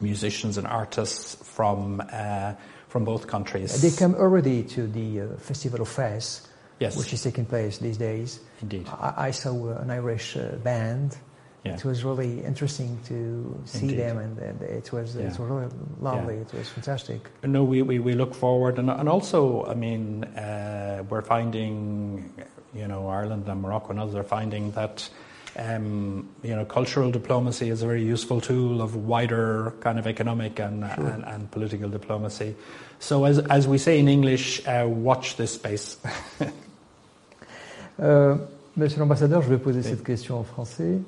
musicians 0.00 0.58
and 0.58 0.66
artists 0.66 1.36
from 1.44 2.02
uh, 2.12 2.54
from 2.92 3.04
both 3.06 3.26
countries. 3.26 3.80
They 3.80 3.90
come 3.90 4.14
already 4.14 4.62
to 4.76 4.86
the 4.86 5.22
uh, 5.22 5.26
Festival 5.38 5.80
of 5.80 5.88
Fez, 5.88 6.46
yes. 6.78 6.94
which 6.94 7.14
is 7.14 7.22
taking 7.22 7.46
place 7.46 7.78
these 7.78 7.96
days. 7.96 8.40
Indeed. 8.60 8.86
I, 8.86 9.28
I 9.28 9.30
saw 9.30 9.54
uh, 9.70 9.80
an 9.80 9.90
Irish 9.90 10.36
uh, 10.36 10.56
band. 10.62 11.16
Yeah. 11.64 11.74
It 11.74 11.84
was 11.86 12.04
really 12.04 12.44
interesting 12.44 12.98
to 13.06 13.16
see 13.64 13.88
Indeed. 13.88 13.98
them, 13.98 14.18
and, 14.18 14.38
and, 14.38 14.62
it 14.62 14.92
was 14.92 15.16
yeah. 15.16 15.22
it 15.22 15.28
was 15.28 15.38
really 15.38 15.68
lovely. 16.00 16.34
Yeah. 16.34 16.40
It 16.42 16.52
was 16.52 16.68
fantastic. 16.68 17.20
No, 17.42 17.64
we, 17.64 17.80
we, 17.80 17.98
we 17.98 18.12
look 18.12 18.34
forward, 18.34 18.78
and, 18.78 18.90
and 18.90 19.08
also, 19.08 19.64
I 19.64 19.74
mean, 19.74 20.24
uh, 20.24 21.04
we're 21.08 21.22
finding, 21.22 22.34
you 22.74 22.88
know, 22.88 23.08
Ireland 23.08 23.48
and 23.48 23.62
Morocco 23.62 23.90
and 23.90 24.00
others 24.00 24.16
are 24.16 24.28
finding 24.38 24.72
that 24.72 25.08
um, 25.56 26.28
you 26.42 26.54
know, 26.54 26.64
cultural 26.64 27.10
diplomacy 27.10 27.68
is 27.68 27.82
a 27.82 27.86
very 27.86 28.02
useful 28.04 28.40
tool 28.40 28.80
of 28.80 28.96
wider 28.96 29.74
kind 29.80 29.98
of 29.98 30.06
economic 30.06 30.58
and, 30.58 30.84
sure. 30.94 31.06
and, 31.08 31.24
and, 31.24 31.50
political 31.50 31.88
diplomacy. 31.88 32.54
So, 32.98 33.24
as, 33.24 33.38
as 33.38 33.68
we 33.68 33.78
say 33.78 33.98
in 33.98 34.08
English, 34.08 34.66
uh, 34.66 34.86
watch 34.88 35.36
this 35.36 35.54
space. 35.54 35.98
euh, 38.00 38.36
Monsieur 38.76 39.00
l'ambassadeur, 39.00 39.42
je 39.42 39.50
vais 39.50 39.58
poser 39.58 39.80
oui. 39.80 39.86
cette 39.86 40.02
question 40.02 40.38
en 40.38 40.44
français. 40.44 40.98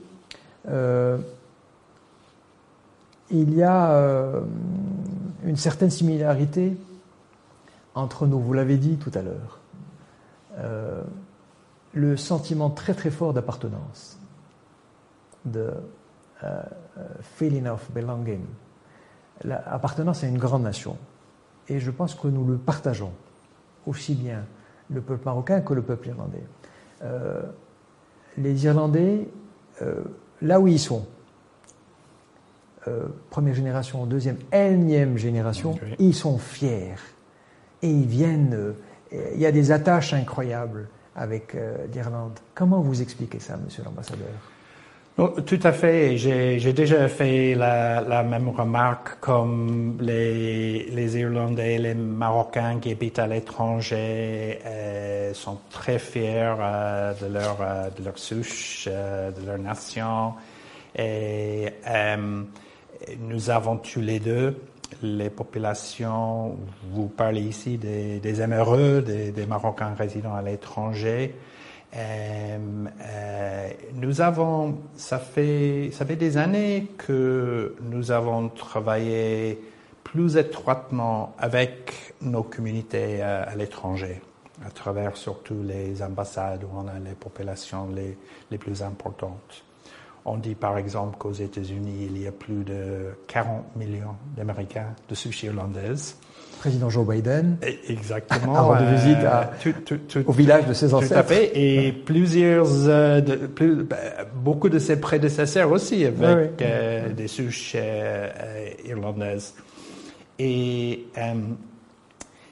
Euh, 0.68 1.16
il 3.30 3.54
y 3.54 3.62
a 3.62 3.90
euh, 3.92 4.40
une 5.44 5.56
certaine 5.56 5.90
similarité 5.90 6.76
entre 7.94 8.26
nous, 8.26 8.38
vous 8.38 8.52
l'avez 8.52 8.76
dit 8.76 8.96
tout 8.96 9.12
à 9.14 9.22
l'heure, 9.22 9.60
euh, 10.58 11.02
le 11.92 12.16
sentiment 12.16 12.70
très 12.70 12.92
très 12.92 13.10
fort 13.10 13.32
d'appartenance 13.32 14.18
the 15.50 15.72
uh, 16.42 16.46
uh, 16.46 17.00
feeling 17.22 17.66
of 17.66 17.90
belonging. 17.92 18.44
L'appartenance 19.42 20.24
à 20.24 20.28
une 20.28 20.38
grande 20.38 20.62
nation. 20.62 20.96
Et 21.68 21.80
je 21.80 21.90
pense 21.90 22.14
que 22.14 22.28
nous 22.28 22.44
le 22.44 22.56
partageons, 22.56 23.12
aussi 23.86 24.14
bien 24.14 24.44
le 24.90 25.00
peuple 25.00 25.24
marocain 25.24 25.60
que 25.60 25.74
le 25.74 25.82
peuple 25.82 26.08
irlandais. 26.08 26.44
Euh, 27.02 27.42
les 28.36 28.64
Irlandais, 28.64 29.28
euh, 29.82 30.02
là 30.42 30.60
où 30.60 30.66
ils 30.66 30.78
sont, 30.80 31.06
euh, 32.88 33.06
première 33.30 33.54
génération, 33.54 34.04
deuxième, 34.06 34.38
énième 34.52 35.16
génération, 35.16 35.78
ils 35.98 36.14
sont 36.14 36.38
fiers. 36.38 36.96
Et 37.82 37.90
ils 37.90 38.06
viennent, 38.06 38.74
il 39.12 39.38
y 39.38 39.46
a 39.46 39.52
des 39.52 39.70
attaches 39.70 40.14
incroyables 40.14 40.88
avec 41.14 41.54
l'Irlande. 41.92 42.38
Comment 42.54 42.80
vous 42.80 43.02
expliquez 43.02 43.38
ça, 43.38 43.56
monsieur 43.56 43.84
l'ambassadeur? 43.84 44.53
Tout 45.16 45.60
à 45.62 45.72
fait. 45.72 46.16
J'ai 46.16 46.72
déjà 46.72 47.08
fait 47.08 47.54
la, 47.54 48.00
la, 48.00 48.24
même 48.24 48.48
remarque 48.48 49.20
comme 49.20 49.96
les, 50.00 50.90
les, 50.90 51.18
Irlandais, 51.18 51.78
les 51.78 51.94
Marocains 51.94 52.80
qui 52.80 52.90
habitent 52.90 53.20
à 53.20 53.28
l'étranger 53.28 54.58
euh, 54.66 55.32
sont 55.32 55.58
très 55.70 56.00
fiers 56.00 56.54
euh, 56.58 57.14
de, 57.14 57.32
leur, 57.32 57.58
euh, 57.60 57.90
de 57.96 58.04
leur 58.04 58.18
souche, 58.18 58.88
euh, 58.90 59.30
de 59.30 59.46
leur 59.46 59.58
nation. 59.58 60.34
Et 60.96 61.68
euh, 61.86 62.42
nous 63.20 63.50
avons 63.50 63.76
tous 63.76 64.00
les 64.00 64.18
deux 64.18 64.56
les 65.02 65.30
populations, 65.30 66.56
vous 66.92 67.08
parlez 67.08 67.40
ici 67.40 67.78
des, 67.78 68.20
des 68.20 68.32
des, 68.32 69.32
des 69.32 69.46
Marocains 69.46 69.94
résidant 69.96 70.34
à 70.34 70.42
l'étranger. 70.42 71.34
Euh, 71.96 72.58
euh, 73.02 73.68
nous 73.94 74.20
avons, 74.20 74.78
ça 74.96 75.18
fait, 75.18 75.90
ça 75.92 76.04
fait 76.04 76.16
des 76.16 76.36
années 76.36 76.88
que 76.98 77.76
nous 77.82 78.10
avons 78.10 78.48
travaillé 78.48 79.60
plus 80.02 80.36
étroitement 80.36 81.34
avec 81.38 82.14
nos 82.20 82.42
communautés 82.42 83.22
euh, 83.22 83.44
à 83.46 83.54
l'étranger. 83.54 84.20
à 84.64 84.70
travers 84.70 85.16
surtout 85.16 85.62
les 85.62 86.02
ambassades 86.02 86.64
où 86.64 86.68
on 86.76 86.86
a 86.88 86.98
les 86.98 87.14
populations 87.14 87.88
les, 87.94 88.16
les 88.50 88.58
plus 88.58 88.82
importantes. 88.82 89.64
On 90.24 90.36
dit 90.36 90.54
par 90.54 90.78
exemple 90.78 91.18
qu'aux 91.18 91.32
États-Unis, 91.32 92.06
il 92.06 92.18
y 92.18 92.26
a 92.26 92.32
plus 92.32 92.64
de 92.64 93.10
40 93.26 93.76
millions 93.76 94.16
d'Américains 94.36 94.94
de 95.08 95.14
souche 95.14 95.42
irlandaise. 95.42 96.16
Président 96.64 96.88
Joe 96.88 97.06
Biden. 97.06 97.58
Exactement. 97.90 98.72
Visite 98.94 99.18
à, 99.18 99.50
tout, 99.62 99.74
tout, 99.84 99.98
tout, 100.08 100.22
au 100.26 100.32
village 100.32 100.64
de 100.66 100.72
ses 100.72 100.94
ancêtres. 100.94 101.12
Tout 101.12 101.18
à 101.20 101.22
fait. 101.22 101.50
Et 101.54 101.92
plusieurs, 101.92 102.66
euh, 102.88 103.20
de, 103.20 103.34
plus, 103.34 103.84
bah, 103.84 103.96
beaucoup 104.34 104.70
de 104.70 104.78
ses 104.78 104.98
prédécesseurs 104.98 105.70
aussi 105.70 106.06
avec 106.06 106.18
Oui, 106.18 106.26
oui. 106.26 106.48
euh, 106.62 107.12
des 107.12 107.28
souches 107.28 107.74
euh, 107.76 108.30
euh, 108.40 108.68
irlandaises. 108.88 109.54
Et, 110.38 111.04
euh, 111.18 111.34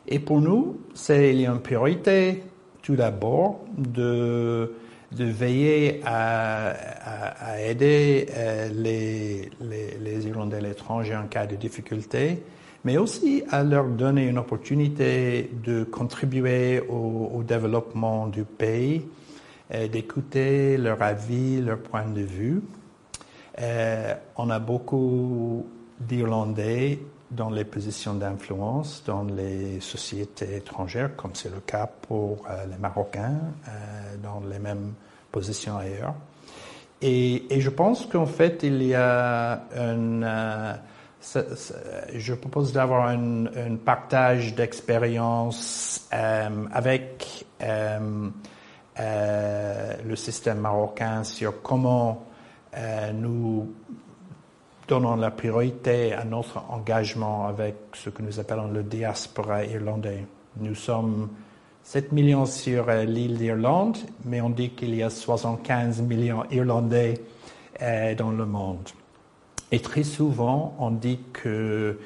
et 0.06 0.18
pour 0.18 0.42
nous, 0.42 0.78
c'est 0.92 1.34
une 1.34 1.60
priorité 1.60 2.42
tout 2.82 2.96
d'abord 2.96 3.60
de 3.78 4.74
de 5.16 5.24
veiller 5.24 6.00
à, 6.06 6.68
à, 6.70 7.52
à 7.52 7.60
aider 7.60 8.26
euh, 8.34 8.68
les, 8.74 9.50
les, 9.60 9.98
les 10.02 10.26
Irlandais 10.26 10.56
à 10.56 10.60
l'étranger 10.60 11.14
en 11.14 11.26
cas 11.26 11.46
de 11.46 11.54
difficulté, 11.54 12.42
mais 12.84 12.98
aussi 12.98 13.44
à 13.50 13.62
leur 13.62 13.86
donner 13.86 14.26
une 14.26 14.38
opportunité 14.38 15.50
de 15.64 15.84
contribuer 15.84 16.80
au, 16.80 17.30
au 17.34 17.42
développement 17.42 18.26
du 18.26 18.44
pays, 18.44 19.06
euh, 19.72 19.88
d'écouter 19.88 20.76
leur 20.76 21.00
avis, 21.00 21.60
leur 21.60 21.78
point 21.78 22.06
de 22.06 22.22
vue. 22.22 22.62
Euh, 23.60 24.14
on 24.36 24.50
a 24.50 24.58
beaucoup 24.58 25.66
d'Irlandais 26.00 26.98
dans 27.30 27.50
les 27.50 27.64
positions 27.64 28.14
d'influence 28.14 29.02
dans 29.06 29.24
les 29.24 29.80
sociétés 29.80 30.56
étrangères, 30.56 31.16
comme 31.16 31.30
c'est 31.34 31.50
le 31.50 31.60
cas 31.60 31.88
pour 32.08 32.44
euh, 32.50 32.66
les 32.70 32.78
Marocains, 32.78 33.38
dans 34.22 34.42
les 34.50 34.58
mêmes 34.58 34.92
positions 35.30 35.76
ailleurs. 35.76 36.14
Et, 37.00 37.54
et 37.54 37.60
je 37.60 37.70
pense 37.70 38.06
qu'en 38.06 38.26
fait, 38.26 38.62
il 38.62 38.82
y 38.82 38.94
a 38.94 39.64
un... 39.76 40.22
euh, 40.22 40.74
je 42.14 42.34
propose 42.34 42.72
d'avoir 42.72 43.08
un, 43.08 43.46
un 43.46 43.76
partage 43.76 44.54
d'expérience 44.54 46.08
euh, 46.12 46.66
avec 46.72 47.46
euh, 47.62 48.28
euh, 48.98 49.94
le 50.04 50.16
système 50.16 50.58
marocain 50.58 51.24
sur 51.24 51.62
comment 51.62 52.24
euh, 52.76 53.12
nous 53.12 53.72
donnons 54.88 55.16
la 55.16 55.30
priorité 55.30 56.12
à 56.12 56.24
notre 56.24 56.62
engagement 56.70 57.46
avec 57.46 57.76
ce 57.94 58.10
que 58.10 58.22
nous 58.22 58.40
appelons 58.40 58.68
le 58.68 58.82
diaspora 58.82 59.64
irlandais. 59.64 60.26
Nous 60.58 60.74
sommes 60.74 61.30
7 61.84 62.12
millions 62.12 62.46
sur 62.46 62.88
euh, 62.88 63.04
l'île 63.04 63.38
d'Irlande, 63.38 63.98
mais 64.24 64.40
on 64.40 64.50
dit 64.50 64.70
qu'il 64.70 64.94
y 64.94 65.02
a 65.02 65.10
75 65.10 66.02
millions 66.02 66.44
irlandais 66.50 67.14
euh, 67.80 68.14
dans 68.14 68.30
le 68.30 68.44
monde. 68.44 68.88
Et 69.72 69.80
très 69.80 70.04
souvent, 70.04 70.76
on 70.78 70.90
dit 70.90 71.18
que 71.32 71.98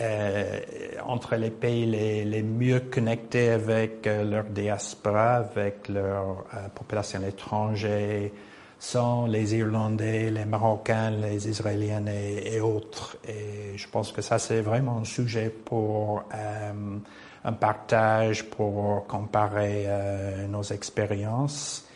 euh, 0.00 0.60
entre 1.06 1.36
les 1.36 1.50
pays 1.50 1.86
les, 1.86 2.42
mieux 2.42 2.80
connectés 2.80 3.50
avec 3.50 4.06
euh, 4.06 4.24
leur 4.24 4.44
diaspora, 4.44 5.36
avec 5.36 5.88
leur 5.88 6.44
euh, 6.52 6.68
population 6.74 7.22
étrangère, 7.26 8.30
sont 8.78 9.24
les 9.26 9.54
Irlandais, 9.54 10.30
les 10.30 10.44
Marocains, 10.44 11.10
les 11.10 11.48
Israéliens 11.48 12.04
et, 12.08 12.56
et 12.56 12.60
autres. 12.60 13.16
Et 13.26 13.78
je 13.78 13.88
pense 13.88 14.12
que 14.12 14.20
ça, 14.20 14.38
c'est 14.38 14.60
vraiment 14.60 14.98
un 14.98 15.04
sujet 15.04 15.48
pour 15.48 16.24
euh, 16.34 16.72
un 17.44 17.52
partage, 17.52 18.44
pour 18.50 19.06
comparer 19.06 19.84
euh, 19.86 20.46
nos 20.46 20.62
expériences. 20.62 21.88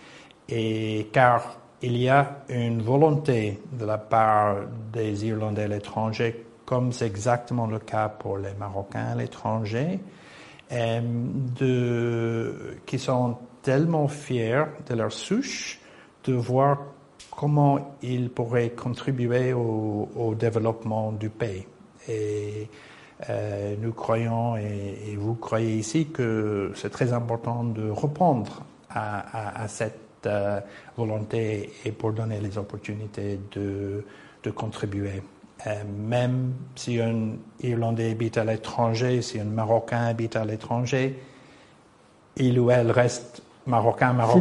Et 0.48 1.08
car 1.12 1.59
il 1.82 1.96
y 1.96 2.08
a 2.08 2.42
une 2.48 2.82
volonté 2.82 3.60
de 3.72 3.84
la 3.84 3.98
part 3.98 4.56
des 4.92 5.24
Irlandais 5.24 5.64
à 5.64 5.68
l'étranger, 5.68 6.44
comme 6.66 6.92
c'est 6.92 7.06
exactement 7.06 7.66
le 7.66 7.78
cas 7.78 8.08
pour 8.08 8.38
les 8.38 8.54
Marocains 8.54 9.12
à 9.12 9.14
l'étranger, 9.14 9.98
euh, 10.72 12.52
qui 12.86 12.98
sont 12.98 13.38
tellement 13.62 14.08
fiers 14.08 14.64
de 14.88 14.94
leur 14.94 15.12
souche 15.12 15.80
de 16.24 16.34
voir 16.34 16.78
comment 17.30 17.96
ils 18.02 18.30
pourraient 18.30 18.70
contribuer 18.70 19.52
au, 19.54 20.34
développement 20.38 21.12
du 21.12 21.30
pays. 21.30 21.66
Et 22.08 22.68
euh, 23.28 23.74
nous 23.80 23.92
croyons, 23.92 24.56
et, 24.56 25.16
vous 25.18 25.34
croyez 25.34 25.76
ici, 25.76 26.08
que 26.08 26.72
c'est 26.74 26.90
très 26.90 27.12
important 27.12 27.64
de 27.64 27.90
répondre 27.90 28.62
à, 28.90 29.20
à, 29.20 29.62
à 29.62 29.68
cette 29.68 30.09
volonté 30.96 31.70
et 31.84 31.92
pour 31.92 32.12
donner 32.12 32.40
les 32.40 32.58
opportunités 32.58 33.38
de, 33.52 34.04
de 34.42 34.50
contribuer. 34.50 35.22
Euh, 35.66 35.74
même 36.08 36.52
si 36.74 37.00
un 37.00 37.32
Irlandais 37.62 38.10
habite 38.12 38.38
à 38.38 38.44
l'étranger, 38.44 39.20
si 39.22 39.38
un 39.38 39.44
Marocain 39.44 40.06
habite 40.06 40.36
à 40.36 40.44
l'étranger, 40.44 41.18
il 42.36 42.58
ou 42.58 42.70
elle 42.70 42.90
reste 42.90 43.42
Marocain, 43.66 44.12
Marocaine, 44.14 44.40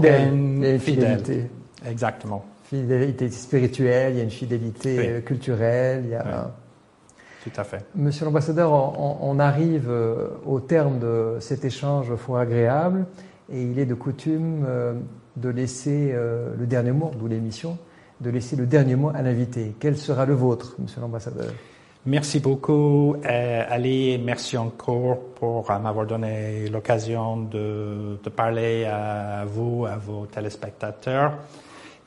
Fidèle. 0.61 0.80
Fidèle. 0.80 1.19
fidélité. 1.19 1.49
Exactement, 1.86 2.45
Fidélité 2.63 3.30
spirituelle, 3.32 4.13
il 4.13 4.17
y 4.17 4.21
a 4.21 4.23
une 4.23 4.30
fidélité 4.30 4.97
Oui. 4.97 5.05
euh, 5.07 5.21
culturelle. 5.21 6.01
Il 6.05 6.11
y 6.11 6.15
a... 6.15 6.23
Oui. 6.25 7.49
tout 7.51 7.59
à 7.59 7.63
fait. 7.63 7.84
Monsieur 7.95 8.25
l'ambassadeur, 8.25 8.71
on, 8.71 9.17
on 9.21 9.39
arrive 9.39 9.88
euh, 9.89 10.27
au 10.45 10.59
terme 10.59 10.99
de 10.99 11.38
cet 11.39 11.65
échange 11.65 12.13
fort 12.15 12.38
agréable 12.38 13.05
et 13.51 13.61
il 13.61 13.80
est 13.80 13.86
de 13.88 13.95
coutume 13.95 14.63
euh, 14.67 14.93
de 15.42 15.50
laisser 15.50 16.12
euh, 16.14 16.56
le 16.58 16.66
dernier 16.66 16.92
mot, 16.92 17.12
d'où 17.18 17.28
l'émission, 17.28 17.78
de 18.20 18.30
laisser 18.30 18.56
le 18.56 18.66
dernier 18.66 18.96
mot 18.96 19.12
à 19.14 19.22
l'invité. 19.22 19.74
Quel 19.80 19.98
sera 19.98 20.26
le 20.26 20.34
vôtre, 20.34 20.76
monsieur 20.80 21.02
l'ambassadeur? 21.02 21.52
Merci 22.06 22.40
beaucoup, 22.40 23.16
euh, 23.26 23.64
Ali. 23.70 24.18
Merci 24.24 24.58
encore 24.58 25.20
pour 25.36 25.70
m'avoir 25.70 26.06
donné 26.06 26.70
l'occasion 26.70 27.38
de, 27.38 28.18
de 28.24 28.30
parler 28.30 28.86
à 28.86 29.44
vous, 29.46 29.86
à 29.86 29.98
vos 29.98 30.26
téléspectateurs. 30.26 31.34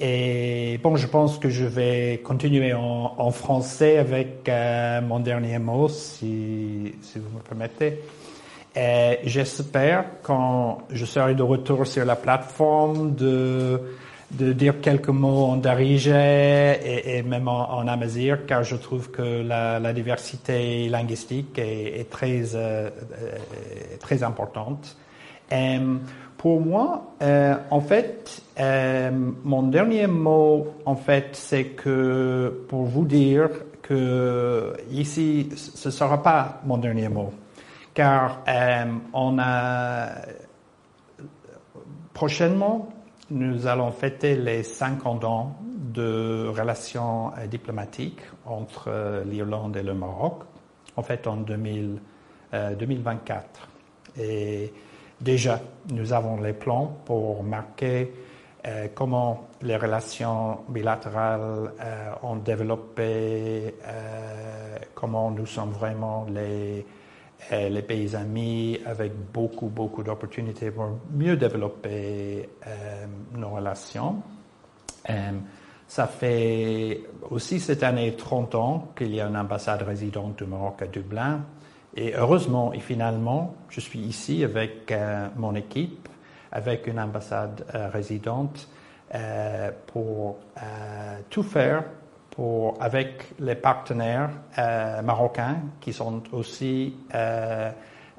Et 0.00 0.80
bon, 0.82 0.96
je 0.96 1.06
pense 1.06 1.38
que 1.38 1.48
je 1.48 1.64
vais 1.64 2.20
continuer 2.24 2.72
en, 2.72 3.14
en 3.18 3.30
français 3.30 3.98
avec 3.98 4.48
euh, 4.48 5.00
mon 5.02 5.20
dernier 5.20 5.58
mot, 5.58 5.88
si, 5.88 6.94
si 7.02 7.18
vous 7.18 7.36
me 7.36 7.42
permettez. 7.42 8.00
Et 8.74 9.18
J'espère, 9.24 10.04
quand 10.22 10.78
je 10.90 11.04
serai 11.04 11.34
de 11.34 11.42
retour 11.42 11.86
sur 11.86 12.04
la 12.04 12.16
plateforme, 12.16 13.14
de, 13.14 13.80
de 14.30 14.52
dire 14.52 14.80
quelques 14.80 15.08
mots 15.08 15.44
en 15.44 15.56
darija 15.56 16.74
et, 16.74 17.18
et 17.18 17.22
même 17.22 17.48
en, 17.48 17.70
en 17.70 17.86
amazigh, 17.86 18.46
car 18.46 18.62
je 18.64 18.76
trouve 18.76 19.10
que 19.10 19.42
la, 19.42 19.78
la 19.78 19.92
diversité 19.92 20.88
linguistique 20.88 21.58
est, 21.58 22.00
est 22.00 22.10
très, 22.10 22.54
euh, 22.54 22.88
euh, 23.20 23.36
très 24.00 24.22
importante. 24.22 24.96
Et 25.50 25.78
pour 26.38 26.60
moi, 26.60 27.12
euh, 27.22 27.54
en 27.70 27.80
fait, 27.80 28.42
euh, 28.58 29.10
mon 29.44 29.62
dernier 29.64 30.06
mot, 30.06 30.66
en 30.86 30.96
fait, 30.96 31.28
c'est 31.32 31.66
que 31.66 32.64
pour 32.68 32.84
vous 32.84 33.04
dire 33.04 33.48
que 33.82 34.72
ici, 34.90 35.50
ce 35.54 35.88
ne 35.88 35.92
sera 35.92 36.22
pas 36.22 36.60
mon 36.64 36.78
dernier 36.78 37.08
mot, 37.08 37.32
car 37.94 38.42
euh, 38.48 38.84
on 39.12 39.38
a 39.38 40.08
prochainement, 42.12 42.88
nous 43.30 43.66
allons 43.66 43.90
fêter 43.90 44.36
les 44.36 44.62
50 44.62 45.24
ans 45.24 45.56
de 45.92 46.46
relations 46.48 47.32
euh, 47.38 47.46
diplomatiques 47.46 48.20
entre 48.46 48.84
euh, 48.88 49.24
l'Irlande 49.24 49.76
et 49.76 49.82
le 49.82 49.94
Maroc, 49.94 50.42
en 50.96 51.02
fait 51.02 51.26
en 51.26 51.36
2000, 51.36 51.98
euh, 52.54 52.74
2024. 52.74 53.68
Et 54.20 54.72
déjà, 55.20 55.60
nous 55.90 56.12
avons 56.12 56.40
les 56.40 56.52
plans 56.52 56.98
pour 57.04 57.42
marquer 57.42 58.12
comment 58.94 59.48
les 59.62 59.76
relations 59.76 60.60
bilatérales 60.68 61.72
ont 62.22 62.36
développé, 62.36 63.74
comment 64.94 65.32
nous 65.32 65.46
sommes 65.46 65.70
vraiment 65.70 66.26
les, 66.30 66.86
euh, 67.50 67.68
les 67.68 67.82
pays 67.82 68.14
amis 68.14 68.78
avec 68.86 69.12
beaucoup, 69.32 69.66
beaucoup 69.66 70.02
d'opportunités 70.02 70.70
pour 70.70 70.98
mieux 71.12 71.36
développer 71.36 72.48
euh, 72.66 73.06
nos 73.34 73.50
relations. 73.50 74.22
Euh, 75.10 75.32
ça 75.88 76.06
fait 76.06 77.02
aussi 77.30 77.58
cette 77.58 77.82
année 77.82 78.14
30 78.16 78.54
ans 78.54 78.88
qu'il 78.96 79.14
y 79.14 79.20
a 79.20 79.26
une 79.26 79.36
ambassade 79.36 79.82
résidente 79.82 80.38
du 80.38 80.44
Maroc 80.44 80.80
à 80.82 80.86
Dublin. 80.86 81.40
Et 81.94 82.14
heureusement 82.14 82.72
et 82.72 82.80
finalement, 82.80 83.54
je 83.68 83.80
suis 83.80 83.98
ici 83.98 84.44
avec 84.44 84.90
euh, 84.92 85.28
mon 85.36 85.54
équipe, 85.54 86.08
avec 86.52 86.86
une 86.86 87.00
ambassade 87.00 87.66
euh, 87.74 87.88
résidente, 87.88 88.68
pour 89.88 90.38
tout 91.28 91.42
faire 91.42 91.84
pour, 92.32 92.76
avec 92.80 93.34
les 93.38 93.54
partenaires 93.54 94.30
euh, 94.58 95.00
marocains 95.02 95.58
qui 95.80 95.92
sont 95.92 96.22
aussi 96.32 96.96
euh, 97.14 97.70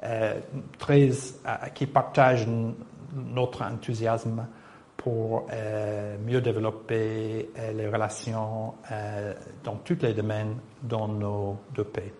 euh, 0.04 0.34
très, 0.78 1.10
qui 1.74 1.86
partagent 1.86 2.46
notre 3.14 3.62
enthousiasme 3.62 4.46
pour 4.96 5.48
mieux 6.26 6.40
développer 6.40 7.50
les 7.74 7.88
relations 7.88 8.72
dans 9.62 9.76
tous 9.84 9.98
les 10.00 10.14
domaines 10.14 10.56
dans 10.82 11.08
nos 11.08 11.58
deux 11.74 11.84
pays. 11.84 12.12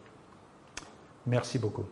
Merci 1.26 1.58
beaucoup. 1.58 1.86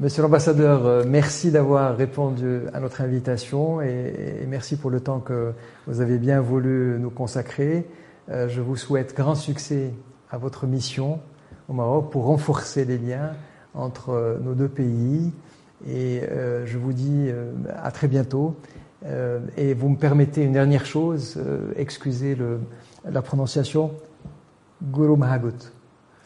Monsieur 0.00 0.22
l'ambassadeur, 0.22 0.86
euh, 0.86 1.02
merci 1.04 1.50
d'avoir 1.50 1.96
répondu 1.96 2.60
à 2.72 2.78
notre 2.78 3.00
invitation 3.00 3.82
et, 3.82 4.44
merci 4.46 4.76
pour 4.76 4.90
le 4.90 5.00
temps 5.00 5.18
que 5.18 5.52
vous 5.88 6.00
avez 6.00 6.18
bien 6.18 6.40
voulu 6.40 6.98
nous 7.00 7.10
consacrer. 7.10 7.84
Euh, 8.30 8.48
je 8.48 8.60
vous 8.60 8.76
souhaite 8.76 9.16
grand 9.16 9.34
succès 9.34 9.92
à 10.30 10.38
votre 10.38 10.66
mission 10.66 11.20
au 11.68 11.72
Maroc 11.72 12.10
pour 12.10 12.24
renforcer 12.24 12.84
les 12.84 12.98
liens 12.98 13.32
entre 13.74 14.10
euh, 14.10 14.38
nos 14.38 14.54
deux 14.54 14.68
pays. 14.68 15.32
Et 15.86 16.22
je 16.64 16.76
vous 16.76 16.92
dis 16.92 17.30
à 17.72 17.92
très 17.92 18.08
bientôt. 18.08 18.56
Et 19.56 19.74
vous 19.74 19.88
me 19.88 19.96
permettez 19.96 20.42
une 20.42 20.50
dernière 20.50 20.84
chose, 20.84 21.40
excusez 21.76 22.36
la 23.08 23.22
prononciation, 23.22 23.92
Guru 24.82 25.16
Mahagut. 25.16 25.70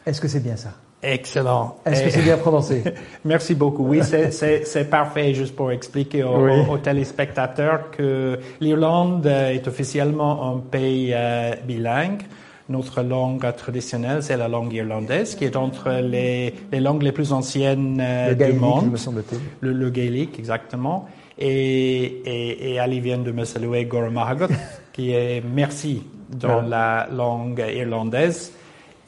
Est-ce 0.07 0.19
que 0.19 0.27
c'est 0.27 0.39
bien 0.39 0.55
ça? 0.55 0.73
Excellent. 1.03 1.77
Est-ce 1.85 2.03
que 2.03 2.09
c'est 2.09 2.21
bien 2.21 2.37
prononcé? 2.37 2.81
Merci 3.25 3.55
beaucoup. 3.55 3.85
Oui, 3.85 4.01
c'est 4.03 4.89
parfait. 4.89 5.33
Juste 5.33 5.55
pour 5.55 5.71
expliquer 5.71 6.23
aux, 6.23 6.77
téléspectateurs 6.77 7.91
que 7.91 8.39
l'Irlande 8.61 9.25
est 9.25 9.67
officiellement 9.67 10.55
un 10.55 10.59
pays 10.59 11.11
euh, 11.13 11.55
bilingue. 11.65 12.21
Notre 12.69 13.01
langue 13.01 13.45
traditionnelle, 13.57 14.23
c'est 14.23 14.37
la 14.37 14.47
langue 14.47 14.71
irlandaise, 14.71 15.35
qui 15.35 15.43
est 15.43 15.57
entre 15.57 15.91
les, 16.01 16.53
les 16.71 16.79
langues 16.79 17.03
les 17.03 17.11
plus 17.11 17.33
anciennes 17.33 18.01
euh, 18.01 18.33
du 18.33 18.53
monde. 18.53 18.89
me 18.91 18.97
semble-t-il. 18.97 19.39
Le, 19.59 19.73
le, 19.73 19.89
gaélique, 19.89 20.39
exactement. 20.39 21.09
Et, 21.37 22.03
et, 22.25 22.71
et 22.73 22.79
Ali 22.79 23.01
vient 23.01 23.17
de 23.17 23.31
me 23.33 23.43
saluer 23.43 23.83
Gormahagot, 23.83 24.47
qui 24.93 25.11
est 25.11 25.43
merci 25.45 26.03
dans 26.29 26.61
la 26.61 27.09
langue 27.11 27.63
irlandaise 27.75 28.53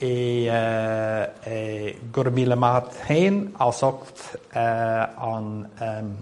et, 0.01 0.47
uh, 0.47 1.25
e 1.47 1.95
gurmilamat 2.11 2.91
hein 3.09 3.51
alsocht 3.59 4.37
uh, 4.55 5.05
an 5.17 5.67
um, 5.81 6.15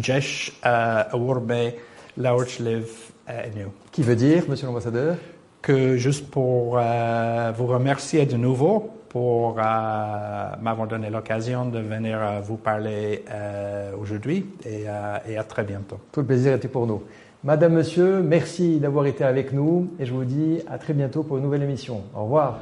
jesh 0.00 0.52
uh, 0.64 1.12
awurbe 1.12 1.74
laurchliv 2.16 3.12
enu. 3.28 3.66
Qui 3.92 4.02
veut 4.02 4.16
dire, 4.16 4.44
monsieur 4.48 4.66
l'ambassadeur? 4.66 5.16
Que 5.60 5.96
juste 5.96 6.30
pour 6.30 6.78
euh, 6.78 7.52
vous 7.56 7.66
remercier 7.66 8.26
de 8.26 8.36
nouveau 8.36 8.90
pour 9.08 9.58
euh, 9.58 9.62
m'avoir 10.60 10.86
donné 10.86 11.10
l'occasion 11.10 11.66
de 11.66 11.78
venir 11.80 12.18
vous 12.42 12.56
parler 12.56 13.24
euh, 13.30 13.92
aujourd'hui 14.00 14.46
et, 14.64 14.84
et 15.28 15.36
à 15.36 15.44
très 15.44 15.64
bientôt. 15.64 15.98
Tout 16.12 16.20
le 16.20 16.26
plaisir 16.26 16.54
était 16.54 16.68
pour 16.68 16.86
nous. 16.86 17.02
Madame, 17.44 17.74
Monsieur, 17.74 18.20
merci 18.20 18.80
d'avoir 18.80 19.06
été 19.06 19.22
avec 19.22 19.52
nous 19.52 19.90
et 20.00 20.06
je 20.06 20.12
vous 20.12 20.24
dis 20.24 20.58
à 20.68 20.76
très 20.76 20.92
bientôt 20.92 21.22
pour 21.22 21.36
une 21.36 21.44
nouvelle 21.44 21.62
émission. 21.62 22.02
Au 22.12 22.24
revoir. 22.24 22.58